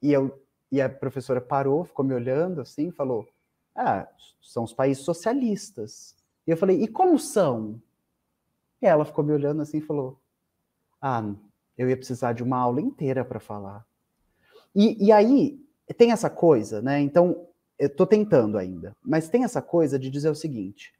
E, 0.00 0.12
eu, 0.12 0.40
e 0.70 0.80
a 0.80 0.88
professora 0.88 1.40
parou, 1.40 1.84
ficou 1.84 2.04
me 2.04 2.14
olhando 2.14 2.60
assim, 2.60 2.92
falou: 2.92 3.28
ah, 3.74 4.08
são 4.40 4.62
os 4.62 4.72
países 4.72 5.02
socialistas. 5.02 6.14
E 6.46 6.52
eu 6.52 6.56
falei: 6.56 6.80
e 6.80 6.86
como 6.86 7.18
são? 7.18 7.82
E 8.80 8.86
ela 8.86 9.04
ficou 9.04 9.24
me 9.24 9.32
olhando 9.32 9.62
assim 9.62 9.78
e 9.78 9.82
falou: 9.82 10.20
Ah, 11.00 11.34
eu 11.76 11.88
ia 11.88 11.96
precisar 11.96 12.32
de 12.32 12.42
uma 12.42 12.58
aula 12.58 12.80
inteira 12.80 13.24
para 13.24 13.40
falar. 13.40 13.84
E, 14.74 15.06
e 15.06 15.12
aí 15.12 15.60
tem 15.96 16.12
essa 16.12 16.30
coisa, 16.30 16.80
né? 16.80 17.00
Então, 17.00 17.46
eu 17.78 17.88
estou 17.88 18.06
tentando 18.06 18.58
ainda, 18.58 18.94
mas 19.02 19.28
tem 19.28 19.44
essa 19.44 19.62
coisa 19.62 19.98
de 19.98 20.10
dizer 20.10 20.30
o 20.30 20.34
seguinte: 20.34 20.92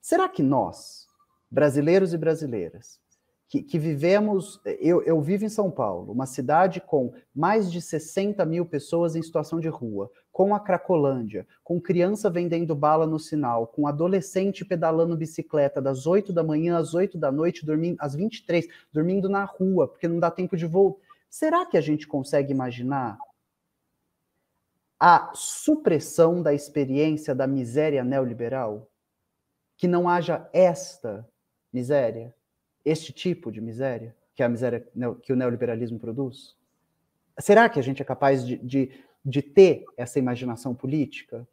será 0.00 0.28
que 0.28 0.42
nós, 0.42 1.06
brasileiros 1.50 2.12
e 2.12 2.18
brasileiras, 2.18 3.00
que, 3.48 3.62
que, 3.62 3.78
vivemos. 3.78 4.60
Eu, 4.64 5.02
eu 5.02 5.20
vivo 5.20 5.44
em 5.44 5.48
São 5.48 5.70
Paulo, 5.70 6.12
uma 6.12 6.26
cidade 6.26 6.80
com 6.80 7.12
mais 7.34 7.72
de 7.72 7.80
60 7.80 8.44
mil 8.44 8.66
pessoas 8.66 9.16
em 9.16 9.22
situação 9.22 9.58
de 9.58 9.68
rua, 9.68 10.10
com 10.30 10.54
a 10.54 10.60
Cracolândia, 10.60 11.46
com 11.64 11.80
criança 11.80 12.28
vendendo 12.28 12.74
bala 12.74 13.06
no 13.06 13.18
sinal, 13.18 13.66
com 13.66 13.86
adolescente 13.86 14.64
pedalando 14.64 15.16
bicicleta 15.16 15.80
das 15.80 16.06
8 16.06 16.32
da 16.32 16.44
manhã 16.44 16.76
às 16.76 16.94
8 16.94 17.16
da 17.16 17.32
noite, 17.32 17.64
dormindo 17.64 17.96
às 18.00 18.14
23, 18.14 18.66
dormindo 18.92 19.28
na 19.28 19.44
rua, 19.44 19.88
porque 19.88 20.06
não 20.06 20.20
dá 20.20 20.30
tempo 20.30 20.56
de 20.56 20.66
voo. 20.66 21.00
Será 21.30 21.64
que 21.66 21.76
a 21.76 21.80
gente 21.80 22.06
consegue 22.06 22.52
imaginar 22.52 23.18
a 25.00 25.30
supressão 25.34 26.42
da 26.42 26.52
experiência 26.52 27.34
da 27.34 27.46
miséria 27.46 28.04
neoliberal? 28.04 28.90
Que 29.76 29.86
não 29.86 30.08
haja 30.08 30.48
esta 30.52 31.26
miséria? 31.72 32.34
Este 32.88 33.12
tipo 33.12 33.50
de 33.50 33.60
miséria, 33.60 34.14
que 34.34 34.42
a 34.42 34.48
miséria 34.48 34.86
que 35.22 35.32
o 35.32 35.36
neoliberalismo 35.36 35.98
produz? 35.98 36.56
Será 37.38 37.68
que 37.68 37.78
a 37.78 37.82
gente 37.82 38.02
é 38.02 38.04
capaz 38.04 38.44
de, 38.44 38.56
de, 38.58 38.90
de 39.24 39.42
ter 39.42 39.84
essa 39.96 40.18
imaginação 40.18 40.74
política? 40.74 41.46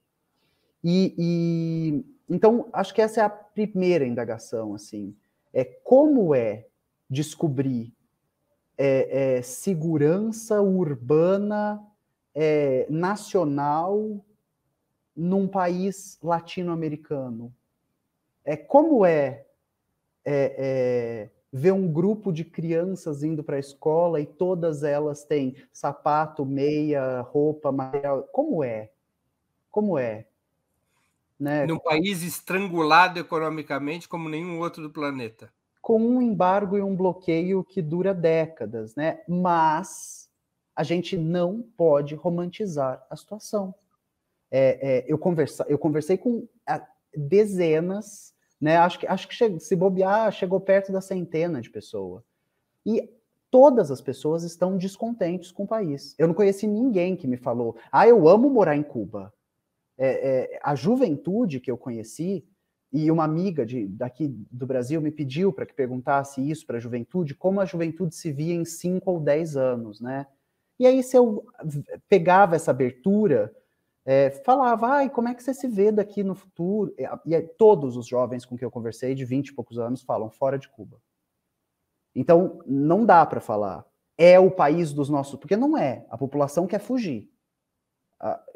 E, 0.84 1.16
e, 1.18 2.06
então 2.30 2.70
acho 2.72 2.94
que 2.94 3.02
essa 3.02 3.22
é 3.22 3.24
a 3.24 3.30
primeira 3.30 4.06
indagação, 4.06 4.74
assim, 4.74 5.16
é 5.54 5.64
como 5.64 6.36
é 6.36 6.66
descobrir 7.10 7.94
é, 8.78 9.38
é, 9.38 9.42
segurança 9.42 10.62
urbana 10.62 11.82
é, 12.34 12.86
nacional 12.90 14.24
num 15.16 15.48
país 15.48 16.20
latino-americano. 16.22 17.54
É 18.44 18.58
como 18.58 19.06
é 19.06 19.45
é, 20.26 20.56
é, 20.58 21.30
ver 21.54 21.72
um 21.72 21.88
grupo 21.88 22.34
de 22.34 22.44
crianças 22.44 23.24
indo 23.24 23.44
para 23.44 23.56
a 23.56 23.60
escola 23.60 24.20
e 24.20 24.26
todas 24.26 24.84
elas 24.84 25.24
têm 25.24 25.56
sapato, 25.72 26.46
meia, 26.46 27.22
roupa, 27.22 27.72
material. 27.72 28.24
Como 28.32 28.64
é? 28.64 28.92
Como 29.72 29.98
é? 29.98 30.26
Né? 31.40 31.66
Num 31.66 31.80
país 31.80 32.24
estrangulado 32.24 33.20
economicamente 33.20 34.10
como 34.10 34.28
nenhum 34.28 34.60
outro 34.60 34.82
do 34.82 34.90
planeta. 34.90 35.54
Com 35.82 36.02
um 36.02 36.22
embargo 36.22 36.78
e 36.78 36.82
um 36.82 36.96
bloqueio 36.96 37.64
que 37.64 37.82
dura 37.82 38.14
décadas, 38.14 38.96
né? 38.96 39.22
Mas 39.28 40.30
a 40.76 40.84
gente 40.84 41.16
não 41.16 41.62
pode 41.78 42.16
romantizar 42.16 43.06
a 43.10 43.16
situação. 43.16 43.74
É, 44.52 45.00
é, 45.00 45.06
eu, 45.08 45.18
conversa, 45.18 45.66
eu 45.70 45.78
conversei 45.78 46.18
com 46.18 46.48
dezenas 47.16 48.35
né? 48.60 48.78
Acho 48.78 49.00
que, 49.00 49.08
acho 49.08 49.28
que 49.28 49.60
se 49.60 49.76
bobear, 49.76 50.32
chegou 50.32 50.60
perto 50.60 50.92
da 50.92 51.02
centena 51.02 51.62
de 51.62 51.70
pessoas. 51.70 52.24
E 52.86 53.10
todas 53.50 53.92
as 53.92 54.02
pessoas 54.02 54.44
estão 54.44 54.78
descontentes 54.78 55.52
com 55.52 55.64
o 55.64 55.68
país. 55.68 56.16
Eu 56.18 56.28
não 56.28 56.34
conheci 56.34 56.68
ninguém 56.68 57.16
que 57.16 57.28
me 57.28 57.38
falou, 57.38 57.76
ah, 57.92 58.08
eu 58.08 58.28
amo 58.28 58.50
morar 58.50 58.76
em 58.76 58.84
Cuba. 58.84 59.34
É, 59.98 60.54
é, 60.56 60.60
a 60.62 60.76
juventude 60.76 61.60
que 61.60 61.72
eu 61.72 61.78
conheci, 61.78 62.46
e 62.92 63.12
uma 63.12 63.26
amiga 63.26 63.66
de, 63.66 63.88
daqui 63.88 64.28
do 64.50 64.66
Brasil 64.66 65.02
me 65.02 65.12
pediu 65.12 65.52
para 65.52 65.66
que 65.66 65.74
perguntasse 65.74 66.40
isso 66.50 66.66
para 66.66 66.78
a 66.78 66.80
juventude, 66.80 67.36
como 67.36 67.60
a 67.60 67.66
juventude 67.66 68.16
se 68.16 68.32
via 68.32 68.54
em 68.54 68.64
5 68.64 69.12
ou 69.12 69.20
10 69.20 69.58
anos, 69.58 70.00
né? 70.00 70.26
E 70.80 70.86
aí, 70.86 71.04
se 71.04 71.18
eu 71.18 71.46
pegava 72.10 72.56
essa 72.56 72.72
abertura 72.72 73.54
é, 74.06 74.30
falava, 74.30 74.88
ai, 74.88 75.10
como 75.10 75.28
é 75.28 75.34
que 75.34 75.42
você 75.42 75.52
se 75.52 75.68
vê 75.68 75.92
daqui 75.92 76.24
no 76.24 76.36
futuro? 76.36 76.94
E, 77.26 77.42
todos 77.58 77.98
os 77.98 78.06
jovens 78.06 78.46
com 78.46 78.56
que 78.56 78.64
eu 78.64 78.70
conversei, 78.70 79.16
de 79.16 79.26
20 79.26 79.48
e 79.48 79.54
poucos 79.54 79.80
anos, 79.80 80.04
falam 80.04 80.30
fora 80.30 80.60
de 80.60 80.70
Cuba. 80.70 81.02
Então, 82.14 82.62
não 82.68 83.04
dá 83.04 83.26
para 83.26 83.42
falar, 83.42 83.84
é 84.16 84.40
o 84.40 84.52
país 84.52 84.94
dos 84.94 85.10
nossos, 85.10 85.40
porque 85.40 85.58
não 85.58 85.76
é, 85.76 86.06
a 86.08 86.18
população 86.18 86.68
quer 86.68 86.80
fugir. 86.80 87.32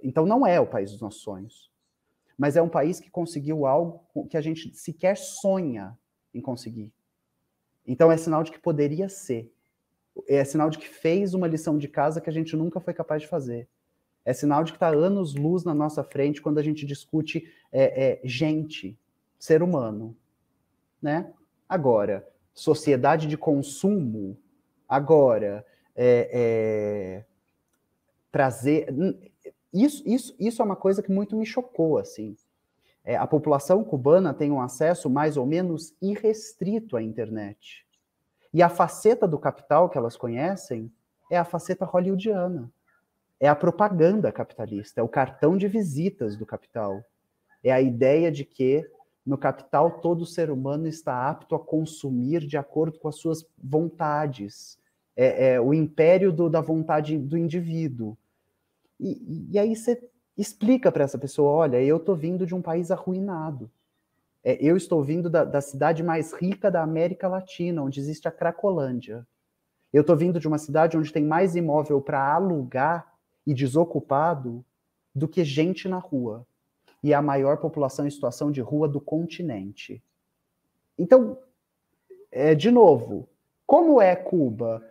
Então, 0.03 0.23
não 0.25 0.45
é 0.45 0.59
o 0.59 0.67
país 0.67 0.91
dos 0.91 1.01
nossos 1.01 1.21
sonhos. 1.21 1.69
Mas 2.37 2.55
é 2.55 2.61
um 2.61 2.69
país 2.69 2.99
que 2.99 3.09
conseguiu 3.09 3.65
algo 3.65 4.05
que 4.29 4.37
a 4.37 4.41
gente 4.41 4.73
sequer 4.75 5.17
sonha 5.17 5.97
em 6.31 6.39
conseguir. 6.39 6.93
Então, 7.87 8.11
é 8.11 8.17
sinal 8.17 8.43
de 8.43 8.51
que 8.51 8.59
poderia 8.59 9.09
ser. 9.09 9.51
É 10.27 10.43
sinal 10.45 10.69
de 10.69 10.77
que 10.77 10.87
fez 10.87 11.33
uma 11.33 11.47
lição 11.47 11.77
de 11.77 11.87
casa 11.87 12.21
que 12.21 12.29
a 12.29 12.33
gente 12.33 12.55
nunca 12.55 12.79
foi 12.79 12.93
capaz 12.93 13.23
de 13.23 13.27
fazer 13.27 13.67
é 14.25 14.33
sinal 14.33 14.63
de 14.63 14.71
que 14.71 14.77
está 14.77 14.89
anos-luz 14.89 15.63
na 15.63 15.73
nossa 15.73 16.03
frente 16.03 16.41
quando 16.41 16.57
a 16.57 16.63
gente 16.63 16.85
discute 16.85 17.51
é, 17.71 18.11
é, 18.11 18.21
gente, 18.23 18.97
ser 19.37 19.63
humano. 19.63 20.15
Né? 21.01 21.31
Agora, 21.67 22.27
sociedade 22.53 23.27
de 23.27 23.37
consumo, 23.37 24.37
agora, 24.87 25.65
é, 25.95 26.29
é, 26.31 27.25
trazer. 28.31 28.87
Isso, 29.73 30.03
isso, 30.05 30.35
isso 30.39 30.61
é 30.61 30.65
uma 30.65 30.75
coisa 30.75 31.01
que 31.01 31.11
muito 31.11 31.35
me 31.35 31.45
chocou, 31.45 31.97
assim. 31.97 32.35
É, 33.03 33.15
a 33.15 33.25
população 33.25 33.83
cubana 33.83 34.33
tem 34.33 34.51
um 34.51 34.61
acesso 34.61 35.09
mais 35.09 35.37
ou 35.37 35.45
menos 35.45 35.95
irrestrito 36.01 36.97
à 36.97 37.01
internet. 37.01 37.85
E 38.53 38.61
a 38.61 38.69
faceta 38.69 39.27
do 39.27 39.39
capital 39.39 39.89
que 39.89 39.97
elas 39.97 40.17
conhecem 40.17 40.91
é 41.31 41.37
a 41.37 41.45
faceta 41.45 41.85
hollywoodiana 41.85 42.71
é 43.39 43.47
a 43.47 43.55
propaganda 43.55 44.31
capitalista, 44.31 44.99
é 44.99 45.03
o 45.03 45.07
cartão 45.07 45.57
de 45.57 45.67
visitas 45.67 46.35
do 46.35 46.45
capital. 46.45 47.03
É 47.63 47.71
a 47.71 47.81
ideia 47.81 48.31
de 48.31 48.43
que 48.43 48.85
no 49.25 49.37
capital 49.37 49.99
todo 50.01 50.25
ser 50.25 50.49
humano 50.49 50.87
está 50.87 51.29
apto 51.29 51.55
a 51.55 51.59
consumir 51.59 52.45
de 52.45 52.57
acordo 52.57 52.99
com 52.99 53.07
as 53.07 53.15
suas 53.15 53.45
vontades. 53.57 54.77
É, 55.15 55.53
é 55.53 55.61
o 55.61 55.73
império 55.73 56.31
do, 56.31 56.49
da 56.49 56.61
vontade 56.61 57.17
do 57.17 57.37
indivíduo. 57.37 58.17
E, 58.99 59.49
e 59.51 59.59
aí 59.59 59.75
você 59.75 60.01
explica 60.37 60.91
para 60.91 61.03
essa 61.03 61.17
pessoa: 61.17 61.51
olha, 61.51 61.81
eu 61.81 61.97
estou 61.97 62.15
vindo 62.15 62.45
de 62.45 62.55
um 62.55 62.61
país 62.61 62.91
arruinado. 62.91 63.69
É, 64.43 64.57
eu 64.61 64.75
estou 64.75 65.03
vindo 65.03 65.29
da, 65.29 65.43
da 65.43 65.61
cidade 65.61 66.01
mais 66.01 66.33
rica 66.33 66.71
da 66.71 66.81
América 66.81 67.27
Latina, 67.27 67.83
onde 67.83 67.99
existe 67.99 68.27
a 68.27 68.31
Cracolândia. 68.31 69.27
Eu 69.91 70.01
estou 70.01 70.15
vindo 70.15 70.39
de 70.39 70.47
uma 70.47 70.57
cidade 70.57 70.97
onde 70.97 71.11
tem 71.11 71.25
mais 71.25 71.55
imóvel 71.55 72.01
para 72.01 72.33
alugar 72.33 73.18
e 73.45 73.53
desocupado 73.53 74.63
do 75.13 75.27
que 75.27 75.43
gente 75.43 75.87
na 75.87 75.97
rua. 75.97 76.45
E 77.01 77.13
a 77.13 77.21
maior 77.21 77.57
população 77.57 78.05
em 78.05 78.11
situação 78.11 78.51
de 78.51 78.61
rua 78.61 78.87
do 78.87 78.99
continente. 78.99 80.03
Então, 80.97 81.37
é, 82.31 82.53
de 82.53 82.69
novo, 82.69 83.29
como 83.65 84.01
é 84.01 84.15
Cuba? 84.15 84.83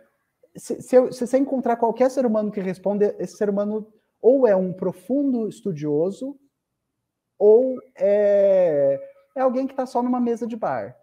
Se, 0.55 0.81
se, 0.81 0.95
eu, 0.95 1.11
se 1.11 1.25
você 1.25 1.37
encontrar 1.37 1.77
qualquer 1.77 2.09
ser 2.09 2.25
humano 2.25 2.51
que 2.51 2.59
responda, 2.59 3.15
esse 3.19 3.37
ser 3.37 3.49
humano 3.49 3.87
ou 4.21 4.47
é 4.47 4.55
um 4.55 4.73
profundo 4.73 5.47
estudioso, 5.47 6.37
ou 7.37 7.77
é, 7.95 8.99
é 9.35 9.41
alguém 9.41 9.65
que 9.65 9.73
está 9.73 9.85
só 9.85 10.03
numa 10.03 10.19
mesa 10.19 10.45
de 10.45 10.55
bar. 10.55 10.97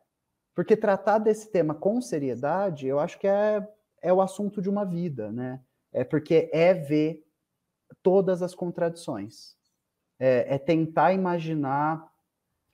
Porque 0.55 0.77
tratar 0.77 1.19
desse 1.19 1.51
tema 1.51 1.75
com 1.75 2.01
seriedade, 2.01 2.87
eu 2.87 2.99
acho 2.99 3.19
que 3.19 3.27
é, 3.27 3.67
é 4.03 4.13
o 4.13 4.21
assunto 4.21 4.61
de 4.61 4.69
uma 4.69 4.85
vida, 4.85 5.31
né? 5.31 5.61
É 5.93 6.05
porque 6.05 6.51
é 6.53 6.75
ver 6.75 7.26
todas 8.03 8.43
as 8.43 8.55
contradições. 8.55 9.57
É, 10.19 10.55
é 10.55 10.59
tentar 10.59 11.13
imaginar 11.13 11.99
o 11.99 12.09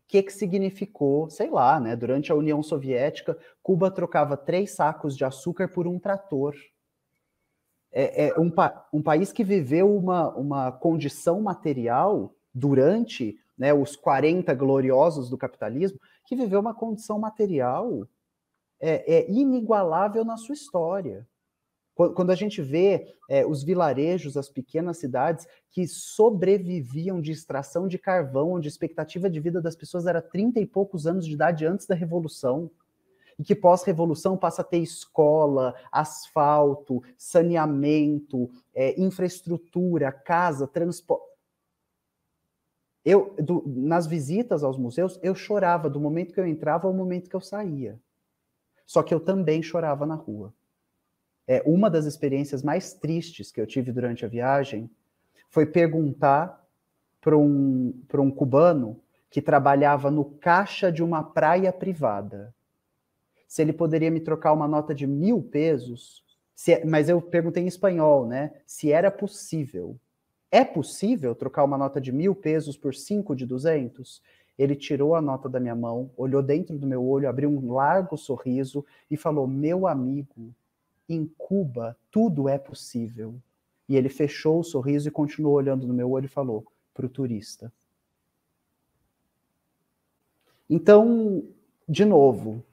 que, 0.09 0.23
que 0.23 0.33
significou, 0.33 1.29
sei 1.31 1.51
lá, 1.51 1.81
né? 1.81 1.97
Durante 1.97 2.31
a 2.31 2.35
União 2.35 2.63
Soviética, 2.63 3.37
Cuba 3.63 3.91
trocava 3.91 4.37
três 4.37 4.75
sacos 4.75 5.17
de 5.17 5.25
açúcar 5.25 5.69
por 5.69 5.87
um 5.87 5.99
trator. 5.99 6.55
É, 7.91 8.29
é 8.29 8.41
um, 8.41 8.51
pa 8.51 8.89
um, 8.93 9.03
país 9.03 9.33
que 9.33 9.45
viveu 9.45 9.95
uma, 9.95 10.35
uma 10.35 10.73
condição 10.73 11.43
material 11.43 12.35
durante 12.55 13.39
né, 13.57 13.73
os 13.73 13.97
40 13.97 14.55
gloriosos 14.55 15.29
do 15.29 15.37
capitalismo, 15.37 15.99
que 16.27 16.35
viveu 16.35 16.61
uma 16.61 16.75
condição 16.75 17.19
material 17.19 18.09
é, 18.81 19.15
é 19.15 19.31
inigualável 19.31 20.25
na 20.25 20.37
sua 20.37 20.55
história. 20.55 21.27
Quando 21.95 22.31
a 22.31 22.35
gente 22.35 22.63
vê 22.63 23.15
é, 23.29 23.45
os 23.45 23.63
vilarejos, 23.63 24.37
as 24.39 24.49
pequenas 24.49 24.97
cidades 24.97 25.47
que 25.71 25.87
sobreviviam 25.87 27.21
de 27.21 27.33
extração 27.33 27.87
de 27.87 27.99
carvão, 27.99 28.53
onde 28.53 28.67
a 28.67 28.71
expectativa 28.71 29.29
de 29.29 29.39
vida 29.41 29.61
das 29.61 29.77
pessoas 29.77 30.07
era 30.07 30.23
30 30.23 30.59
e 30.61 30.67
poucos 30.67 31.07
anos 31.07 31.27
de 31.27 31.35
idade 31.35 31.67
antes 31.67 31.87
da 31.87 31.95
Revolução, 31.95 32.71
e 33.39 33.45
que 33.45 33.55
pós-revolução 33.55 34.39
passa 34.39 34.63
a 34.63 34.65
ter 34.65 34.79
escola, 34.79 35.75
asfalto, 35.91 37.03
saneamento, 37.17 38.51
é, 38.75 38.99
infraestrutura, 39.01 40.11
casa, 40.11 40.67
transporte. 40.67 41.31
Eu, 43.05 43.35
do, 43.39 43.65
nas 43.67 44.07
visitas 44.07 44.65
aos 44.65 44.79
museus, 44.79 45.19
eu 45.23 45.35
chorava 45.35 45.91
do 45.91 46.01
momento 46.01 46.33
que 46.33 46.41
eu 46.41 46.47
entrava 46.47 46.87
ao 46.87 46.95
momento 46.95 47.29
que 47.29 47.37
eu 47.37 47.41
saía. 47.41 48.01
Só 48.87 49.03
que 49.03 49.13
eu 49.13 49.21
também 49.21 49.63
chorava 49.63 50.07
na 50.07 50.15
rua 50.15 50.55
é, 51.47 51.63
uma 51.67 51.91
das 51.91 52.05
experiências 52.05 52.63
mais 52.63 52.93
tristes 52.93 53.51
que 53.51 53.61
eu 53.61 53.67
tive 53.67 53.93
durante 53.93 54.25
a 54.25 54.29
viagem 54.29 54.91
foi 55.49 55.67
perguntar 55.67 56.65
para 57.21 57.37
um, 57.37 57.95
um 58.15 58.31
cubano 58.31 59.01
que 59.31 59.43
trabalhava 59.43 60.11
no 60.11 60.25
caixa 60.25 60.91
de 60.91 61.03
uma 61.03 61.23
praia 61.23 61.73
privada 61.73 62.55
se 63.53 63.61
ele 63.61 63.75
poderia 63.75 64.11
me 64.11 64.19
trocar 64.19 64.55
uma 64.55 64.67
nota 64.67 64.95
de 64.95 65.07
mil 65.07 65.43
pesos, 65.43 66.25
se, 66.55 66.83
mas 66.87 67.11
eu 67.11 67.21
perguntei 67.21 67.63
em 67.63 67.67
espanhol, 67.67 68.27
né? 68.27 68.51
Se 68.65 68.91
era 68.91 69.11
possível. 69.11 69.95
É 70.51 70.65
possível 70.65 71.35
trocar 71.35 71.63
uma 71.63 71.77
nota 71.77 72.01
de 72.01 72.11
mil 72.11 72.35
pesos 72.35 72.79
por 72.79 72.95
cinco 72.95 73.37
de 73.37 73.45
duzentos? 73.45 74.23
Ele 74.59 74.75
tirou 74.75 75.15
a 75.15 75.21
nota 75.21 75.51
da 75.51 75.61
minha 75.61 75.75
mão, 75.75 76.11
olhou 76.17 76.43
dentro 76.43 76.79
do 76.79 76.87
meu 76.87 77.07
olho, 77.07 77.29
abriu 77.29 77.51
um 77.51 77.75
largo 77.75 78.17
sorriso 78.17 78.87
e 79.11 79.19
falou: 79.19 79.47
Meu 79.47 79.87
amigo, 79.87 80.55
em 81.15 81.27
Cuba 81.39 81.97
tudo 82.11 82.49
é 82.49 82.59
possível. 82.59 83.35
E 83.89 83.97
ele 83.97 84.09
fechou 84.09 84.61
o 84.61 84.65
sorriso 84.65 85.09
e 85.09 85.11
continuou 85.13 85.55
olhando 85.55 85.87
no 85.87 85.95
meu 85.95 86.11
olho 86.11 86.27
e 86.27 86.29
falou: 86.29 86.67
para 86.95 87.07
o 87.07 87.09
turista. 87.09 87.73
Então, 90.69 91.45
de 91.89 92.05
novo, 92.05 92.65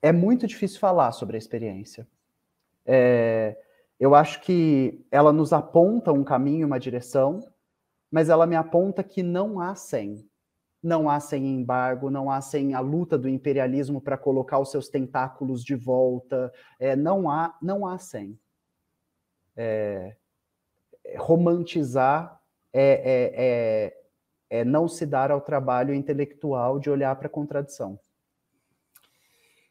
é 0.00 0.12
muito 0.12 0.46
difícil 0.46 0.78
falar 0.78 1.12
sobre 1.12 1.36
a 1.36 1.38
experiência. 1.38 2.06
É, 2.86 3.58
eu 3.98 4.14
acho 4.14 4.40
que 4.40 5.04
ela 5.10 5.32
nos 5.32 5.52
aponta 5.52 6.12
um 6.12 6.24
caminho, 6.24 6.66
uma 6.66 6.78
direção, 6.78 7.40
mas 8.10 8.28
ela 8.28 8.46
me 8.46 8.56
aponta 8.56 9.02
que 9.02 9.22
não 9.22 9.60
há 9.60 9.74
sem 9.74 10.27
não 10.82 11.08
há 11.10 11.18
sem 11.20 11.46
embargo, 11.46 12.10
não 12.10 12.30
há 12.30 12.40
sem 12.40 12.74
a 12.74 12.80
luta 12.80 13.18
do 13.18 13.28
imperialismo 13.28 14.00
para 14.00 14.16
colocar 14.16 14.58
os 14.58 14.70
seus 14.70 14.88
tentáculos 14.88 15.64
de 15.64 15.74
volta, 15.74 16.52
é, 16.78 16.94
não 16.94 17.30
há, 17.30 17.56
não 17.60 17.86
há 17.86 17.98
sem. 17.98 18.38
É, 19.56 20.16
romantizar 21.16 22.40
é, 22.72 22.82
é, 22.82 23.34
é, 23.34 24.60
é, 24.60 24.64
não 24.64 24.86
se 24.86 25.04
dar 25.04 25.30
ao 25.30 25.40
trabalho 25.40 25.94
intelectual 25.94 26.78
de 26.78 26.90
olhar 26.90 27.14
para 27.16 27.26
a 27.26 27.30
contradição. 27.30 27.98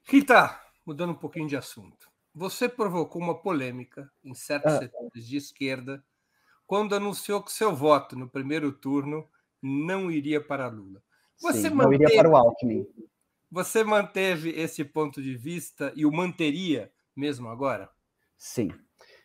Rita, 0.03 0.59
mudando 0.85 1.11
um 1.11 1.15
pouquinho 1.15 1.47
de 1.47 1.55
assunto. 1.55 2.09
Você 2.33 2.67
provocou 2.69 3.21
uma 3.21 3.41
polêmica 3.41 4.11
em 4.23 4.33
certos 4.33 4.73
ah. 4.73 4.79
setores 4.79 5.25
de 5.25 5.37
esquerda 5.37 6.03
quando 6.65 6.95
anunciou 6.95 7.41
que 7.41 7.51
seu 7.51 7.73
voto 7.73 8.15
no 8.15 8.29
primeiro 8.29 8.71
turno 8.71 9.27
não 9.61 10.11
iria 10.11 10.41
para 10.41 10.67
Lula. 10.67 11.01
Você 11.39 11.69
Sim, 11.69 11.75
manteve, 11.75 11.85
não 11.85 11.93
iria 11.93 12.17
para 12.17 12.29
o 12.29 12.35
Alckmin. 12.35 12.87
Você 13.51 13.83
manteve 13.83 14.49
esse 14.49 14.83
ponto 14.83 15.21
de 15.21 15.35
vista 15.35 15.93
e 15.95 16.05
o 16.05 16.11
manteria 16.11 16.91
mesmo 17.15 17.49
agora? 17.49 17.89
Sim. 18.37 18.71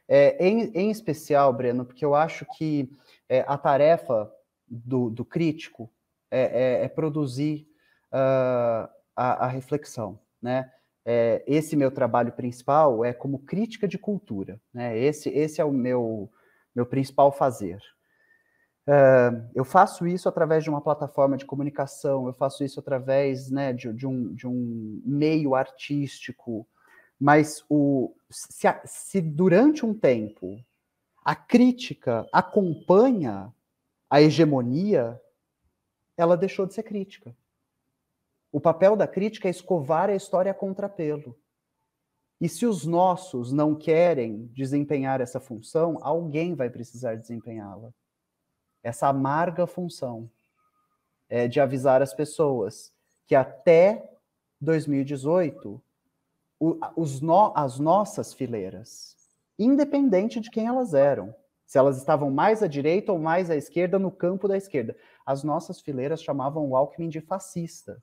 É, 0.08 0.36
em, 0.46 0.70
em 0.74 0.90
especial, 0.90 1.52
Breno, 1.52 1.84
porque 1.84 2.04
eu 2.04 2.14
acho 2.14 2.46
que 2.56 2.90
é, 3.28 3.44
a 3.46 3.56
tarefa 3.56 4.30
do, 4.66 5.10
do 5.10 5.24
crítico 5.24 5.90
é, 6.30 6.40
é, 6.80 6.84
é 6.84 6.88
produzir 6.88 7.68
uh, 8.12 8.88
a, 9.14 9.44
a, 9.44 9.46
reflexão, 9.46 10.18
né? 10.40 10.70
É, 11.04 11.42
esse 11.46 11.74
meu 11.74 11.90
trabalho 11.90 12.32
principal 12.32 13.04
é 13.04 13.12
como 13.12 13.40
crítica 13.40 13.88
de 13.88 13.98
cultura, 13.98 14.60
né? 14.72 14.96
Esse, 14.96 15.28
esse 15.30 15.60
é 15.60 15.64
o 15.64 15.72
meu, 15.72 16.30
meu 16.74 16.86
principal 16.86 17.32
fazer. 17.32 17.82
Uh, 18.86 19.48
eu 19.54 19.64
faço 19.64 20.06
isso 20.06 20.28
através 20.28 20.64
de 20.64 20.70
uma 20.70 20.80
plataforma 20.80 21.36
de 21.36 21.46
comunicação, 21.46 22.26
eu 22.26 22.32
faço 22.32 22.64
isso 22.64 22.80
através 22.80 23.48
né, 23.48 23.72
de, 23.72 23.92
de, 23.92 24.06
um, 24.06 24.34
de 24.34 24.46
um 24.46 25.00
meio 25.04 25.54
artístico, 25.54 26.66
mas 27.18 27.64
o, 27.68 28.12
se, 28.28 28.66
se 28.84 29.20
durante 29.20 29.86
um 29.86 29.94
tempo 29.94 30.58
a 31.24 31.36
crítica 31.36 32.26
acompanha 32.32 33.54
a 34.10 34.20
hegemonia, 34.20 35.20
ela 36.16 36.36
deixou 36.36 36.66
de 36.66 36.74
ser 36.74 36.82
crítica. 36.82 37.34
O 38.50 38.60
papel 38.60 38.96
da 38.96 39.06
crítica 39.06 39.48
é 39.48 39.50
escovar 39.50 40.10
a 40.10 40.14
história 40.16 40.50
a 40.50 40.54
contrapelo. 40.54 41.38
E 42.40 42.48
se 42.48 42.66
os 42.66 42.84
nossos 42.84 43.52
não 43.52 43.76
querem 43.76 44.46
desempenhar 44.48 45.20
essa 45.20 45.38
função, 45.38 45.96
alguém 46.02 46.56
vai 46.56 46.68
precisar 46.68 47.14
desempenhá-la. 47.14 47.94
Essa 48.82 49.08
amarga 49.08 49.66
função 49.66 50.28
é 51.28 51.46
de 51.46 51.60
avisar 51.60 52.02
as 52.02 52.12
pessoas 52.12 52.92
que 53.26 53.34
até 53.34 54.10
2018 54.60 55.80
o, 56.58 56.78
os 56.96 57.20
no, 57.20 57.52
as 57.56 57.78
nossas 57.78 58.32
fileiras, 58.32 59.16
independente 59.58 60.40
de 60.40 60.50
quem 60.50 60.66
elas 60.66 60.94
eram, 60.94 61.34
se 61.66 61.78
elas 61.78 61.96
estavam 61.96 62.30
mais 62.30 62.62
à 62.62 62.66
direita 62.66 63.12
ou 63.12 63.18
mais 63.18 63.50
à 63.50 63.56
esquerda 63.56 63.98
no 63.98 64.10
campo 64.10 64.46
da 64.46 64.56
esquerda, 64.56 64.96
as 65.24 65.42
nossas 65.42 65.80
fileiras 65.80 66.22
chamavam 66.22 66.68
o 66.68 66.76
Alckmin 66.76 67.08
de 67.08 67.20
fascista. 67.20 68.02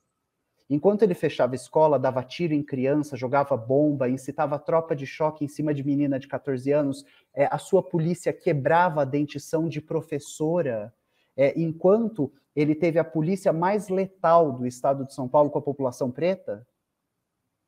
Enquanto 0.70 1.02
ele 1.02 1.14
fechava 1.14 1.54
escola, 1.54 1.98
dava 1.98 2.22
tiro 2.22 2.54
em 2.54 2.62
criança, 2.62 3.16
jogava 3.16 3.56
bomba, 3.56 4.08
incitava 4.08 4.58
tropa 4.58 4.94
de 4.94 5.04
choque 5.04 5.44
em 5.44 5.48
cima 5.48 5.74
de 5.74 5.84
menina 5.84 6.18
de 6.18 6.28
14 6.28 6.70
anos, 6.70 7.04
é, 7.34 7.46
a 7.50 7.58
sua 7.58 7.82
polícia 7.82 8.32
quebrava 8.32 9.02
a 9.02 9.04
dentição 9.04 9.68
de 9.68 9.80
professora, 9.80 10.94
é, 11.36 11.60
enquanto 11.60 12.32
ele 12.54 12.74
teve 12.74 12.98
a 12.98 13.04
polícia 13.04 13.52
mais 13.52 13.88
letal 13.88 14.52
do 14.52 14.66
estado 14.66 15.04
de 15.04 15.12
São 15.12 15.28
Paulo 15.28 15.50
com 15.50 15.58
a 15.58 15.62
população 15.62 16.10
preta, 16.10 16.64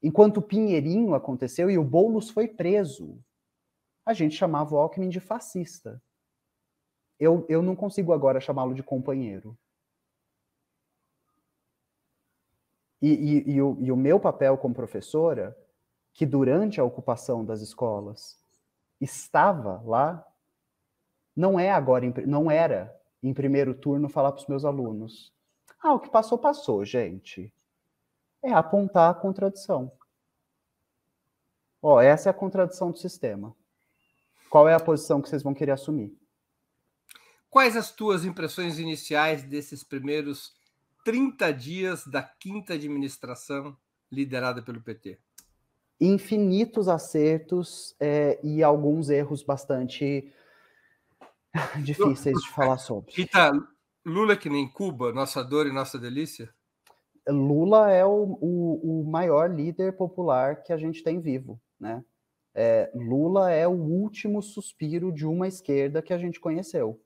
Enquanto 0.02 0.38
o 0.38 0.42
Pinheirinho 0.42 1.14
aconteceu 1.14 1.70
e 1.70 1.78
o 1.78 1.84
Boulos 1.84 2.28
foi 2.28 2.48
preso, 2.48 3.22
a 4.04 4.12
gente 4.12 4.34
chamava 4.34 4.74
o 4.74 4.78
Alckmin 4.78 5.08
de 5.08 5.20
fascista. 5.20 6.02
Eu, 7.20 7.46
eu 7.48 7.62
não 7.62 7.76
consigo 7.76 8.12
agora 8.12 8.40
chamá-lo 8.40 8.74
de 8.74 8.82
companheiro. 8.82 9.56
E, 13.02 13.08
e, 13.08 13.50
e, 13.54 13.62
o, 13.62 13.76
e 13.80 13.90
o 13.90 13.96
meu 13.96 14.20
papel 14.20 14.56
como 14.56 14.74
professora, 14.74 15.56
que 16.14 16.24
durante 16.24 16.80
a 16.80 16.84
ocupação 16.84 17.44
das 17.44 17.60
escolas 17.60 18.40
estava 19.00 19.82
lá, 19.84 20.24
não 21.34 21.58
é 21.58 21.70
agora, 21.70 22.06
não 22.26 22.48
era 22.48 22.96
em 23.20 23.34
primeiro 23.34 23.74
turno 23.74 24.08
falar 24.08 24.30
para 24.30 24.42
os 24.42 24.46
meus 24.46 24.64
alunos: 24.64 25.32
ah, 25.82 25.94
o 25.94 26.00
que 26.00 26.10
passou, 26.10 26.38
passou, 26.38 26.84
gente 26.84 27.52
é 28.42 28.52
apontar 28.52 29.10
a 29.10 29.14
contradição. 29.14 29.92
Ó, 31.80 32.00
essa 32.00 32.28
é 32.28 32.30
a 32.30 32.34
contradição 32.34 32.90
do 32.90 32.98
sistema. 32.98 33.54
Qual 34.50 34.68
é 34.68 34.74
a 34.74 34.80
posição 34.80 35.22
que 35.22 35.28
vocês 35.28 35.42
vão 35.42 35.54
querer 35.54 35.72
assumir? 35.72 36.16
Quais 37.48 37.76
as 37.76 37.90
tuas 37.90 38.24
impressões 38.24 38.78
iniciais 38.78 39.42
desses 39.42 39.84
primeiros 39.84 40.54
30 41.04 41.52
dias 41.52 42.06
da 42.06 42.22
quinta 42.22 42.74
administração 42.74 43.76
liderada 44.10 44.62
pelo 44.62 44.80
PT? 44.80 45.18
Infinitos 46.00 46.88
acertos 46.88 47.94
é, 48.00 48.38
e 48.42 48.62
alguns 48.62 49.08
erros 49.08 49.42
bastante 49.42 50.32
difíceis 51.84 52.38
de 52.40 52.50
falar 52.50 52.78
sobre. 52.78 53.12
Rita, 53.12 53.52
Lula 54.04 54.36
que 54.36 54.50
nem 54.50 54.68
Cuba, 54.68 55.12
nossa 55.12 55.44
dor 55.44 55.66
e 55.66 55.72
nossa 55.72 55.98
delícia? 55.98 56.52
Lula 57.28 57.90
é 57.90 58.04
o, 58.04 58.36
o, 58.40 59.00
o, 59.00 59.04
maior 59.04 59.48
líder 59.48 59.96
popular 59.96 60.62
que 60.62 60.72
a 60.72 60.76
gente 60.76 61.04
tem 61.04 61.20
vivo, 61.20 61.60
né? 61.78 62.04
É, 62.54 62.90
Lula 62.94 63.50
é 63.50 63.66
o 63.66 63.70
último 63.70 64.42
suspiro 64.42 65.12
de 65.12 65.24
uma 65.24 65.46
esquerda 65.46 66.02
que 66.02 66.12
a 66.12 66.18
gente 66.18 66.40
conheceu. 66.40 67.00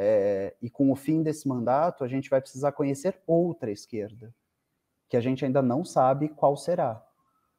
É, 0.00 0.54
e 0.62 0.70
com 0.70 0.92
o 0.92 0.94
fim 0.94 1.24
desse 1.24 1.48
mandato, 1.48 2.04
a 2.04 2.08
gente 2.08 2.30
vai 2.30 2.40
precisar 2.40 2.70
conhecer 2.70 3.20
outra 3.26 3.68
esquerda, 3.68 4.32
que 5.08 5.16
a 5.16 5.20
gente 5.20 5.44
ainda 5.44 5.60
não 5.60 5.84
sabe 5.84 6.28
qual 6.28 6.56
será, 6.56 7.04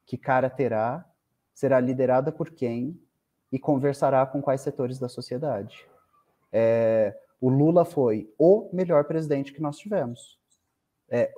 que 0.06 0.18
cara 0.18 0.50
terá, 0.50 1.06
será 1.54 1.82
liderada 1.82 2.32
por 2.32 2.52
quem? 2.52 2.98
E 3.52 3.60
conversará 3.60 4.26
com 4.26 4.42
quais 4.42 4.62
setores 4.62 4.98
da 4.98 5.10
sociedade. 5.10 5.86
É, 6.50 7.14
o 7.42 7.50
Lula 7.50 7.84
foi 7.84 8.34
o 8.38 8.70
melhor 8.72 9.04
presidente 9.04 9.52
que 9.52 9.62
nós 9.62 9.78
tivemos. 9.78 10.40
É, 11.10 11.34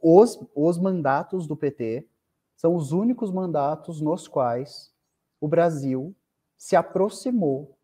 os, 0.00 0.40
os 0.54 0.78
mandatos 0.78 1.46
do 1.46 1.54
PT 1.54 2.08
são 2.56 2.74
os 2.74 2.92
únicos 2.92 3.30
mandatos 3.30 4.00
nos 4.00 4.26
quais 4.26 4.90
o 5.38 5.46
Brasil 5.46 6.16
se 6.56 6.76
aproximou 6.76 7.76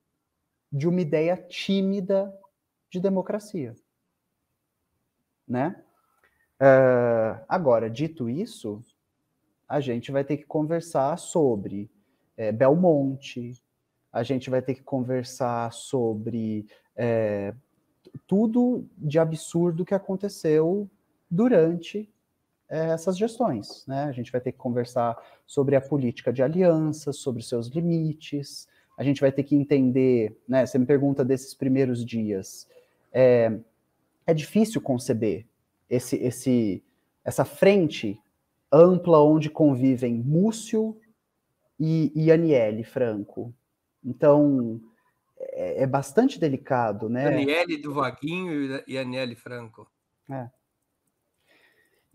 de 0.72 0.88
uma 0.88 1.02
ideia 1.02 1.36
tímida 1.36 2.34
de 2.92 3.00
democracia. 3.00 3.74
Né? 5.48 5.74
Uh, 6.60 7.42
agora, 7.48 7.88
dito 7.88 8.28
isso, 8.28 8.84
a 9.66 9.80
gente 9.80 10.12
vai 10.12 10.22
ter 10.22 10.36
que 10.36 10.44
conversar 10.44 11.18
sobre 11.18 11.90
é, 12.36 12.52
Belmonte, 12.52 13.54
a 14.12 14.22
gente 14.22 14.50
vai 14.50 14.60
ter 14.60 14.74
que 14.74 14.82
conversar 14.82 15.72
sobre 15.72 16.66
é, 16.94 17.54
tudo 18.26 18.86
de 18.98 19.18
absurdo 19.18 19.86
que 19.86 19.94
aconteceu 19.94 20.88
durante 21.30 22.12
é, 22.68 22.90
essas 22.90 23.16
gestões. 23.16 23.86
Né? 23.86 24.04
A 24.04 24.12
gente 24.12 24.30
vai 24.30 24.40
ter 24.40 24.52
que 24.52 24.58
conversar 24.58 25.16
sobre 25.46 25.76
a 25.76 25.80
política 25.80 26.30
de 26.30 26.42
alianças, 26.42 27.16
sobre 27.16 27.42
seus 27.42 27.68
limites, 27.68 28.68
a 28.96 29.02
gente 29.02 29.20
vai 29.20 29.32
ter 29.32 29.42
que 29.42 29.56
entender, 29.56 30.38
né? 30.46 30.66
Você 30.66 30.78
me 30.78 30.86
pergunta 30.86 31.24
desses 31.24 31.54
primeiros 31.54 32.04
dias. 32.04 32.68
É, 33.12 33.52
é 34.26 34.34
difícil 34.34 34.80
conceber 34.80 35.46
esse, 35.88 36.16
esse, 36.16 36.82
essa 37.24 37.44
frente 37.44 38.20
ampla 38.70 39.22
onde 39.22 39.50
convivem 39.50 40.14
Múcio 40.14 40.98
e, 41.78 42.12
e 42.14 42.32
Aniele 42.32 42.84
Franco. 42.84 43.54
Então, 44.02 44.80
é, 45.38 45.82
é, 45.82 45.86
bastante 45.86 46.38
delicado, 46.38 47.08
né? 47.08 47.26
Aniele 47.26 47.76
do 47.76 47.92
Vaguinho 47.92 48.82
e 48.86 48.96
Aniele 48.96 49.36
Franco. 49.36 49.90
É. 50.30 50.48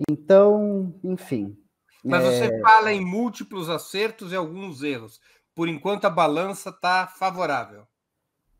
Então, 0.10 0.93
enfim. 1.04 1.58
Mas 2.04 2.24
é... 2.24 2.32
você 2.32 2.62
fala 2.62 2.91
em 2.91 3.04
múltiplos 3.04 3.70
acertos 3.70 4.32
e 4.32 4.36
alguns 4.36 4.82
erros. 4.82 5.20
Por 5.54 5.68
enquanto, 5.68 6.06
a 6.06 6.10
balança 6.10 6.70
está 6.70 7.08
favorável. 7.08 7.88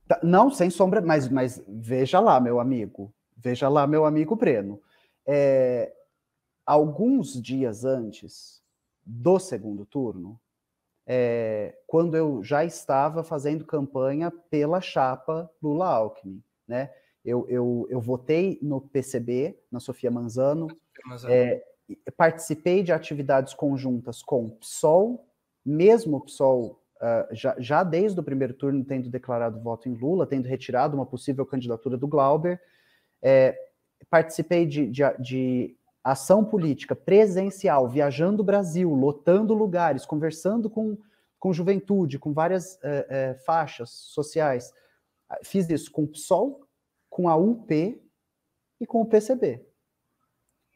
Tá, 0.08 0.20
não, 0.24 0.50
sem 0.50 0.70
sombra, 0.70 1.02
mas, 1.02 1.28
mas 1.30 1.62
veja 1.68 2.20
lá, 2.20 2.40
meu 2.40 2.60
amigo. 2.60 3.14
Veja 3.36 3.68
lá, 3.68 3.86
meu 3.86 4.06
amigo 4.06 4.36
Breno. 4.36 4.82
É, 5.26 5.94
alguns 6.66 7.42
dias 7.42 7.84
antes 7.84 8.62
do 9.06 9.40
segundo 9.40 9.86
turno, 9.86 10.40
é, 11.06 11.78
quando 11.86 12.16
eu 12.16 12.44
já 12.44 12.66
estava 12.66 13.24
fazendo 13.24 13.66
campanha 13.66 14.32
pela 14.32 14.82
chapa 14.82 15.50
Lula-Alckmin, 15.62 16.44
né? 16.68 16.92
Eu, 17.24 17.46
eu, 17.50 17.88
eu 17.90 18.00
votei 18.00 18.58
no 18.62 18.80
PCB, 18.80 19.60
na 19.70 19.80
Sofia 19.82 20.10
Manzano, 20.10 20.68
é, 21.30 21.62
participei 22.16 22.84
de 22.84 22.94
atividades 22.94 23.54
conjuntas 23.54 24.22
com 24.22 24.46
o 24.46 24.52
PSOL, 24.52 25.26
mesmo 25.66 26.18
o 26.18 26.22
PSOL 26.22 26.82
uh, 27.02 27.36
já, 27.36 27.56
já, 27.60 27.84
desde 27.84 28.20
o 28.20 28.24
primeiro 28.24 28.54
turno 28.54 28.84
tendo 28.84 29.10
declarado 29.10 29.60
voto 29.60 29.90
em 29.90 29.96
Lula, 29.96 30.28
tendo 30.28 30.48
retirado 30.48 30.96
uma 30.96 31.06
possível 31.06 31.46
candidatura 31.46 31.98
do 31.98 32.08
Glauber. 32.08 32.62
É, 33.22 33.58
participei 34.10 34.66
de, 34.66 34.88
de, 34.88 35.02
de 35.20 35.78
ação 36.04 36.46
política 36.46 36.96
presencial, 36.96 37.88
viajando 37.90 38.42
o 38.42 38.46
Brasil, 38.46 38.94
lotando 38.94 39.54
lugares, 39.54 40.06
conversando 40.06 40.70
com, 40.70 40.98
com 41.40 41.54
juventude, 41.54 42.20
com 42.20 42.34
várias 42.34 42.82
é, 42.84 43.08
é, 43.10 43.34
faixas 43.46 43.90
sociais. 43.90 44.72
Fiz 45.44 45.70
isso 45.70 45.92
com 45.92 46.04
o 46.04 46.08
PSOL, 46.08 46.68
com 47.10 47.28
a 47.28 47.36
UP 47.36 48.02
e 48.80 48.86
com 48.86 49.02
o 49.02 49.06
PCB, 49.06 49.66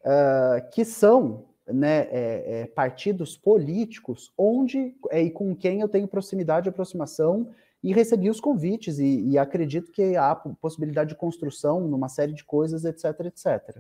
uh, 0.04 0.08
ah, 0.08 0.62
que 0.74 0.84
são 0.84 1.51
né, 1.74 2.08
é, 2.12 2.62
é, 2.62 2.66
partidos 2.68 3.38
políticos 3.38 4.32
onde 4.38 4.96
é, 5.10 5.22
e 5.22 5.32
com 5.32 5.56
quem 5.56 5.82
eu 5.82 5.88
tenho 5.88 6.08
proximidade, 6.08 6.70
aproximação 6.70 7.50
e 7.84 7.94
recebi 7.94 8.30
os 8.30 8.40
convites 8.40 9.00
e, 9.00 9.30
e, 9.30 9.38
acredito 9.38 9.92
que 9.92 10.16
há 10.16 10.36
possibilidade 10.36 11.10
de 11.10 11.16
construção 11.16 11.82
numa 11.82 12.08
série 12.08 12.34
de 12.34 12.44
coisas, 12.44 12.86
etc, 12.86 13.26
etc. 13.26 13.80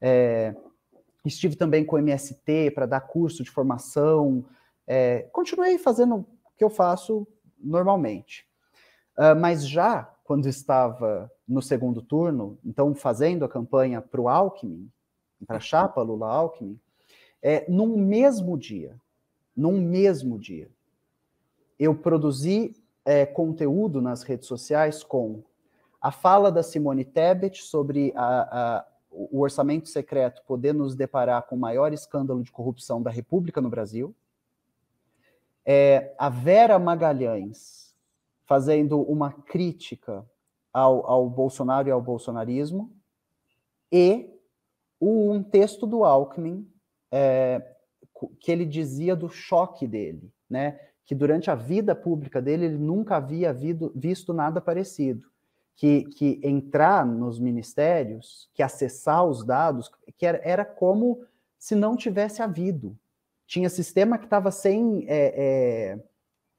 É, 0.00 0.54
estive 1.24 1.56
também 1.56 1.84
com 1.84 1.96
o 1.96 1.98
MST 1.98 2.70
para 2.70 2.86
dar 2.86 3.00
curso 3.00 3.42
de 3.42 3.50
formação, 3.50 4.44
é, 4.86 5.22
continuei 5.32 5.76
fazendo 5.76 6.16
o 6.16 6.26
que 6.56 6.64
eu 6.64 6.70
faço 6.70 7.26
normalmente. 7.58 8.46
Uh, 9.18 9.34
mas 9.38 9.66
já 9.66 10.04
quando 10.24 10.48
estava 10.48 11.30
no 11.46 11.62
segundo 11.62 12.02
turno, 12.02 12.58
então 12.64 12.94
fazendo 12.94 13.44
a 13.44 13.48
campanha 13.48 14.02
para 14.02 14.20
o 14.20 14.28
Alckmin, 14.28 14.90
para 15.46 15.56
a 15.56 15.60
chapa 15.60 16.02
Lula-Alckmin, 16.02 16.78
é, 17.42 17.64
num 17.70 17.96
mesmo 17.96 18.56
dia, 18.58 18.96
num 19.56 19.80
mesmo 19.80 20.38
dia, 20.38 20.70
eu 21.78 21.94
produzi 21.94 22.74
é, 23.04 23.24
conteúdo 23.24 24.00
nas 24.00 24.22
redes 24.22 24.46
sociais 24.46 25.02
com 25.02 25.42
a 26.00 26.10
fala 26.10 26.50
da 26.50 26.62
Simone 26.62 27.04
Tebet 27.04 27.62
sobre 27.62 28.12
a, 28.16 28.76
a, 28.76 28.86
o 29.10 29.40
orçamento 29.40 29.88
secreto 29.88 30.42
poder 30.46 30.72
nos 30.74 30.94
deparar 30.94 31.42
com 31.44 31.56
o 31.56 31.58
maior 31.58 31.92
escândalo 31.92 32.42
de 32.42 32.52
corrupção 32.52 33.02
da 33.02 33.10
República 33.10 33.60
no 33.60 33.70
Brasil, 33.70 34.14
é, 35.64 36.14
a 36.16 36.28
Vera 36.28 36.78
Magalhães 36.78 37.94
fazendo 38.44 39.00
uma 39.00 39.32
crítica 39.32 40.24
ao, 40.72 41.04
ao 41.10 41.28
Bolsonaro 41.28 41.88
e 41.88 41.90
ao 41.90 42.00
bolsonarismo, 42.00 42.92
e 43.90 44.30
um 45.00 45.42
texto 45.42 45.86
do 45.86 46.04
Alckmin 46.04 46.70
é, 47.10 47.62
que 48.40 48.50
ele 48.50 48.64
dizia 48.64 49.14
do 49.14 49.28
choque 49.28 49.86
dele, 49.86 50.32
né? 50.48 50.78
Que 51.04 51.14
durante 51.14 51.50
a 51.50 51.54
vida 51.54 51.94
pública 51.94 52.40
dele 52.42 52.66
ele 52.66 52.78
nunca 52.78 53.16
havia 53.16 53.52
vido, 53.52 53.92
visto 53.94 54.32
nada 54.32 54.60
parecido. 54.60 55.28
Que, 55.76 56.04
que 56.04 56.40
entrar 56.42 57.04
nos 57.04 57.38
ministérios, 57.38 58.48
que 58.54 58.62
acessar 58.62 59.26
os 59.26 59.44
dados, 59.44 59.90
que 60.16 60.24
era, 60.24 60.40
era 60.42 60.64
como 60.64 61.22
se 61.58 61.74
não 61.74 61.96
tivesse 61.96 62.40
havido. 62.40 62.98
Tinha 63.46 63.68
sistema 63.68 64.16
que 64.16 64.24
estava 64.24 64.50
sem 64.50 65.04
é, 65.06 65.98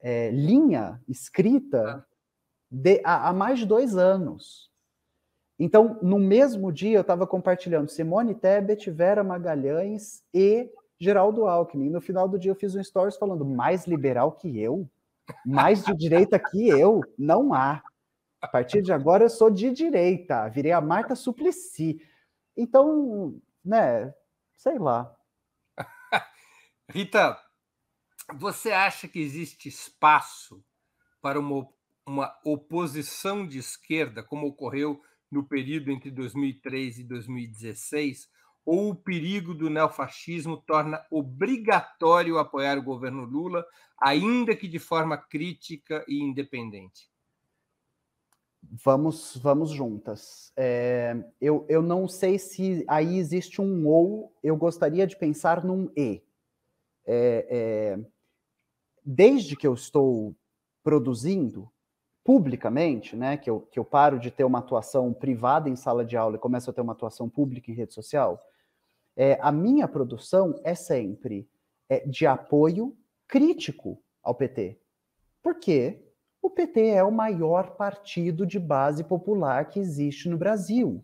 é, 0.00 0.28
é 0.28 0.30
linha 0.30 1.02
escrita 1.08 2.06
de, 2.70 3.00
há, 3.04 3.28
há 3.28 3.32
mais 3.32 3.58
de 3.58 3.66
dois 3.66 3.96
anos. 3.96 4.70
Então, 5.58 5.98
no 6.00 6.18
mesmo 6.18 6.72
dia, 6.72 6.96
eu 6.98 7.00
estava 7.00 7.26
compartilhando 7.26 7.90
Simone 7.90 8.34
Tebet, 8.34 8.90
Vera 8.90 9.24
Magalhães 9.24 10.22
e 10.32 10.70
Geraldo 10.98 11.46
Alckmin. 11.46 11.90
No 11.90 12.00
final 12.00 12.28
do 12.28 12.38
dia, 12.38 12.52
eu 12.52 12.56
fiz 12.56 12.74
um 12.74 12.82
stories 12.82 13.16
falando: 13.16 13.44
mais 13.44 13.86
liberal 13.86 14.32
que 14.32 14.58
eu? 14.60 14.88
Mais 15.44 15.84
de 15.84 15.94
direita 15.94 16.38
que 16.38 16.68
eu? 16.68 17.00
Não 17.18 17.52
há. 17.52 17.82
A 18.40 18.46
partir 18.46 18.82
de 18.82 18.92
agora, 18.92 19.24
eu 19.24 19.28
sou 19.30 19.50
de 19.50 19.70
direita. 19.70 20.48
Virei 20.48 20.72
a 20.72 20.80
Marta 20.80 21.16
Suplicy. 21.16 22.00
Então, 22.56 23.34
né, 23.64 24.14
sei 24.56 24.78
lá. 24.78 25.14
Rita, 26.88 27.36
você 28.34 28.70
acha 28.70 29.08
que 29.08 29.20
existe 29.20 29.68
espaço 29.68 30.64
para 31.20 31.38
uma 31.38 31.68
uma 32.08 32.34
oposição 32.42 33.46
de 33.46 33.58
esquerda, 33.58 34.22
como 34.22 34.46
ocorreu 34.46 35.00
no 35.30 35.44
período 35.44 35.90
entre 35.90 36.10
2003 36.10 37.00
e 37.00 37.04
2016, 37.04 38.28
ou 38.64 38.90
o 38.90 38.94
perigo 38.94 39.54
do 39.54 39.70
neofascismo 39.70 40.56
torna 40.58 41.02
obrigatório 41.10 42.38
apoiar 42.38 42.78
o 42.78 42.82
governo 42.82 43.24
Lula, 43.24 43.64
ainda 43.98 44.54
que 44.54 44.68
de 44.68 44.78
forma 44.78 45.16
crítica 45.16 46.04
e 46.06 46.22
independente? 46.22 47.10
Vamos, 48.62 49.36
vamos 49.36 49.70
juntas. 49.70 50.52
É, 50.56 51.16
eu, 51.40 51.64
eu 51.68 51.80
não 51.80 52.06
sei 52.06 52.38
se 52.38 52.84
aí 52.86 53.16
existe 53.16 53.60
um 53.62 53.86
ou, 53.86 54.36
eu 54.42 54.56
gostaria 54.56 55.06
de 55.06 55.16
pensar 55.16 55.64
num 55.64 55.90
e. 55.96 56.22
É, 57.06 57.46
é, 57.48 57.98
desde 59.02 59.56
que 59.56 59.66
eu 59.66 59.72
estou 59.72 60.36
produzindo, 60.82 61.70
publicamente, 62.28 63.16
né, 63.16 63.38
que 63.38 63.48
eu, 63.48 63.62
que 63.72 63.78
eu 63.78 63.84
paro 63.86 64.18
de 64.18 64.30
ter 64.30 64.44
uma 64.44 64.58
atuação 64.58 65.14
privada 65.14 65.70
em 65.70 65.74
sala 65.74 66.04
de 66.04 66.14
aula 66.14 66.36
e 66.36 66.38
começo 66.38 66.68
a 66.68 66.74
ter 66.74 66.82
uma 66.82 66.92
atuação 66.92 67.26
pública 67.26 67.70
em 67.70 67.74
rede 67.74 67.94
social, 67.94 68.38
é, 69.16 69.38
a 69.40 69.50
minha 69.50 69.88
produção 69.88 70.60
é 70.62 70.74
sempre 70.74 71.48
é, 71.88 72.06
de 72.06 72.26
apoio 72.26 72.94
crítico 73.26 73.98
ao 74.22 74.34
PT. 74.34 74.78
Porque 75.42 76.04
o 76.42 76.50
PT 76.50 76.88
é 76.88 77.02
o 77.02 77.10
maior 77.10 77.76
partido 77.76 78.44
de 78.44 78.60
base 78.60 79.02
popular 79.04 79.64
que 79.64 79.80
existe 79.80 80.28
no 80.28 80.36
Brasil. 80.36 81.02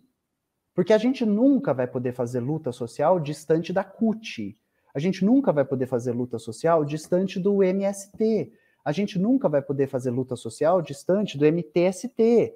Porque 0.74 0.92
a 0.92 0.98
gente 0.98 1.24
nunca 1.24 1.72
vai 1.72 1.86
poder 1.86 2.12
fazer 2.12 2.40
luta 2.40 2.70
social 2.70 3.18
distante 3.18 3.72
da 3.72 3.82
CUT. 3.82 4.58
A 4.94 4.98
gente 4.98 5.24
nunca 5.24 5.54
vai 5.54 5.64
poder 5.64 5.86
fazer 5.86 6.12
luta 6.12 6.38
social 6.38 6.84
distante 6.84 7.40
do 7.40 7.62
MST 7.62 8.52
a 8.84 8.92
gente 8.92 9.18
nunca 9.18 9.48
vai 9.48 9.62
poder 9.62 9.86
fazer 9.86 10.10
luta 10.10 10.36
social 10.36 10.82
distante 10.82 11.38
do 11.38 11.46
MTST. 11.46 12.54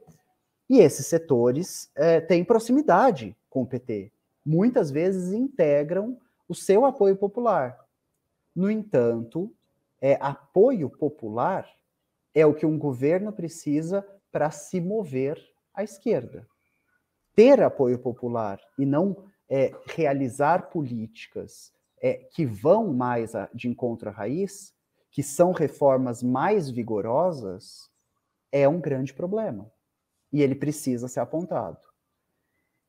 E 0.69 0.79
esses 0.79 1.07
setores 1.07 1.91
é, 1.95 2.21
têm 2.21 2.45
proximidade 2.45 3.35
com 3.49 3.63
o 3.63 3.67
PT. 3.67 4.13
Muitas 4.45 4.91
vezes 4.91 5.33
integram 5.33 6.19
o 6.47 6.55
seu 6.55 6.85
apoio 6.85 7.17
popular. 7.17 7.79
No 8.55 8.71
entanto, 8.71 9.51
é, 10.01 10.19
apoio 10.21 10.91
popular 10.91 11.67
é 12.35 12.45
o 12.45 12.55
que 12.55 12.67
um 12.67 12.79
governo 12.79 13.33
precisa 13.33 14.07
para 14.31 14.51
se 14.51 14.81
mover 14.81 15.43
à 15.73 15.83
esquerda. 15.83 16.47
Ter 17.35 17.63
apoio 17.63 17.99
popular 17.99 18.61
e 18.79 18.85
não 18.85 19.17
é, 19.49 19.73
realizar 19.87 20.69
políticas 20.69 21.73
é, 22.03 22.15
que 22.15 22.45
vão 22.45 22.93
mais 22.93 23.35
a, 23.35 23.49
de 23.55 23.69
encontro 23.69 24.11
à 24.11 24.13
raiz 24.13 24.75
que 25.11 25.23
são 25.23 25.53
reformas 25.53 26.23
mais 26.23 26.71
vigorosas, 26.71 27.91
é 28.53 28.69
um 28.69 28.81
grande 28.81 29.13
problema. 29.13 29.71
E 30.33 30.43
ele 30.43 30.55
precisa 30.55 31.09
ser 31.09 31.21
apontado. 31.21 31.89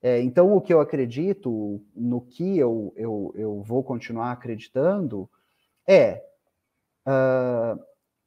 É, 0.02 0.22
então, 0.22 0.56
o 0.56 0.62
que 0.62 0.74
eu 0.74 0.80
acredito, 0.80 1.82
no 1.94 2.22
que 2.22 2.58
eu, 2.58 2.94
eu, 2.96 3.34
eu 3.36 3.62
vou 3.62 3.84
continuar 3.84 4.32
acreditando, 4.32 5.30
é 5.86 6.24
uh, 7.06 7.82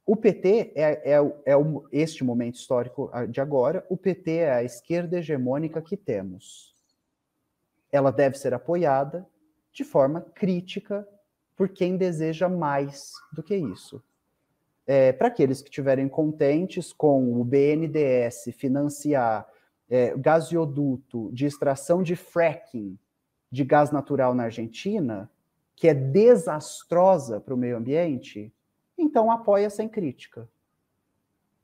o 0.05 0.15
PT 0.15 0.73
é, 0.75 1.13
é, 1.13 1.17
é 1.45 1.55
este 1.91 2.23
momento 2.23 2.55
histórico 2.55 3.09
de 3.29 3.41
agora, 3.41 3.85
o 3.89 3.97
PT 3.97 4.31
é 4.31 4.53
a 4.53 4.63
esquerda 4.63 5.17
hegemônica 5.17 5.81
que 5.81 5.97
temos. 5.97 6.75
Ela 7.91 8.11
deve 8.11 8.37
ser 8.37 8.53
apoiada 8.53 9.25
de 9.71 9.83
forma 9.83 10.21
crítica 10.21 11.07
por 11.55 11.69
quem 11.69 11.97
deseja 11.97 12.49
mais 12.49 13.13
do 13.31 13.43
que 13.43 13.55
isso. 13.55 14.03
É, 14.85 15.11
Para 15.13 15.27
aqueles 15.27 15.61
que 15.61 15.69
estiverem 15.69 16.09
contentes 16.09 16.91
com 16.91 17.39
o 17.39 17.43
BNDES 17.43 18.49
financiar 18.57 19.47
é, 19.89 20.13
gasoduto 20.17 21.31
de 21.31 21.45
extração 21.45 22.03
de 22.03 22.15
fracking 22.15 22.97
de 23.51 23.63
gás 23.63 23.91
natural 23.91 24.33
na 24.33 24.45
Argentina, 24.45 25.29
que 25.75 25.87
é 25.87 25.93
desastrosa 25.93 27.39
para 27.39 27.53
o 27.53 27.57
meio 27.57 27.77
ambiente, 27.77 28.51
então 28.97 29.29
apoia 29.29 29.69
sem 29.69 29.87
crítica. 29.87 30.49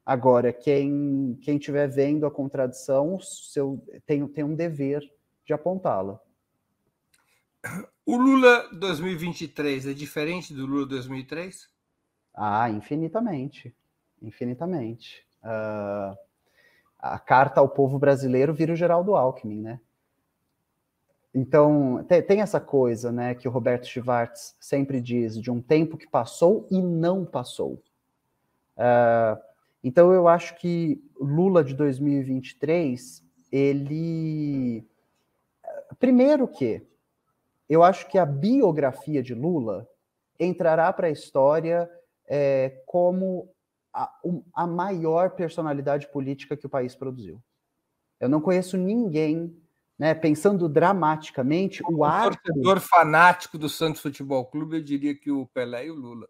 Agora, 0.05 0.53
quem 0.53 1.37
quem 1.41 1.57
estiver 1.57 1.87
vendo 1.87 2.25
a 2.25 2.31
contradição, 2.31 3.19
seu, 3.19 3.81
tem, 4.05 4.27
tem 4.27 4.43
um 4.43 4.55
dever 4.55 5.01
de 5.45 5.53
apontá-la. 5.53 6.19
O 8.05 8.17
Lula 8.17 8.69
2023 8.73 9.87
é 9.87 9.93
diferente 9.93 10.53
do 10.53 10.65
Lula 10.65 10.85
2003? 10.87 11.69
Ah, 12.33 12.69
infinitamente. 12.69 13.75
Infinitamente. 14.21 15.25
Uh, 15.43 16.17
a 16.97 17.19
carta 17.19 17.59
ao 17.59 17.69
povo 17.69 17.99
brasileiro 17.99 18.53
vira 18.53 18.73
o 18.73 18.75
Geraldo 18.75 19.15
Alckmin, 19.15 19.61
né? 19.61 19.79
Então, 21.33 22.03
tem, 22.27 22.41
essa 22.41 22.59
coisa, 22.59 23.11
né, 23.11 23.35
que 23.35 23.47
o 23.47 23.51
Roberto 23.51 23.85
Schwartz 23.85 24.55
sempre 24.59 24.99
diz, 24.99 25.39
de 25.39 25.51
um 25.51 25.61
tempo 25.61 25.95
que 25.95 26.07
passou 26.07 26.67
e 26.71 26.81
não 26.81 27.23
passou. 27.23 27.73
Uh, 28.75 29.39
então, 29.83 30.11
eu 30.11 30.27
acho 30.27 30.55
que 30.55 31.01
Lula 31.19 31.63
de 31.63 31.75
2023, 31.75 33.23
ele... 33.51 34.83
Primeiro 35.99 36.47
que 36.47 36.88
eu 37.69 37.83
acho 37.83 38.07
que 38.07 38.17
a 38.17 38.25
biografia 38.25 39.21
de 39.21 39.35
Lula 39.35 39.87
entrará 40.39 40.91
para 40.91 41.07
a 41.07 41.11
história 41.11 41.89
é, 42.27 42.81
como 42.85 43.53
a, 43.93 44.11
a 44.53 44.67
maior 44.67 45.31
personalidade 45.31 46.07
política 46.07 46.57
que 46.57 46.65
o 46.65 46.69
país 46.69 46.95
produziu. 46.95 47.41
Eu 48.19 48.27
não 48.27 48.41
conheço 48.41 48.75
ninguém 48.77 49.55
né, 49.99 50.13
pensando 50.15 50.69
dramaticamente, 50.69 51.83
o 51.83 52.05
arco... 52.05 52.41
torcedor 52.41 52.79
fanático 52.79 53.57
do 53.57 53.67
Santos 53.67 54.01
Futebol 54.01 54.45
Clube, 54.45 54.77
eu 54.77 54.83
diria 54.83 55.13
que 55.13 55.29
o 55.29 55.45
Pelé 55.47 55.87
e 55.87 55.91
o 55.91 55.95
Lula. 55.95 56.27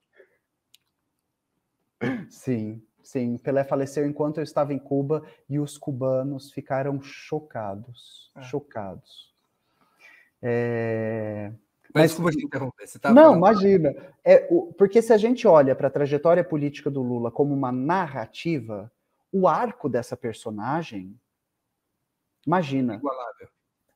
Sim, 2.29 2.81
sim. 3.03 3.37
Pelé 3.37 3.63
faleceu 3.63 4.07
enquanto 4.07 4.37
eu 4.37 4.43
estava 4.43 4.73
em 4.73 4.79
Cuba 4.79 5.23
e 5.47 5.59
os 5.59 5.77
cubanos 5.77 6.51
ficaram 6.51 6.99
chocados, 6.99 8.31
é. 8.35 8.41
chocados. 8.41 9.28
É... 10.41 11.51
Mas, 11.93 12.17
Mas 12.19 12.35
te 12.35 12.45
interromper. 12.45 12.87
Você 12.87 12.99
não, 13.05 13.13
falando... 13.13 13.37
imagina. 13.37 13.95
É, 14.23 14.47
o, 14.49 14.73
porque 14.73 15.01
se 15.01 15.11
a 15.11 15.17
gente 15.17 15.47
olha 15.47 15.75
para 15.75 15.87
a 15.87 15.91
trajetória 15.91 16.43
política 16.43 16.89
do 16.89 17.01
Lula 17.01 17.31
como 17.31 17.53
uma 17.53 17.71
narrativa, 17.71 18.91
o 19.31 19.47
arco 19.47 19.89
dessa 19.89 20.15
personagem, 20.15 21.19
imagina. 22.45 22.95
Igualável. 22.95 23.47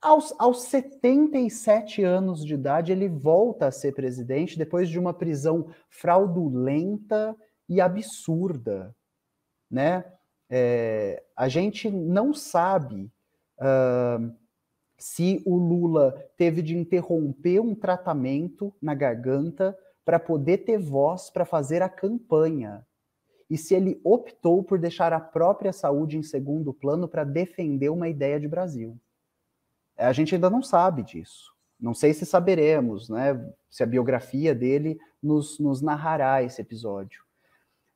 Aos, 0.02 0.34
aos 0.38 0.64
77 0.64 2.04
anos 2.04 2.46
de 2.46 2.56
idade, 2.56 2.92
ele 2.92 3.08
volta 3.08 3.68
a 3.68 3.72
ser 3.72 3.94
presidente 3.94 4.58
depois 4.58 4.90
de 4.90 5.00
uma 5.00 5.14
prisão 5.14 5.74
fraudulenta 5.90 7.36
e 7.70 7.80
absurda, 7.80 8.94
né? 9.72 10.04
É, 10.50 11.24
a 11.36 11.48
gente 11.48 11.90
não 11.90 12.34
sabe 12.34 13.10
uh, 13.60 14.36
se 15.04 15.44
o 15.46 15.58
Lula 15.58 16.14
teve 16.38 16.62
de 16.62 16.78
interromper 16.78 17.60
um 17.60 17.76
tratamento 17.76 18.74
na 18.82 18.96
garganta 18.96 19.78
para 20.06 20.18
poder 20.18 20.60
ter 20.60 20.78
voz 20.78 21.30
para 21.30 21.44
fazer 21.44 21.82
a 21.82 21.90
campanha 21.90 22.88
e 23.50 23.58
se 23.58 23.76
ele 23.76 24.00
optou 24.02 24.64
por 24.64 24.80
deixar 24.80 25.12
a 25.12 25.20
própria 25.20 25.74
saúde 25.74 26.18
em 26.18 26.24
segundo 26.24 26.74
plano 26.74 27.06
para 27.06 27.26
defender 27.26 27.90
uma 27.90 28.08
ideia 28.08 28.40
de 28.40 28.48
Brasil. 28.48 28.98
A 29.98 30.14
gente 30.14 30.36
ainda 30.36 30.50
não 30.50 30.64
sabe 30.64 31.04
disso. 31.04 31.54
Não 31.78 31.94
sei 31.94 32.14
se 32.14 32.26
saberemos, 32.26 33.10
né? 33.10 33.34
Se 33.70 33.84
a 33.84 33.86
biografia 33.86 34.56
dele 34.56 34.98
nos, 35.22 35.60
nos 35.60 35.82
narrará 35.82 36.42
esse 36.44 36.62
episódio. 36.62 37.26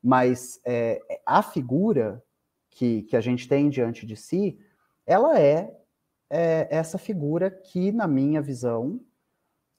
Mas 0.03 0.59
é, 0.65 1.01
a 1.25 1.41
figura 1.41 2.21
que, 2.69 3.03
que 3.03 3.15
a 3.15 3.21
gente 3.21 3.47
tem 3.47 3.69
diante 3.69 4.05
de 4.05 4.17
si, 4.17 4.59
ela 5.05 5.39
é, 5.39 5.73
é 6.29 6.67
essa 6.69 6.97
figura 6.97 7.49
que, 7.49 7.91
na 7.91 8.07
minha 8.07 8.41
visão, 8.41 8.99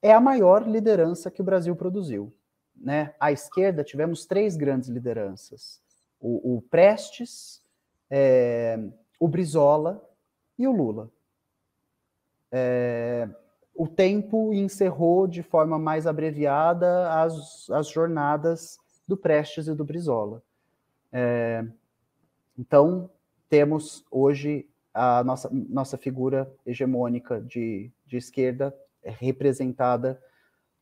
é 0.00 0.12
a 0.12 0.20
maior 0.20 0.66
liderança 0.66 1.30
que 1.30 1.40
o 1.40 1.44
Brasil 1.44 1.74
produziu. 1.74 2.32
Né? 2.76 3.14
À 3.18 3.32
esquerda, 3.32 3.82
tivemos 3.82 4.26
três 4.26 4.56
grandes 4.56 4.88
lideranças: 4.88 5.82
o, 6.20 6.56
o 6.56 6.62
Prestes, 6.62 7.62
é, 8.10 8.78
o 9.18 9.26
Brizola 9.26 10.02
e 10.58 10.66
o 10.66 10.72
Lula 10.72 11.10
é, 12.50 13.28
o 13.74 13.86
tempo 13.86 14.52
encerrou 14.52 15.26
de 15.26 15.42
forma 15.42 15.78
mais 15.78 16.06
abreviada 16.06 17.12
as, 17.22 17.68
as 17.70 17.88
jornadas 17.88 18.78
do 19.06 19.16
Prestes 19.16 19.68
e 19.68 19.74
do 19.74 19.84
Brizola. 19.84 20.42
É, 21.12 21.64
então, 22.58 23.08
temos 23.48 24.04
hoje 24.10 24.68
a 24.98 25.22
nossa, 25.22 25.48
nossa 25.52 25.96
figura 25.96 26.52
hegemônica 26.66 27.40
de, 27.40 27.90
de 28.04 28.16
esquerda 28.16 28.74
representada 29.02 30.20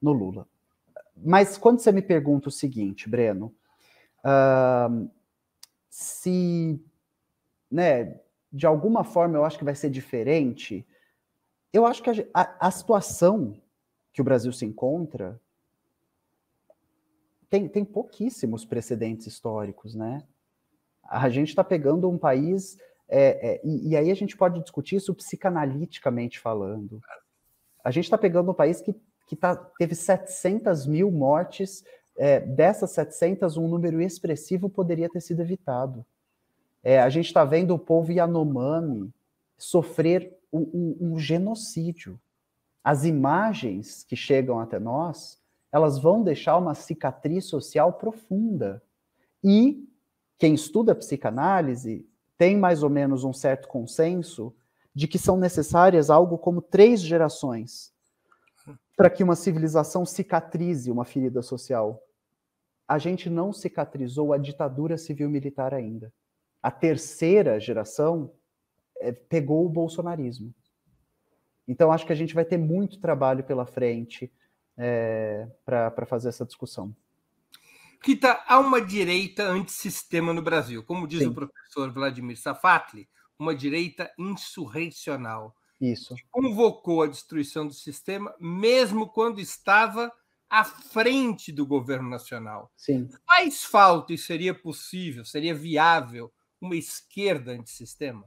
no 0.00 0.12
Lula. 0.12 0.48
Mas 1.14 1.58
quando 1.58 1.80
você 1.80 1.92
me 1.92 2.00
pergunta 2.00 2.48
o 2.48 2.52
seguinte, 2.52 3.08
Breno, 3.08 3.54
uh, 4.24 5.10
se, 5.90 6.82
né, 7.70 8.18
de 8.50 8.66
alguma 8.66 9.04
forma 9.04 9.36
eu 9.36 9.44
acho 9.44 9.58
que 9.58 9.64
vai 9.64 9.74
ser 9.74 9.90
diferente, 9.90 10.86
eu 11.72 11.84
acho 11.84 12.02
que 12.02 12.10
a, 12.10 12.14
a, 12.32 12.68
a 12.68 12.70
situação 12.70 13.60
que 14.12 14.22
o 14.22 14.24
Brasil 14.24 14.52
se 14.52 14.64
encontra 14.64 15.38
tem, 17.50 17.68
tem 17.68 17.84
pouquíssimos 17.84 18.64
precedentes 18.64 19.26
históricos, 19.26 19.94
né? 19.94 20.26
A 21.02 21.28
gente 21.28 21.50
está 21.50 21.62
pegando 21.62 22.08
um 22.08 22.18
país, 22.18 22.76
é, 23.08 23.54
é, 23.54 23.60
e, 23.64 23.90
e, 23.90 23.96
aí 23.96 24.10
a 24.10 24.14
gente 24.14 24.36
pode 24.36 24.60
discutir 24.60 24.96
isso 24.96 25.14
psicanaliticamente 25.14 26.40
falando. 26.40 27.00
A 27.84 27.90
gente 27.90 28.04
está 28.04 28.18
pegando 28.18 28.50
um 28.50 28.54
país 28.54 28.80
que, 28.80 28.94
que 29.26 29.36
tá, 29.36 29.54
teve 29.78 29.94
700 29.94 30.86
mil 30.86 31.10
mortes, 31.10 31.84
é, 32.16 32.40
dessas 32.40 32.90
700, 32.92 33.56
um 33.56 33.68
número 33.68 34.00
expressivo 34.00 34.68
poderia 34.68 35.08
ter 35.08 35.20
sido 35.20 35.42
evitado. 35.42 36.04
É, 36.82 37.00
a 37.00 37.08
gente 37.08 37.26
está 37.26 37.44
vendo 37.44 37.74
o 37.74 37.78
povo 37.78 38.12
Yanomami 38.12 39.12
sofrer 39.58 40.36
um, 40.52 40.96
um, 41.00 41.18
genocídio. 41.18 42.18
As 42.82 43.04
imagens 43.04 44.04
que 44.04 44.16
chegam 44.16 44.60
até 44.60 44.78
nós, 44.78 45.40
elas 45.72 45.98
vão 45.98 46.22
deixar 46.22 46.56
uma 46.56 46.74
cicatriz 46.74 47.44
social 47.44 47.92
profunda. 47.92 48.82
E 49.42 49.86
quem 50.38 50.54
estuda 50.54 50.94
psicanálise 50.94 52.06
tem 52.38 52.56
mais 52.56 52.82
ou 52.82 52.90
menos 52.90 53.24
um 53.24 53.32
certo 53.32 53.68
consenso 53.68 54.54
de 54.94 55.06
que 55.06 55.18
são 55.18 55.36
necessárias 55.36 56.10
algo 56.10 56.38
como 56.38 56.62
três 56.62 57.00
gerações 57.00 57.94
para 58.96 59.10
que 59.10 59.22
uma 59.22 59.36
civilização 59.36 60.06
cicatrize 60.06 60.90
uma 60.90 61.04
ferida 61.04 61.42
social. 61.42 62.02
A 62.88 62.98
gente 62.98 63.28
não 63.28 63.52
cicatrizou 63.52 64.32
a 64.32 64.38
ditadura 64.38 64.96
civil-militar 64.96 65.74
ainda. 65.74 66.12
A 66.62 66.70
terceira 66.70 67.60
geração 67.60 68.32
é, 68.98 69.12
pegou 69.12 69.66
o 69.66 69.68
bolsonarismo. 69.68 70.54
Então, 71.68 71.92
acho 71.92 72.06
que 72.06 72.12
a 72.12 72.16
gente 72.16 72.34
vai 72.34 72.44
ter 72.44 72.56
muito 72.56 73.00
trabalho 73.00 73.44
pela 73.44 73.66
frente 73.66 74.32
é, 74.78 75.48
para 75.64 76.06
fazer 76.06 76.28
essa 76.28 76.46
discussão. 76.46 76.94
Kita, 78.06 78.40
há 78.46 78.60
uma 78.60 78.80
direita 78.80 79.42
antissistema 79.42 80.32
no 80.32 80.40
Brasil, 80.40 80.80
como 80.84 81.08
diz 81.08 81.22
Sim. 81.22 81.26
o 81.26 81.34
professor 81.34 81.90
Vladimir 81.92 82.38
Safatli, 82.38 83.08
uma 83.36 83.52
direita 83.52 84.08
insurrecional. 84.16 85.52
Isso. 85.80 86.14
Que 86.14 86.22
convocou 86.30 87.02
a 87.02 87.08
destruição 87.08 87.66
do 87.66 87.74
sistema, 87.74 88.32
mesmo 88.38 89.08
quando 89.08 89.40
estava 89.40 90.12
à 90.48 90.62
frente 90.62 91.50
do 91.50 91.66
governo 91.66 92.08
nacional. 92.08 92.70
Sim. 92.76 93.08
Faz 93.26 93.64
falta 93.64 94.12
e 94.12 94.18
seria 94.18 94.54
possível, 94.54 95.24
seria 95.24 95.52
viável 95.52 96.32
uma 96.60 96.76
esquerda 96.76 97.50
antissistema? 97.50 98.24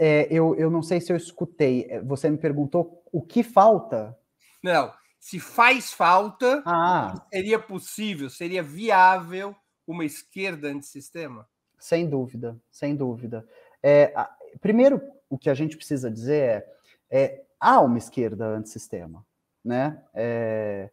É, 0.00 0.26
eu, 0.32 0.56
eu 0.56 0.68
não 0.68 0.82
sei 0.82 1.00
se 1.00 1.12
eu 1.12 1.16
escutei. 1.16 1.86
É, 1.88 2.02
você 2.02 2.28
me 2.28 2.38
perguntou 2.38 3.04
o 3.12 3.22
que 3.22 3.44
falta? 3.44 4.18
Não. 4.60 4.92
Se 5.18 5.40
faz 5.40 5.92
falta, 5.92 6.62
ah. 6.64 7.26
seria 7.32 7.58
possível, 7.58 8.30
seria 8.30 8.62
viável 8.62 9.54
uma 9.86 10.04
esquerda 10.04 10.68
antissistema? 10.68 11.48
Sem 11.78 12.08
dúvida, 12.08 12.60
sem 12.70 12.94
dúvida. 12.94 13.46
É, 13.82 14.12
a, 14.14 14.30
primeiro, 14.60 15.00
o 15.28 15.38
que 15.38 15.50
a 15.50 15.54
gente 15.54 15.76
precisa 15.76 16.10
dizer 16.10 16.64
é, 17.10 17.20
é 17.22 17.44
há 17.58 17.80
uma 17.80 17.98
esquerda 17.98 18.46
antissistema, 18.46 19.24
né? 19.64 20.02
É, 20.14 20.90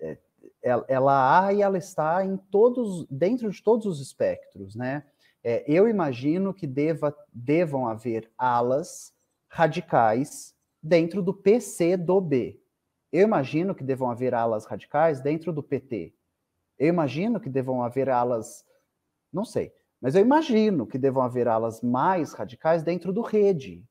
é, 0.00 0.18
ela 0.88 1.46
há 1.46 1.52
e 1.52 1.62
ela 1.62 1.78
está 1.78 2.24
em 2.24 2.36
todos, 2.36 3.06
dentro 3.10 3.50
de 3.50 3.62
todos 3.62 3.86
os 3.86 4.00
espectros, 4.00 4.74
né? 4.74 5.04
É, 5.42 5.62
eu 5.66 5.88
imagino 5.88 6.54
que 6.54 6.66
deva, 6.66 7.14
devam 7.32 7.86
haver 7.86 8.30
alas 8.38 9.12
radicais 9.46 10.54
dentro 10.82 11.22
do 11.22 11.34
PC 11.34 11.96
do 11.96 12.20
B. 12.20 12.60
Eu 13.14 13.22
imagino 13.22 13.76
que 13.76 13.84
devam 13.84 14.10
haver 14.10 14.34
alas 14.34 14.64
radicais 14.64 15.20
dentro 15.20 15.52
do 15.52 15.62
PT. 15.62 16.12
Eu 16.76 16.88
imagino 16.88 17.38
que 17.38 17.48
devam 17.48 17.80
haver 17.80 18.10
alas, 18.10 18.66
não 19.32 19.44
sei, 19.44 19.72
mas 20.00 20.16
eu 20.16 20.20
imagino 20.20 20.84
que 20.84 20.98
devam 20.98 21.22
haver 21.22 21.46
alas 21.46 21.80
mais 21.80 22.32
radicais 22.32 22.82
dentro 22.82 23.12
do 23.12 23.22
rede. 23.22 23.84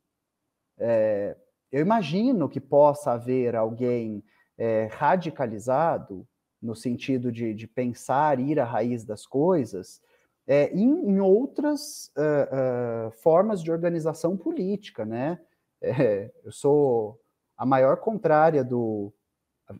É, 0.78 1.38
eu 1.72 1.80
imagino 1.80 2.50
que 2.50 2.60
possa 2.60 3.14
haver 3.14 3.56
alguém 3.56 4.22
é, 4.58 4.90
radicalizado 4.92 6.28
no 6.62 6.76
sentido 6.76 7.32
de, 7.32 7.54
de 7.54 7.66
pensar, 7.66 8.42
ir 8.42 8.60
à 8.60 8.66
raiz 8.66 9.06
das 9.06 9.26
coisas, 9.26 10.02
é, 10.46 10.70
em, 10.74 11.12
em, 11.12 11.22
outras 11.22 12.12
uh, 12.18 13.08
uh, 13.08 13.12
formas 13.22 13.64
de 13.64 13.72
organização 13.72 14.36
política, 14.36 15.06
né? 15.06 15.40
É, 15.82 16.30
eu 16.44 16.52
sou 16.52 17.23
a 17.58 17.66
maior 17.66 17.98
contrária 17.98 18.64
do 18.64 19.14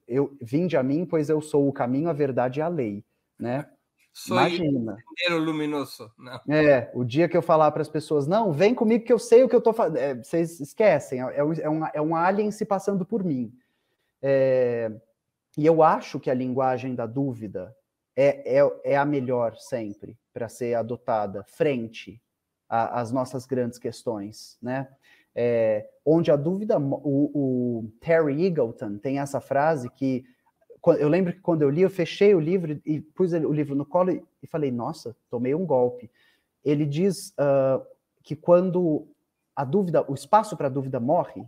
eu 0.08 0.36
vinde 0.42 0.78
a 0.78 0.84
mim, 0.84 1.06
pois 1.06 1.30
eu 1.30 1.42
sou 1.42 1.68
o 1.68 1.74
caminho, 1.74 2.10
a 2.10 2.14
verdade 2.14 2.60
e 2.60 2.64
a 2.64 2.68
lei, 2.68 3.04
né? 3.38 3.70
Sou 4.14 4.38
Imagina. 4.38 4.98
luminoso. 5.32 6.12
Não. 6.18 6.40
É, 6.48 6.92
o 6.94 7.04
dia 7.04 7.28
que 7.28 7.36
eu 7.36 7.42
falar 7.42 7.72
para 7.72 7.82
as 7.82 7.90
pessoas, 7.90 8.28
não, 8.28 8.54
vem 8.54 8.76
comigo 8.76 9.04
que 9.04 9.12
eu 9.12 9.18
sei 9.18 9.44
o 9.44 9.50
que 9.50 9.56
eu 9.56 9.60
estou 9.60 9.74
fazendo, 9.74 9.98
é, 9.98 10.16
vocês 10.16 10.60
esquecem, 10.60 11.22
é, 11.22 11.38
é, 11.38 11.44
um, 11.44 11.86
é, 11.88 12.02
um 12.02 12.16
alien 12.16 12.52
se 12.52 12.64
passando 12.64 13.04
por 13.04 13.24
mim. 13.24 13.52
É, 14.22 14.92
e 15.58 15.66
eu 15.66 15.82
acho 15.82 16.20
que 16.20 16.30
a 16.30 16.34
linguagem 16.34 16.94
da 16.94 17.08
dúvida 17.08 17.76
é, 18.16 18.60
é, 18.60 18.82
é 18.84 18.98
a 18.98 19.04
melhor 19.04 19.58
sempre 19.58 20.18
para 20.32 20.48
ser 20.48 20.76
adotada 20.76 21.44
frente 21.44 22.22
às 22.70 23.12
nossas 23.12 23.46
grandes 23.46 23.78
questões, 23.78 24.58
né? 24.62 24.88
É, 25.36 25.90
onde 26.06 26.32
a 26.32 26.36
dúvida, 26.36 26.78
o, 26.80 27.32
o, 27.34 27.92
Terry 28.00 28.46
Eagleton 28.46 28.98
tem 28.98 29.20
essa 29.20 29.42
frase 29.42 29.90
que 29.90 30.24
eu 31.00 31.08
lembro 31.08 31.34
que 31.34 31.40
quando 31.40 31.62
eu 31.62 31.70
li, 31.70 31.82
eu 31.82 31.90
fechei 31.90 32.36
o 32.36 32.40
livro 32.40 32.80
e 32.86 33.00
pus 33.00 33.32
o 33.32 33.54
livro 33.54 33.74
no 33.74 33.86
colo 33.86 34.12
e, 34.12 34.48
falei, 34.48 34.70
nossa, 34.70 35.16
tomei 35.30 35.56
um 35.56 35.66
golpe. 35.66 36.12
Ele 36.64 36.86
diz 36.86 37.30
uh, 37.30 37.82
que 38.22 38.36
quando 38.36 39.08
a 39.56 39.64
dúvida, 39.64 40.04
o 40.10 40.14
espaço 40.14 40.58
para 40.58 40.68
a 40.68 40.70
dúvida 40.70 41.00
morre, 41.00 41.46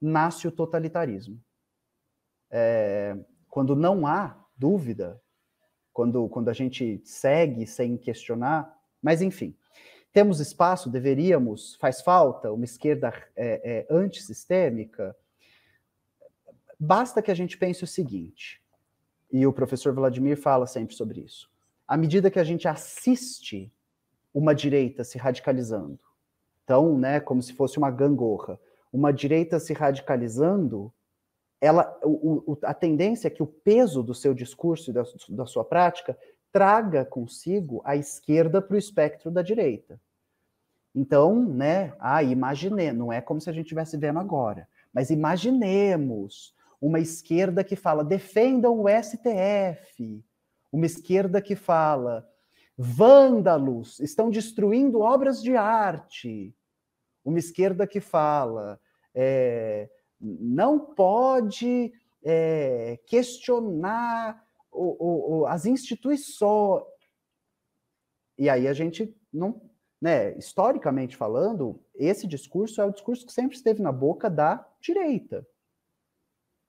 nasce 0.00 0.46
o 0.46 0.52
totalitarismo. 0.52 1.40
É, 2.50 3.16
quando 3.48 3.74
não 3.74 4.06
há 4.06 4.36
dúvida, 4.56 5.20
quando, 5.92 6.28
quando 6.28 6.48
a 6.48 6.52
gente 6.52 7.00
segue 7.04 7.66
sem 7.66 7.96
questionar, 7.96 8.76
mas 9.00 9.22
enfim, 9.22 9.56
temos 10.14 10.38
espaço, 10.38 10.88
deveríamos, 10.88 11.74
faz 11.74 12.00
falta 12.00 12.52
uma 12.52 12.64
esquerda 12.64 13.12
é, 13.34 13.60
é, 13.64 13.86
antissistêmica. 13.90 15.14
Basta 16.78 17.20
que 17.20 17.32
a 17.32 17.34
gente 17.34 17.58
pense 17.58 17.82
o 17.82 17.86
seguinte, 17.86 18.62
e 19.30 19.44
o 19.44 19.52
professor 19.52 19.92
Vladimir 19.92 20.40
fala 20.40 20.68
sempre 20.68 20.94
sobre 20.94 21.20
isso. 21.20 21.50
À 21.86 21.96
medida 21.96 22.30
que 22.30 22.38
a 22.38 22.44
gente 22.44 22.68
assiste 22.68 23.72
uma 24.32 24.54
direita 24.54 25.02
se 25.02 25.18
radicalizando, 25.18 25.98
então, 26.62 26.96
né, 26.96 27.18
como 27.18 27.42
se 27.42 27.52
fosse 27.52 27.76
uma 27.76 27.90
gangorra, 27.90 28.58
uma 28.92 29.12
direita 29.12 29.58
se 29.58 29.72
radicalizando, 29.72 30.92
ela, 31.60 31.98
o, 32.04 32.52
o, 32.52 32.58
a 32.62 32.72
tendência 32.72 33.26
é 33.26 33.30
que 33.30 33.42
o 33.42 33.46
peso 33.46 34.00
do 34.00 34.14
seu 34.14 34.32
discurso 34.32 34.90
e 34.90 34.94
da, 34.94 35.02
da 35.30 35.44
sua 35.44 35.64
prática 35.64 36.16
traga 36.54 37.04
consigo 37.04 37.82
a 37.84 37.96
esquerda 37.96 38.62
para 38.62 38.76
o 38.76 38.78
espectro 38.78 39.28
da 39.28 39.42
direita. 39.42 40.00
Então, 40.94 41.44
né, 41.44 41.92
ah, 41.98 42.22
imagine, 42.22 42.92
não 42.92 43.12
é 43.12 43.20
como 43.20 43.40
se 43.40 43.50
a 43.50 43.52
gente 43.52 43.64
estivesse 43.64 43.96
vendo 43.96 44.20
agora, 44.20 44.68
mas 44.92 45.10
imaginemos 45.10 46.54
uma 46.80 47.00
esquerda 47.00 47.64
que 47.64 47.74
fala 47.74 48.04
defendam 48.04 48.80
o 48.80 48.86
STF, 48.88 50.24
uma 50.70 50.86
esquerda 50.86 51.42
que 51.42 51.56
fala 51.56 52.24
vândalos 52.78 53.98
estão 53.98 54.30
destruindo 54.30 55.00
obras 55.00 55.42
de 55.42 55.56
arte, 55.56 56.54
uma 57.24 57.40
esquerda 57.40 57.84
que 57.84 57.98
fala 57.98 58.78
é, 59.12 59.90
não 60.20 60.78
pode 60.78 61.92
é, 62.22 63.00
questionar 63.08 64.43
o, 64.74 65.40
o, 65.40 65.46
as 65.46 65.66
instituições. 65.66 66.84
E 68.36 68.48
aí 68.48 68.66
a 68.66 68.72
gente 68.72 69.16
não, 69.32 69.60
né, 70.00 70.36
historicamente 70.36 71.16
falando, 71.16 71.80
esse 71.94 72.26
discurso 72.26 72.80
é 72.80 72.84
o 72.84 72.92
discurso 72.92 73.24
que 73.24 73.32
sempre 73.32 73.56
esteve 73.56 73.80
na 73.80 73.92
boca 73.92 74.28
da 74.28 74.68
direita. 74.80 75.46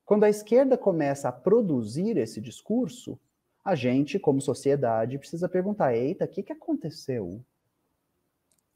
Quando 0.06 0.24
a 0.24 0.30
esquerda 0.30 0.78
começa 0.78 1.30
a 1.30 1.32
produzir 1.32 2.18
esse 2.18 2.39
discurso, 2.39 3.20
a 3.64 3.74
gente, 3.74 4.20
como 4.20 4.39
sociedade, 4.39 5.18
precisa 5.18 5.49
perguntar: 5.49 5.95
eita, 5.95 6.26
o 6.26 6.28
que, 6.28 6.43
que 6.43 6.53
aconteceu? 6.53 7.43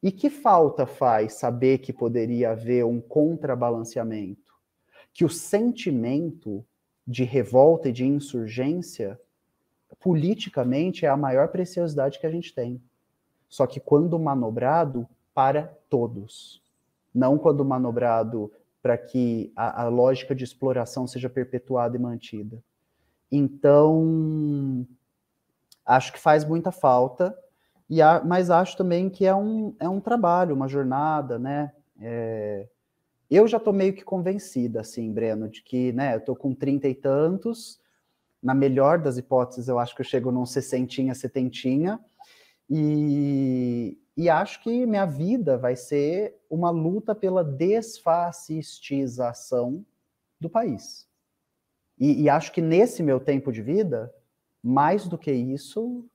E 0.02 0.12
que 0.12 0.30
falta 0.30 0.88
faz 0.88 1.34
saber 1.34 1.80
que 1.80 1.94
poderia 1.94 2.52
haver 2.52 2.86
um 2.86 3.00
contrabalanceamento? 3.00 4.50
que 5.14 5.26
o 5.26 5.30
sentimento 5.30 6.66
de 7.10 7.24
revolta 7.24 7.89
e 7.89 7.91
de 7.91 8.05
insurgência, 8.05 9.20
politicamente, 9.99 11.07
é 11.07 11.10
a 11.10 11.18
maior 11.18 11.47
preciosidade 11.47 12.20
que 12.20 12.28
a 12.28 12.30
gente 12.30 12.53
tem. 12.53 12.80
Só 13.49 13.66
que 13.66 13.80
quando 13.80 14.20
manobrado, 14.20 15.10
para 15.34 15.74
todos. 15.89 16.62
Não 17.12 17.36
quando 17.36 17.66
manobrado 17.66 18.51
para 18.80 18.95
que 18.95 19.51
a, 19.55 19.82
a, 19.82 19.88
lógica 19.88 20.36
de 20.36 20.43
exploração 20.43 21.07
seja 21.07 21.28
perpetuada 21.28 21.97
e 21.97 21.99
mantida. 21.99 22.62
Então, 23.32 24.86
acho 25.84 26.14
que 26.14 26.20
faz 26.20 26.45
muita 26.45 26.72
falta, 26.72 27.36
e 27.89 27.97
mas 28.24 28.51
acho 28.51 28.78
também 28.78 29.10
que 29.10 29.26
é 29.26 29.34
um, 29.34 29.76
é 29.80 29.89
um 29.89 29.99
trabalho, 29.99 30.53
uma 30.53 30.68
jornada, 30.68 31.39
né? 31.39 31.74
É, 31.99 32.68
eu 33.30 33.48
já 33.48 33.58
estou 33.58 33.74
meio 33.74 33.94
que 33.94 34.04
convencida, 34.04 34.82
assim, 34.82 35.12
Breno, 35.12 35.50
de 35.50 35.62
que, 35.62 35.92
né, 35.94 36.16
eu 36.16 36.20
estou 36.20 36.36
com 36.36 36.54
trinta 36.54 36.88
e 36.88 36.96
tantos, 36.96 37.80
na 38.42 38.56
melhor 38.56 39.00
das 39.00 39.18
hipóteses, 39.18 39.68
eu 39.68 39.78
acho 39.78 39.94
que 39.96 40.02
eu 40.02 40.06
chego 40.06 40.32
num 40.32 40.46
sessentinha, 40.46 41.14
setentinha, 41.14 42.00
e, 42.70 43.98
e 44.16 44.30
acho 44.30 44.64
que 44.64 44.86
minha 44.86 45.06
vida 45.06 45.58
vai 45.58 45.76
ser 45.76 46.40
uma 46.50 46.70
luta 46.70 47.14
pela 47.14 47.44
desfascistização 47.44 49.86
do 50.40 50.50
país. 50.50 51.10
E, 52.00 52.24
e 52.24 52.30
acho 52.30 52.52
que 52.52 52.62
nesse 52.62 53.04
meu 53.04 53.20
tempo 53.20 53.52
de 53.52 53.62
vida, 53.62 54.14
mais 54.64 55.08
do 55.08 55.18
que 55.18 55.32
isso, 55.32 56.06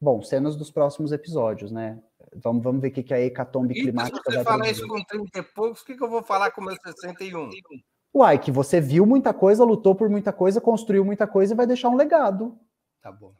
bom, 0.00 0.22
cenas 0.22 0.56
dos 0.56 0.70
próximos 0.70 1.12
episódios, 1.12 1.70
né? 1.70 2.00
Vamos, 2.42 2.62
vamos 2.62 2.82
ver 2.82 2.88
o 2.88 2.92
que, 2.92 3.02
que 3.02 3.14
a 3.14 3.20
hecatombe 3.20 3.74
climática 3.74 4.20
vai 4.26 4.32
Se 4.32 4.38
você 4.38 4.44
falar 4.44 4.70
isso 4.70 4.86
com 4.86 5.02
30 5.02 5.38
e 5.38 5.42
poucos, 5.42 5.82
o 5.82 5.84
que, 5.84 5.96
que 5.96 6.02
eu 6.02 6.10
vou 6.10 6.22
falar 6.22 6.50
com 6.50 6.62
meus 6.62 6.78
61? 6.82 7.50
Uai, 8.14 8.38
que 8.38 8.50
você 8.50 8.80
viu 8.80 9.04
muita 9.04 9.34
coisa, 9.34 9.64
lutou 9.64 9.94
por 9.94 10.08
muita 10.08 10.32
coisa, 10.32 10.60
construiu 10.60 11.04
muita 11.04 11.26
coisa 11.26 11.52
e 11.52 11.56
vai 11.56 11.66
deixar 11.66 11.88
um 11.88 11.96
legado. 11.96 12.58
Tá 13.00 13.10
bom. 13.10 13.34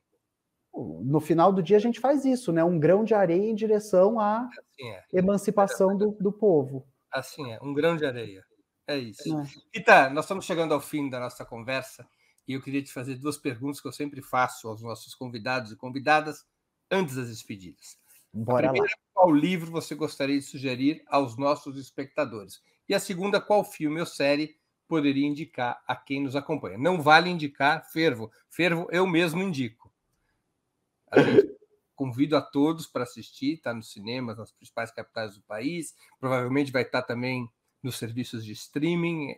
No 1.05 1.20
final 1.20 1.53
do 1.53 1.62
dia 1.62 1.76
a 1.76 1.80
gente 1.80 2.01
faz 2.01 2.24
isso, 2.24 2.53
né? 2.53 2.64
Um 2.64 2.78
grão 2.78 3.05
de 3.05 3.14
areia 3.14 3.49
em 3.49 3.55
direção 3.55 4.18
à 4.18 4.49
assim 4.49 4.88
é. 4.88 5.05
emancipação 5.12 5.97
do, 5.97 6.16
do 6.20 6.32
povo. 6.32 6.86
Assim 7.12 7.53
é, 7.53 7.59
um 7.62 7.72
grão 7.72 7.97
de 7.97 8.05
areia. 8.05 8.45
É 8.86 8.99
isso. 8.99 9.22
É. 9.38 9.45
Rita, 9.72 10.11
nós 10.11 10.24
estamos 10.24 10.45
chegando 10.45 10.74
ao 10.74 10.80
fim 10.80 11.09
da 11.09 11.20
nossa 11.20 11.45
conversa 11.45 12.05
e 12.47 12.55
eu 12.55 12.61
queria 12.61 12.82
te 12.82 12.92
fazer 12.92 13.14
duas 13.14 13.38
perguntas 13.38 13.80
que 13.80 13.86
eu 13.86 13.92
sempre 13.92 14.20
faço 14.20 14.68
aos 14.68 14.82
nossos 14.82 15.14
convidados 15.14 15.70
e 15.70 15.76
convidadas 15.76 16.45
antes 16.90 17.14
das 17.14 17.28
despedidas. 17.28 17.97
Bora 18.35 18.66
a 18.66 18.70
primeira, 18.72 18.93
lá. 18.93 19.05
qual 19.14 19.32
livro 19.32 19.70
você 19.70 19.95
gostaria 19.95 20.37
de 20.37 20.45
sugerir 20.45 21.05
aos 21.07 21.37
nossos 21.37 21.78
espectadores? 21.78 22.61
E 22.89 22.95
a 22.95 22.99
segunda, 22.99 23.41
qual 23.41 23.64
filme 23.64 24.01
ou 24.01 24.07
série 24.07 24.57
poderia 24.89 25.24
indicar 25.24 25.80
a 25.87 25.95
quem 25.95 26.20
nos 26.20 26.35
acompanha? 26.35 26.76
Não 26.76 27.01
vale 27.01 27.30
indicar 27.30 27.89
Fervo. 27.93 28.32
Fervo 28.51 28.89
eu 28.91 29.07
mesmo 29.07 29.41
indico. 29.41 29.89
A 31.12 31.20
gente 31.20 31.55
convido 31.95 32.37
a 32.37 32.43
todos 32.43 32.89
para 32.89 33.05
assistir, 33.05 33.55
está 33.55 33.72
nos 33.72 33.93
cinemas, 33.93 34.37
nas 34.37 34.51
principais 34.51 34.91
capitais 34.91 35.37
do 35.37 35.43
país, 35.43 35.95
provavelmente 36.18 36.72
vai 36.72 36.82
estar 36.82 37.03
também 37.03 37.49
nos 37.80 37.97
serviços 37.97 38.45
de 38.45 38.51
streaming. 38.51 39.37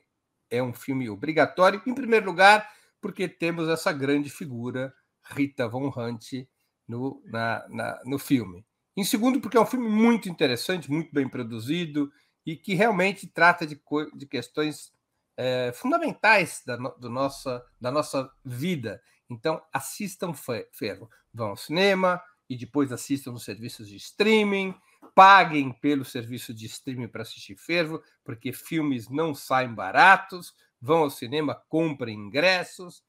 É 0.50 0.62
um 0.62 0.72
filme 0.72 1.10
obrigatório, 1.10 1.82
em 1.86 1.94
primeiro 1.94 2.24
lugar, 2.24 2.66
porque 2.98 3.28
temos 3.28 3.68
essa 3.68 3.92
grande 3.92 4.30
figura, 4.30 4.94
Rita 5.22 5.68
Von 5.68 5.92
Hunt, 5.94 6.46
no, 6.88 7.22
na, 7.26 7.66
na, 7.68 8.00
no 8.06 8.18
filme. 8.18 8.64
Em 8.96 9.04
segundo, 9.04 9.40
porque 9.40 9.58
é 9.58 9.60
um 9.60 9.66
filme 9.66 9.88
muito 9.88 10.28
interessante, 10.28 10.90
muito 10.90 11.12
bem 11.12 11.28
produzido 11.28 12.10
e 12.46 12.56
que 12.56 12.74
realmente 12.74 13.26
trata 13.26 13.66
de, 13.66 13.78
de 14.14 14.26
questões 14.26 14.90
é, 15.36 15.70
fundamentais 15.74 16.62
da, 16.64 16.78
no, 16.78 16.90
do 16.98 17.10
nossa, 17.10 17.62
da 17.78 17.90
nossa 17.90 18.30
vida. 18.42 19.02
Então, 19.28 19.60
assistam 19.72 20.32
Ferro. 20.32 21.10
Vão 21.34 21.48
ao 21.48 21.56
cinema 21.56 22.22
e 22.48 22.56
depois 22.56 22.90
assistam 22.90 23.32
nos 23.32 23.44
serviços 23.44 23.88
de 23.88 23.96
streaming. 23.96 24.74
Paguem 25.14 25.72
pelo 25.72 26.04
serviço 26.04 26.54
de 26.54 26.66
streaming 26.66 27.08
para 27.08 27.22
assistir 27.22 27.56
Fervo, 27.56 28.02
porque 28.24 28.52
filmes 28.52 29.08
não 29.08 29.34
saem 29.34 29.74
baratos. 29.74 30.54
Vão 30.80 30.98
ao 30.98 31.10
cinema, 31.10 31.54
comprem 31.68 32.18
ingressos. 32.18 33.04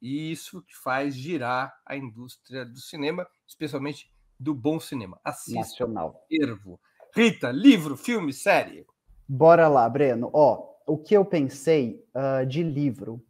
E 0.00 0.32
isso 0.32 0.62
que 0.62 0.76
faz 0.76 1.14
girar 1.14 1.72
a 1.86 1.96
indústria 1.96 2.66
do 2.66 2.80
cinema, 2.80 3.26
especialmente 3.46 4.11
do 4.42 4.54
bom 4.54 4.80
cinema. 4.80 5.20
Assista. 5.24 5.60
Nacional. 5.60 6.26
Ervo. 6.30 6.80
Rita, 7.14 7.50
livro, 7.50 7.96
filme, 7.96 8.32
série. 8.32 8.84
Bora 9.28 9.68
lá, 9.68 9.88
Breno. 9.88 10.30
Ó, 10.32 10.72
o 10.86 10.98
que 10.98 11.14
eu 11.14 11.24
pensei 11.24 12.04
uh, 12.14 12.44
de 12.44 12.62
livro. 12.62 13.22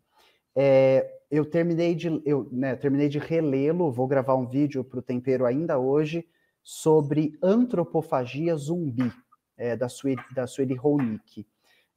É, 0.54 1.10
eu 1.30 1.44
terminei 1.44 1.94
de 1.94 2.20
eu, 2.24 2.48
né, 2.52 2.76
terminei 2.76 3.08
de 3.08 3.18
relê-lo, 3.18 3.90
vou 3.90 4.06
gravar 4.06 4.34
um 4.34 4.46
vídeo 4.46 4.84
para 4.84 4.98
o 4.98 5.02
Tempero 5.02 5.46
ainda 5.46 5.78
hoje 5.78 6.26
sobre 6.62 7.38
antropofagia 7.42 8.54
zumbi, 8.56 9.10
é, 9.56 9.76
da, 9.76 9.88
Sueli, 9.88 10.22
da 10.34 10.46
Sueli 10.46 10.74
Ronick. 10.74 11.46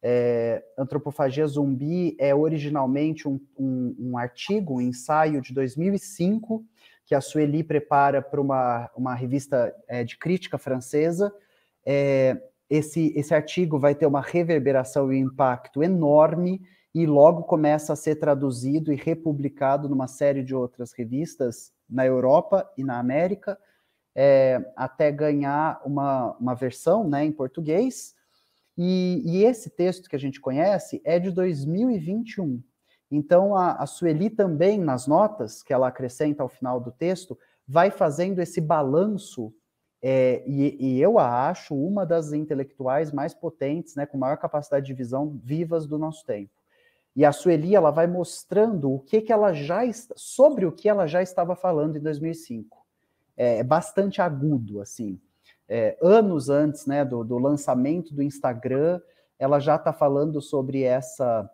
É, 0.02 0.64
antropofagia 0.78 1.46
zumbi 1.48 2.16
é 2.20 2.34
originalmente 2.34 3.28
um, 3.28 3.40
um, 3.58 3.96
um, 4.00 4.18
artigo, 4.18 4.76
um 4.76 4.82
ensaio 4.82 5.42
de 5.42 5.54
2005, 5.54 6.64
que 7.06 7.14
a 7.14 7.22
Sueli 7.22 7.64
prepara 7.64 8.22
para 8.22 8.42
uma, 8.42 8.90
uma 8.96 9.14
revista 9.14 9.74
é, 9.88 10.04
de 10.04 10.18
crítica 10.18 10.58
francesa. 10.58 11.34
É, 11.86 12.42
esse, 12.70 13.14
esse 13.16 13.34
artigo 13.34 13.78
vai 13.78 13.94
ter 13.94 14.08
uma 14.08 14.22
reverberação 14.22 15.14
e 15.14 15.24
um 15.24 15.28
impacto 15.28 15.84
enorme 15.84 16.62
e 16.94 17.06
logo 17.06 17.44
começa 17.44 17.94
a 17.94 17.96
ser 17.96 18.16
traduzido 18.16 18.92
e 18.92 18.96
republicado 18.96 19.88
numa 19.88 20.08
série 20.08 20.42
de 20.42 20.56
outras 20.56 20.94
revistas 20.94 21.72
na 21.90 22.06
Europa 22.06 22.72
e 22.78 22.84
na 22.84 22.98
América, 23.00 23.60
é, 24.16 24.66
até 24.76 25.12
ganhar 25.12 25.82
uma, 25.86 26.36
uma 26.40 26.56
versão 26.56 27.08
né, 27.08 27.24
em 27.24 27.32
português. 27.32 28.16
E, 28.78 29.22
e, 29.26 29.44
esse 29.44 29.70
texto 29.70 30.10
que 30.10 30.16
a 30.16 30.20
gente 30.20 30.40
conhece 30.40 31.02
é 31.06 31.20
de 31.20 31.32
2021. 31.32 32.64
Então, 33.12 33.56
a, 33.56 33.74
a 33.74 33.86
Sueli 33.86 34.30
também, 34.30 34.80
nas 34.80 35.08
notas 35.08 35.62
que 35.62 35.74
ela 35.74 35.88
acrescenta 35.88 36.42
ao 36.42 36.50
final 36.50 36.80
do 36.80 36.92
texto, 36.92 37.38
vai 37.68 37.92
fazendo 37.92 38.40
esse 38.40 38.60
balanço, 38.60 39.54
é, 40.02 40.44
e, 40.46 40.78
e, 40.80 41.02
eu 41.02 41.18
a 41.18 41.50
acho 41.50 41.76
uma 41.76 42.06
das 42.06 42.32
intelectuais 42.32 43.12
mais 43.12 43.34
potentes, 43.34 43.96
né, 43.96 44.06
com 44.06 44.18
maior 44.18 44.38
capacidade 44.38 44.86
de 44.86 44.94
visão 44.94 45.40
vivas 45.44 45.88
do 45.88 45.98
nosso 45.98 46.26
tempo. 46.26 46.52
E 47.16 47.24
a 47.24 47.32
Sueli 47.32 47.76
ela 47.76 47.92
vai 47.92 48.08
mostrando 48.08 48.92
o 48.92 49.00
que, 49.00 49.22
que 49.22 49.32
ela 49.32 49.54
já 49.54 49.82
sobre 50.16 50.66
o 50.66 50.72
que 50.72 50.90
ela 50.90 51.08
já 51.08 51.22
estava 51.22 51.56
falando 51.56 51.98
em 51.98 52.02
2005. 52.02 52.86
É, 53.38 53.60
é 53.60 53.64
bastante 53.64 54.22
agudo, 54.22 54.82
assim. 54.82 55.20
É, 55.68 55.98
anos 56.02 56.50
antes 56.50 56.86
né, 56.86 57.04
do, 57.04 57.24
do 57.24 57.38
lançamento 57.38 58.14
do 58.14 58.22
Instagram, 58.22 59.00
ela 59.40 59.60
já 59.60 59.76
está 59.76 59.92
falando 59.92 60.42
sobre 60.42 60.84
essa, 60.84 61.50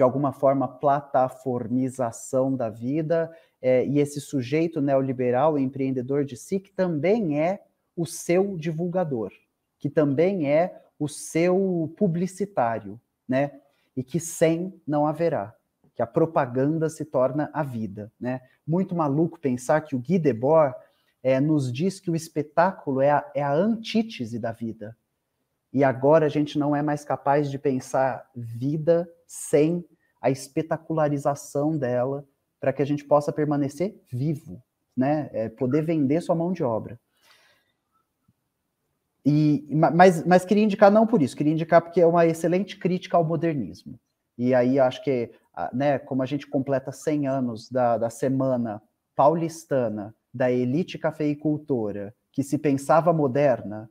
de 0.00 0.02
alguma 0.02 0.32
forma, 0.32 0.66
plataformização 0.66 2.56
da 2.56 2.70
vida 2.70 3.30
é, 3.60 3.84
e 3.84 3.98
esse 3.98 4.18
sujeito 4.18 4.80
neoliberal 4.80 5.58
empreendedor 5.58 6.24
de 6.24 6.38
si, 6.38 6.58
que 6.58 6.72
também 6.72 7.38
é 7.38 7.62
o 7.94 8.06
seu 8.06 8.56
divulgador, 8.56 9.30
que 9.78 9.90
também 9.90 10.50
é 10.50 10.82
o 10.98 11.06
seu 11.06 11.92
publicitário, 11.98 12.98
né? 13.28 13.60
e 13.94 14.02
que 14.02 14.18
sem 14.18 14.80
não 14.86 15.06
haverá, 15.06 15.54
que 15.94 16.00
a 16.00 16.06
propaganda 16.06 16.88
se 16.88 17.04
torna 17.04 17.50
a 17.52 17.62
vida. 17.62 18.10
Né? 18.18 18.40
Muito 18.66 18.94
maluco 18.94 19.38
pensar 19.38 19.82
que 19.82 19.94
o 19.94 19.98
Guy 19.98 20.18
Debord 20.18 20.74
é, 21.22 21.38
nos 21.38 21.70
diz 21.70 22.00
que 22.00 22.10
o 22.10 22.16
espetáculo 22.16 23.02
é 23.02 23.10
a, 23.10 23.30
é 23.34 23.42
a 23.42 23.52
antítese 23.52 24.38
da 24.38 24.50
vida. 24.50 24.96
E 25.70 25.84
agora 25.84 26.24
a 26.24 26.30
gente 26.30 26.58
não 26.58 26.74
é 26.74 26.80
mais 26.80 27.04
capaz 27.04 27.50
de 27.50 27.58
pensar 27.58 28.28
vida 28.34 29.06
sem 29.26 29.84
a 30.20 30.30
espetacularização 30.30 31.76
dela 31.76 32.24
para 32.60 32.72
que 32.72 32.82
a 32.82 32.84
gente 32.84 33.04
possa 33.04 33.32
permanecer 33.32 33.98
vivo, 34.10 34.62
né? 34.96 35.30
É 35.32 35.48
poder 35.48 35.82
vender 35.82 36.20
sua 36.20 36.34
mão 36.34 36.52
de 36.52 36.62
obra. 36.62 36.98
E, 39.24 39.66
mas, 39.70 40.24
mas 40.24 40.44
queria 40.44 40.64
indicar 40.64 40.90
não 40.90 41.06
por 41.06 41.20
isso, 41.20 41.36
queria 41.36 41.52
indicar 41.52 41.82
porque 41.82 42.00
é 42.00 42.06
uma 42.06 42.26
excelente 42.26 42.78
crítica 42.78 43.16
ao 43.16 43.24
modernismo. 43.24 43.98
E 44.36 44.54
aí 44.54 44.78
acho 44.78 45.02
que, 45.04 45.30
né, 45.72 45.98
como 45.98 46.22
a 46.22 46.26
gente 46.26 46.46
completa 46.46 46.90
100 46.90 47.26
anos 47.26 47.70
da, 47.70 47.98
da 47.98 48.08
semana 48.08 48.82
paulistana 49.14 50.14
da 50.32 50.50
elite 50.50 50.98
cafeicultora 50.98 52.14
que 52.32 52.42
se 52.42 52.56
pensava 52.56 53.12
moderna, 53.12 53.90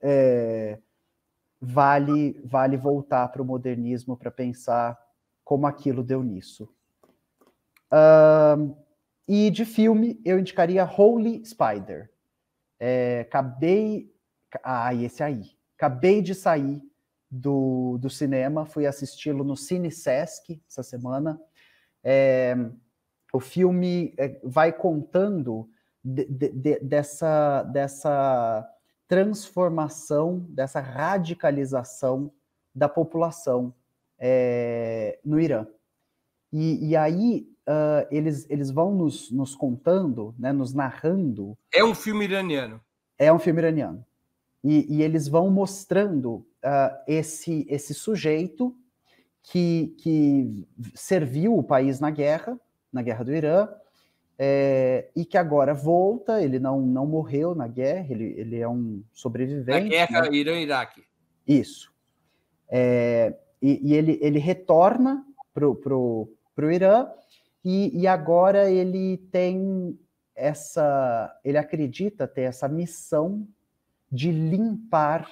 é, 0.00 0.78
vale, 1.60 2.40
vale 2.44 2.76
voltar 2.76 3.28
para 3.28 3.42
o 3.42 3.44
modernismo 3.44 4.16
para 4.16 4.30
pensar 4.30 4.98
como 5.44 5.66
aquilo 5.66 6.02
deu 6.02 6.22
nisso. 6.22 6.68
Uh, 7.92 8.76
e 9.26 9.50
de 9.50 9.64
filme, 9.64 10.20
eu 10.24 10.38
indicaria 10.38 10.84
Holy 10.84 11.44
Spider. 11.44 12.10
É, 12.78 13.20
acabei 13.20 14.12
ah, 14.62 14.94
esse 14.94 15.22
aí. 15.22 15.56
Acabei 15.76 16.20
de 16.20 16.34
sair 16.34 16.82
do, 17.30 17.98
do 17.98 18.10
cinema, 18.10 18.66
fui 18.66 18.86
assisti-lo 18.86 19.44
no 19.44 19.56
Cine 19.56 19.90
Sesc 19.90 20.60
essa 20.68 20.82
semana. 20.82 21.40
É, 22.04 22.54
o 23.32 23.40
filme 23.40 24.12
é, 24.18 24.40
vai 24.44 24.72
contando 24.72 25.70
de, 26.04 26.26
de, 26.26 26.78
dessa, 26.80 27.62
dessa 27.62 28.68
transformação, 29.08 30.40
dessa 30.50 30.80
radicalização 30.80 32.32
da 32.74 32.88
população 32.88 33.74
é, 34.24 35.18
no 35.24 35.40
Irã. 35.40 35.66
E, 36.52 36.90
e 36.90 36.96
aí 36.96 37.48
uh, 37.66 38.06
eles, 38.08 38.48
eles 38.48 38.70
vão 38.70 38.94
nos, 38.94 39.32
nos 39.32 39.56
contando, 39.56 40.32
né, 40.38 40.52
nos 40.52 40.72
narrando. 40.72 41.58
É 41.74 41.84
um 41.84 41.94
filme 41.94 42.24
iraniano. 42.24 42.80
É 43.18 43.32
um 43.32 43.38
filme 43.40 43.60
iraniano. 43.60 44.06
E, 44.62 44.86
e 44.96 45.02
eles 45.02 45.26
vão 45.26 45.50
mostrando 45.50 46.46
uh, 46.64 46.96
esse, 47.08 47.66
esse 47.68 47.92
sujeito 47.92 48.76
que, 49.42 49.92
que 49.98 50.68
serviu 50.94 51.58
o 51.58 51.64
país 51.64 51.98
na 51.98 52.10
guerra, 52.10 52.56
na 52.92 53.02
guerra 53.02 53.24
do 53.24 53.34
Irã, 53.34 53.68
é, 54.38 55.10
e 55.16 55.24
que 55.24 55.36
agora 55.36 55.74
volta, 55.74 56.40
ele 56.40 56.60
não, 56.60 56.80
não 56.80 57.06
morreu 57.06 57.54
na 57.54 57.66
guerra, 57.66 58.06
ele, 58.10 58.34
ele 58.36 58.58
é 58.60 58.68
um 58.68 59.02
sobrevivente. 59.12 59.84
Na 59.84 59.88
guerra 59.88 60.22
né? 60.22 60.36
Irã-Iraque. 60.36 61.02
Isso. 61.46 61.92
É, 62.68 63.34
e, 63.62 63.90
e, 63.90 63.94
ele, 63.94 64.18
ele 64.20 64.40
retorna 64.40 65.24
para 65.54 65.68
o 65.68 65.74
pro, 65.74 66.28
pro 66.54 66.72
Irã, 66.72 67.06
e, 67.64 67.96
e 68.00 68.06
agora 68.08 68.68
ele 68.68 69.18
tem 69.30 69.96
essa. 70.34 71.32
Ele 71.44 71.56
acredita 71.56 72.26
ter 72.26 72.42
essa 72.42 72.68
missão 72.68 73.46
de 74.10 74.32
limpar 74.32 75.30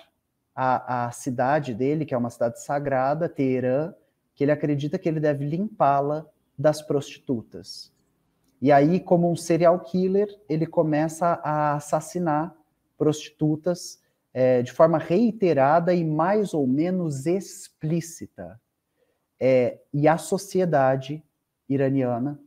a, 0.54 1.06
a 1.06 1.10
cidade 1.10 1.74
dele, 1.74 2.04
que 2.04 2.14
é 2.14 2.18
uma 2.18 2.30
cidade 2.30 2.62
sagrada, 2.62 3.28
Teherã, 3.28 3.92
que 4.34 4.44
ele 4.44 4.52
acredita 4.52 4.98
que 4.98 5.08
ele 5.08 5.20
deve 5.20 5.44
limpá-la 5.44 6.26
das 6.56 6.80
prostitutas. 6.80 7.92
E 8.62 8.70
aí, 8.70 9.00
como 9.00 9.30
um 9.30 9.36
serial 9.36 9.80
killer, 9.80 10.28
ele 10.48 10.66
começa 10.66 11.40
a 11.42 11.74
assassinar 11.74 12.54
prostitutas 12.96 14.00
é, 14.32 14.62
de 14.62 14.72
forma 14.72 14.98
reiterada 14.98 15.94
e 15.94 16.04
mais 16.04 16.54
ou 16.54 16.66
menos 16.66 17.26
explícita. 17.26 18.60
É, 19.38 19.78
e 19.92 20.06
a 20.06 20.18
sociedade 20.18 21.22
iraniana 21.68 22.40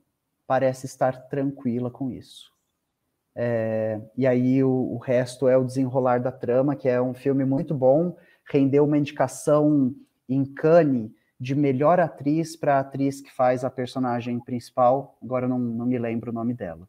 parece 0.46 0.86
estar 0.86 1.28
tranquila 1.28 1.90
com 1.90 2.12
isso. 2.12 2.52
É, 3.36 4.00
e 4.16 4.28
aí 4.28 4.64
o, 4.64 4.70
o, 4.70 4.98
resto 4.98 5.48
é 5.48 5.58
o 5.58 5.64
desenrolar 5.64 6.20
da 6.20 6.32
trama, 6.32 6.76
que 6.76 6.88
é 6.88 7.02
um 7.02 7.14
filme 7.14 7.44
muito 7.44 7.74
bom, 7.74 8.16
rendeu 8.46 8.84
uma 8.84 8.98
indicação 8.98 9.96
em 10.30 10.46
Cannes 10.46 11.12
de 11.40 11.56
melhor 11.56 12.00
atriz 12.00 12.56
para 12.56 12.78
a 12.78 12.80
atriz 12.80 13.20
que 13.20 13.32
faz 13.32 13.66
a 13.66 13.70
personagem 13.70 14.40
principal, 14.40 15.18
agora 15.22 15.48
não, 15.48 15.60
não 15.60 15.86
me 15.86 15.98
lembro 15.98 16.32
o 16.32 16.34
nome 16.34 16.54
dela. 16.54 16.88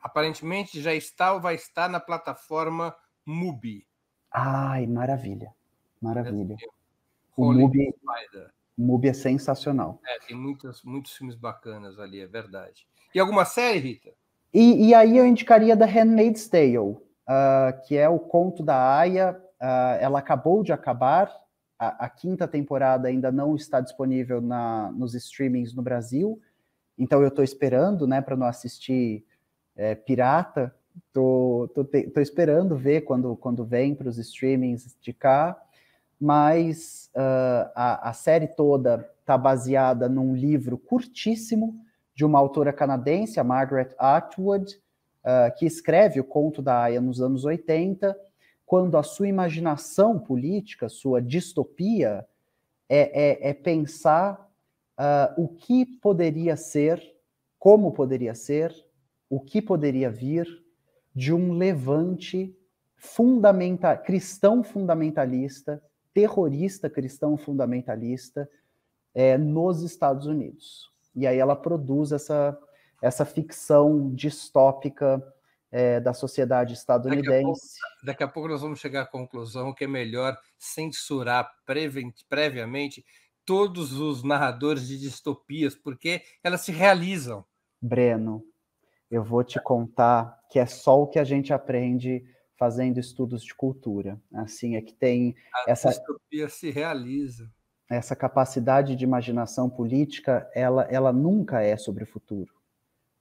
Aparentemente 0.00 0.80
já 0.80 0.94
está 0.94 1.32
ou 1.32 1.40
vai 1.40 1.54
estar 1.54 1.88
na 1.88 1.98
plataforma 1.98 2.94
Mubi. 3.26 3.86
Ai, 4.32 4.86
maravilha, 4.86 5.52
maravilha. 6.00 6.56
O 7.36 7.52
Mubi, 7.52 7.94
Mubi 8.76 9.08
é 9.08 9.12
sensacional. 9.12 10.00
É, 10.06 10.26
tem 10.26 10.36
muitos, 10.36 10.82
muitos 10.82 11.12
filmes 11.12 11.36
bacanas 11.36 11.98
ali, 11.98 12.20
é 12.20 12.26
verdade. 12.26 12.86
E 13.14 13.18
alguma 13.18 13.44
série, 13.44 13.78
Rita? 13.78 14.10
E, 14.52 14.88
e, 14.88 14.94
aí 14.94 15.16
eu 15.16 15.26
indicaria 15.26 15.76
The 15.76 15.84
Handmaid's 15.84 16.48
Tale, 16.48 16.76
uh, 16.78 17.00
que 17.86 17.96
é 17.96 18.08
o 18.08 18.18
conto 18.18 18.62
da 18.62 18.98
Aya. 18.98 19.40
Uh, 19.60 19.98
ela 20.00 20.18
acabou 20.18 20.62
de 20.62 20.72
acabar, 20.72 21.32
a, 21.78 22.06
a, 22.06 22.08
quinta 22.08 22.48
temporada 22.48 23.08
ainda 23.08 23.30
não 23.30 23.54
está 23.54 23.80
disponível 23.80 24.40
na, 24.40 24.90
nos 24.92 25.14
streamings 25.14 25.74
no 25.74 25.82
Brasil, 25.82 26.40
então 26.98 27.22
eu 27.22 27.28
estou 27.28 27.44
esperando, 27.44 28.06
né, 28.06 28.20
para 28.20 28.36
não 28.36 28.46
assistir 28.46 29.24
é, 29.74 29.94
pirata. 29.94 30.74
Tô, 31.12 31.70
tô, 31.74 31.84
te, 31.84 32.08
tô, 32.08 32.20
esperando 32.20 32.76
ver 32.76 33.02
quando, 33.02 33.36
quando 33.36 33.64
vem 33.64 33.94
para 33.94 34.08
os 34.08 34.18
streamings 34.18 34.96
de 35.00 35.12
cá, 35.12 35.60
mas 36.20 37.10
uh, 37.14 37.70
a, 37.74 38.10
a 38.10 38.12
série 38.12 38.46
toda 38.46 39.08
está 39.20 39.36
baseada 39.36 40.08
num 40.08 40.34
livro 40.34 40.76
curtíssimo 40.76 41.80
de 42.14 42.24
uma 42.24 42.38
autora 42.38 42.72
canadense, 42.72 43.40
a 43.40 43.44
Margaret 43.44 43.94
Atwood, 43.98 44.76
uh, 45.24 45.56
que 45.56 45.66
escreve 45.66 46.20
o 46.20 46.24
conto 46.24 46.60
da 46.60 46.82
Aya 46.82 47.00
nos 47.00 47.20
anos 47.20 47.44
80, 47.44 48.16
quando 48.66 48.96
a 48.96 49.02
sua 49.02 49.26
imaginação 49.26 50.18
política, 50.18 50.88
sua 50.88 51.20
distopia, 51.20 52.26
é, 52.88 53.48
é, 53.48 53.50
é 53.50 53.54
pensar 53.54 54.48
uh, 54.98 55.42
o 55.42 55.48
que 55.48 55.86
poderia 55.86 56.56
ser, 56.56 57.02
como 57.58 57.92
poderia 57.92 58.34
ser, 58.34 58.74
o 59.28 59.40
que 59.40 59.62
poderia 59.62 60.10
vir 60.10 60.46
de 61.14 61.32
um 61.32 61.52
levante 61.52 62.56
cristão 64.04 64.62
fundamentalista, 64.62 65.82
terrorista 66.12 66.90
cristão 66.90 67.36
fundamentalista 67.36 68.48
é, 69.14 69.38
nos 69.38 69.82
Estados 69.82 70.26
Unidos 70.26 70.90
e 71.14 71.26
aí 71.26 71.38
ela 71.38 71.56
produz 71.56 72.12
essa, 72.12 72.58
essa 73.02 73.24
ficção 73.24 74.12
distópica 74.14 75.22
é, 75.70 76.00
da 76.00 76.12
sociedade 76.12 76.74
estadunidense. 76.74 77.28
Daqui 77.28 77.38
a, 77.38 77.42
pouco, 77.42 78.06
daqui 78.06 78.22
a, 78.22 78.28
pouco, 78.28 78.48
nós 78.48 78.60
vamos 78.60 78.80
chegar 78.80 79.02
à 79.02 79.06
conclusão 79.06 79.72
que 79.72 79.84
é 79.84 79.88
melhor 79.88 80.36
censurar 80.58 81.50
previamente, 81.64 83.04
todos 83.44 83.92
os 83.92 84.22
narradores 84.22 84.86
de 84.86 84.98
distopias, 84.98 85.74
porque 85.74 86.22
elas 86.42 86.60
se 86.60 86.72
realizam. 86.72 87.44
Breno, 87.80 88.44
eu 89.10 89.24
vou 89.24 89.42
te 89.42 89.60
contar 89.60 90.38
que 90.50 90.58
é 90.58 90.66
só 90.66 91.02
o 91.02 91.06
que 91.06 91.18
a 91.18 91.24
gente 91.24 91.52
aprende 91.52 92.24
fazendo 92.56 92.98
estudos 92.98 93.42
de 93.42 93.54
cultura. 93.54 94.20
Assim, 94.34 94.76
é 94.76 94.82
que 94.82 94.92
tem 94.92 95.34
a 95.54 95.70
essa 95.70 95.88
distopia 95.88 96.48
se 96.48 96.70
realiza. 96.70 97.50
Essa 97.88 98.14
capacidade 98.14 98.94
de 98.94 99.02
imaginação 99.02 99.68
política, 99.68 100.48
ela, 100.54 100.82
ela 100.84 101.12
nunca 101.12 101.62
é 101.62 101.76
sobre 101.76 102.04
o 102.04 102.06
futuro. 102.06 102.52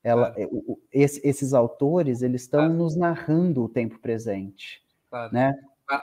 Ela, 0.03 0.31
claro. 0.31 0.77
É, 0.93 1.01
esse, 1.01 1.27
esses 1.27 1.53
autores, 1.53 2.21
eles 2.21 2.43
estão 2.43 2.61
claro. 2.61 2.73
nos 2.73 2.95
narrando 2.95 3.63
o 3.63 3.69
tempo 3.69 3.99
presente, 3.99 4.81
claro. 5.09 5.33
né? 5.33 5.53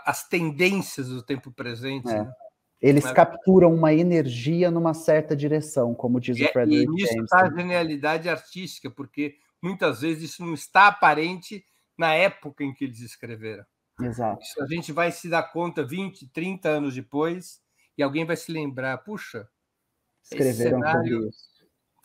As 0.05 0.29
tendências 0.29 1.09
do 1.09 1.23
tempo 1.23 1.53
presente. 1.53 2.09
É. 2.09 2.25
Né? 2.25 2.33
Eles 2.81 3.05
Mas... 3.05 3.13
capturam 3.13 3.73
uma 3.73 3.95
energia 3.95 4.71
numa 4.71 4.95
certa 4.95 5.37
direção, 5.37 5.95
como 5.95 6.21
diz 6.21 6.37
e, 6.37 6.45
o 6.45 6.53
Frederick 6.53 6.85
James. 6.85 7.01
E 7.01 7.15
nisso 7.15 7.25
está 7.25 7.47
a 7.47 7.51
genialidade 7.51 8.29
artística, 8.29 8.91
porque 8.91 9.37
muitas 9.63 10.01
vezes 10.01 10.31
isso 10.31 10.45
não 10.45 10.55
está 10.55 10.89
aparente 10.89 11.67
na 11.97 12.15
época 12.15 12.65
em 12.65 12.73
que 12.73 12.85
eles 12.85 13.01
escreveram. 13.01 13.65
Exato. 14.01 14.43
Isso 14.43 14.63
a 14.63 14.67
gente 14.67 14.93
vai 14.93 15.11
se 15.11 15.29
dar 15.29 15.43
conta 15.45 15.85
20, 15.85 16.29
30 16.29 16.69
anos 16.69 16.95
depois, 16.95 17.63
e 17.97 18.03
alguém 18.03 18.25
vai 18.25 18.37
se 18.37 18.53
lembrar, 18.53 18.99
puxa, 18.99 19.49
escreveram 20.23 20.81
cenário 20.81 21.31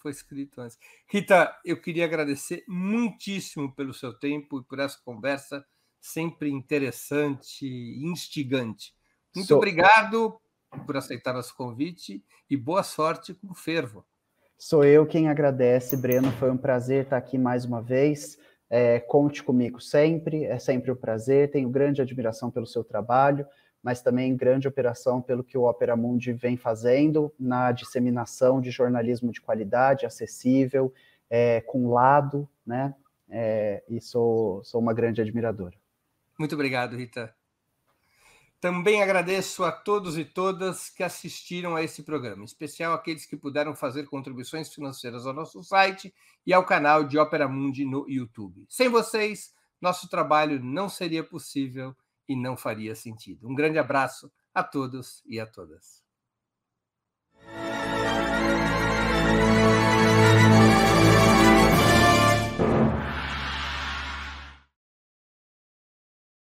foi 0.02 0.12
escrito 0.12 0.60
antes. 0.60 0.78
Rita, 1.08 1.56
eu 1.64 1.80
queria 1.80 2.06
agradecer 2.06 2.64
muitíssimo 2.68 3.74
pelo 3.74 3.94
seu 3.94 4.18
tempo 4.18 4.60
e 4.60 4.64
por 4.64 4.80
essa 4.80 5.00
conversa 5.06 5.66
sempre 6.00 6.50
interessante 6.50 7.66
e 7.66 8.04
instigante. 8.04 8.96
Muito 9.36 9.48
Sou... 9.48 9.58
obrigado 9.58 10.42
por 10.86 10.98
aceitar 10.98 11.34
nosso 11.34 11.56
convite 11.56 12.26
e 12.50 12.58
boa 12.58 12.82
sorte 12.82 13.34
com 13.34 13.52
o 13.52 13.56
fervo. 13.56 14.06
Sou 14.64 14.86
eu 14.86 15.08
quem 15.08 15.28
agradece, 15.28 15.98
Breno. 15.98 16.32
Foi 16.34 16.52
um 16.52 16.56
prazer 16.56 17.06
estar 17.06 17.18
aqui 17.18 17.36
mais 17.36 17.66
uma 17.66 17.82
vez. 17.82 18.38
É, 18.70 19.00
conte 19.00 19.42
comigo 19.42 19.82
sempre, 19.82 20.44
é 20.44 20.60
sempre 20.60 20.92
um 20.92 20.96
prazer. 20.96 21.50
Tenho 21.50 21.68
grande 21.68 22.00
admiração 22.00 22.52
pelo 22.52 22.68
seu 22.68 22.84
trabalho, 22.84 23.44
mas 23.82 24.04
também 24.04 24.38
grande 24.38 24.68
operação 24.68 25.20
pelo 25.20 25.44
que 25.44 25.58
o 25.58 25.64
Opera 25.64 25.96
Mundi 25.96 26.32
vem 26.32 26.58
fazendo 26.58 27.34
na 27.40 27.72
disseminação 27.72 28.62
de 28.62 28.70
jornalismo 28.70 29.32
de 29.32 29.42
qualidade, 29.42 30.06
acessível, 30.06 30.94
é, 31.28 31.62
com 31.62 31.90
lado, 31.90 32.48
né? 32.64 32.94
É, 33.32 33.84
e 33.90 34.00
sou, 34.00 34.64
sou 34.64 34.80
uma 34.80 34.94
grande 34.94 35.22
admiradora. 35.22 35.76
Muito 36.38 36.54
obrigado, 36.54 36.96
Rita. 36.96 37.34
Também 38.62 39.02
agradeço 39.02 39.64
a 39.64 39.72
todos 39.72 40.20
e 40.20 40.24
todas 40.24 40.88
que 40.88 41.02
assistiram 41.02 41.76
a 41.76 41.82
esse 41.82 42.04
programa, 42.04 42.44
em 42.44 42.46
especial 42.46 42.94
aqueles 42.94 43.26
que 43.26 43.36
puderam 43.36 43.76
fazer 43.76 44.06
contribuições 44.06 44.72
financeiras 44.72 45.26
ao 45.26 45.34
nosso 45.34 45.64
site 45.64 46.14
e 46.46 46.54
ao 46.54 46.64
canal 46.64 47.04
de 47.04 47.18
Opera 47.18 47.48
Mundi 47.48 47.84
no 47.86 48.08
YouTube. 48.08 48.64
Sem 48.70 48.88
vocês, 48.88 49.52
nosso 49.82 50.08
trabalho 50.08 50.64
não 50.64 50.88
seria 50.88 51.24
possível 51.24 51.96
e 52.30 52.36
não 52.36 52.56
faria 52.56 52.94
sentido. 52.94 53.50
Um 53.50 53.56
grande 53.56 53.80
abraço 53.80 54.32
a 54.54 54.64
todos 54.64 55.24
e 55.26 55.40
a 55.40 55.48
todas. 55.48 56.01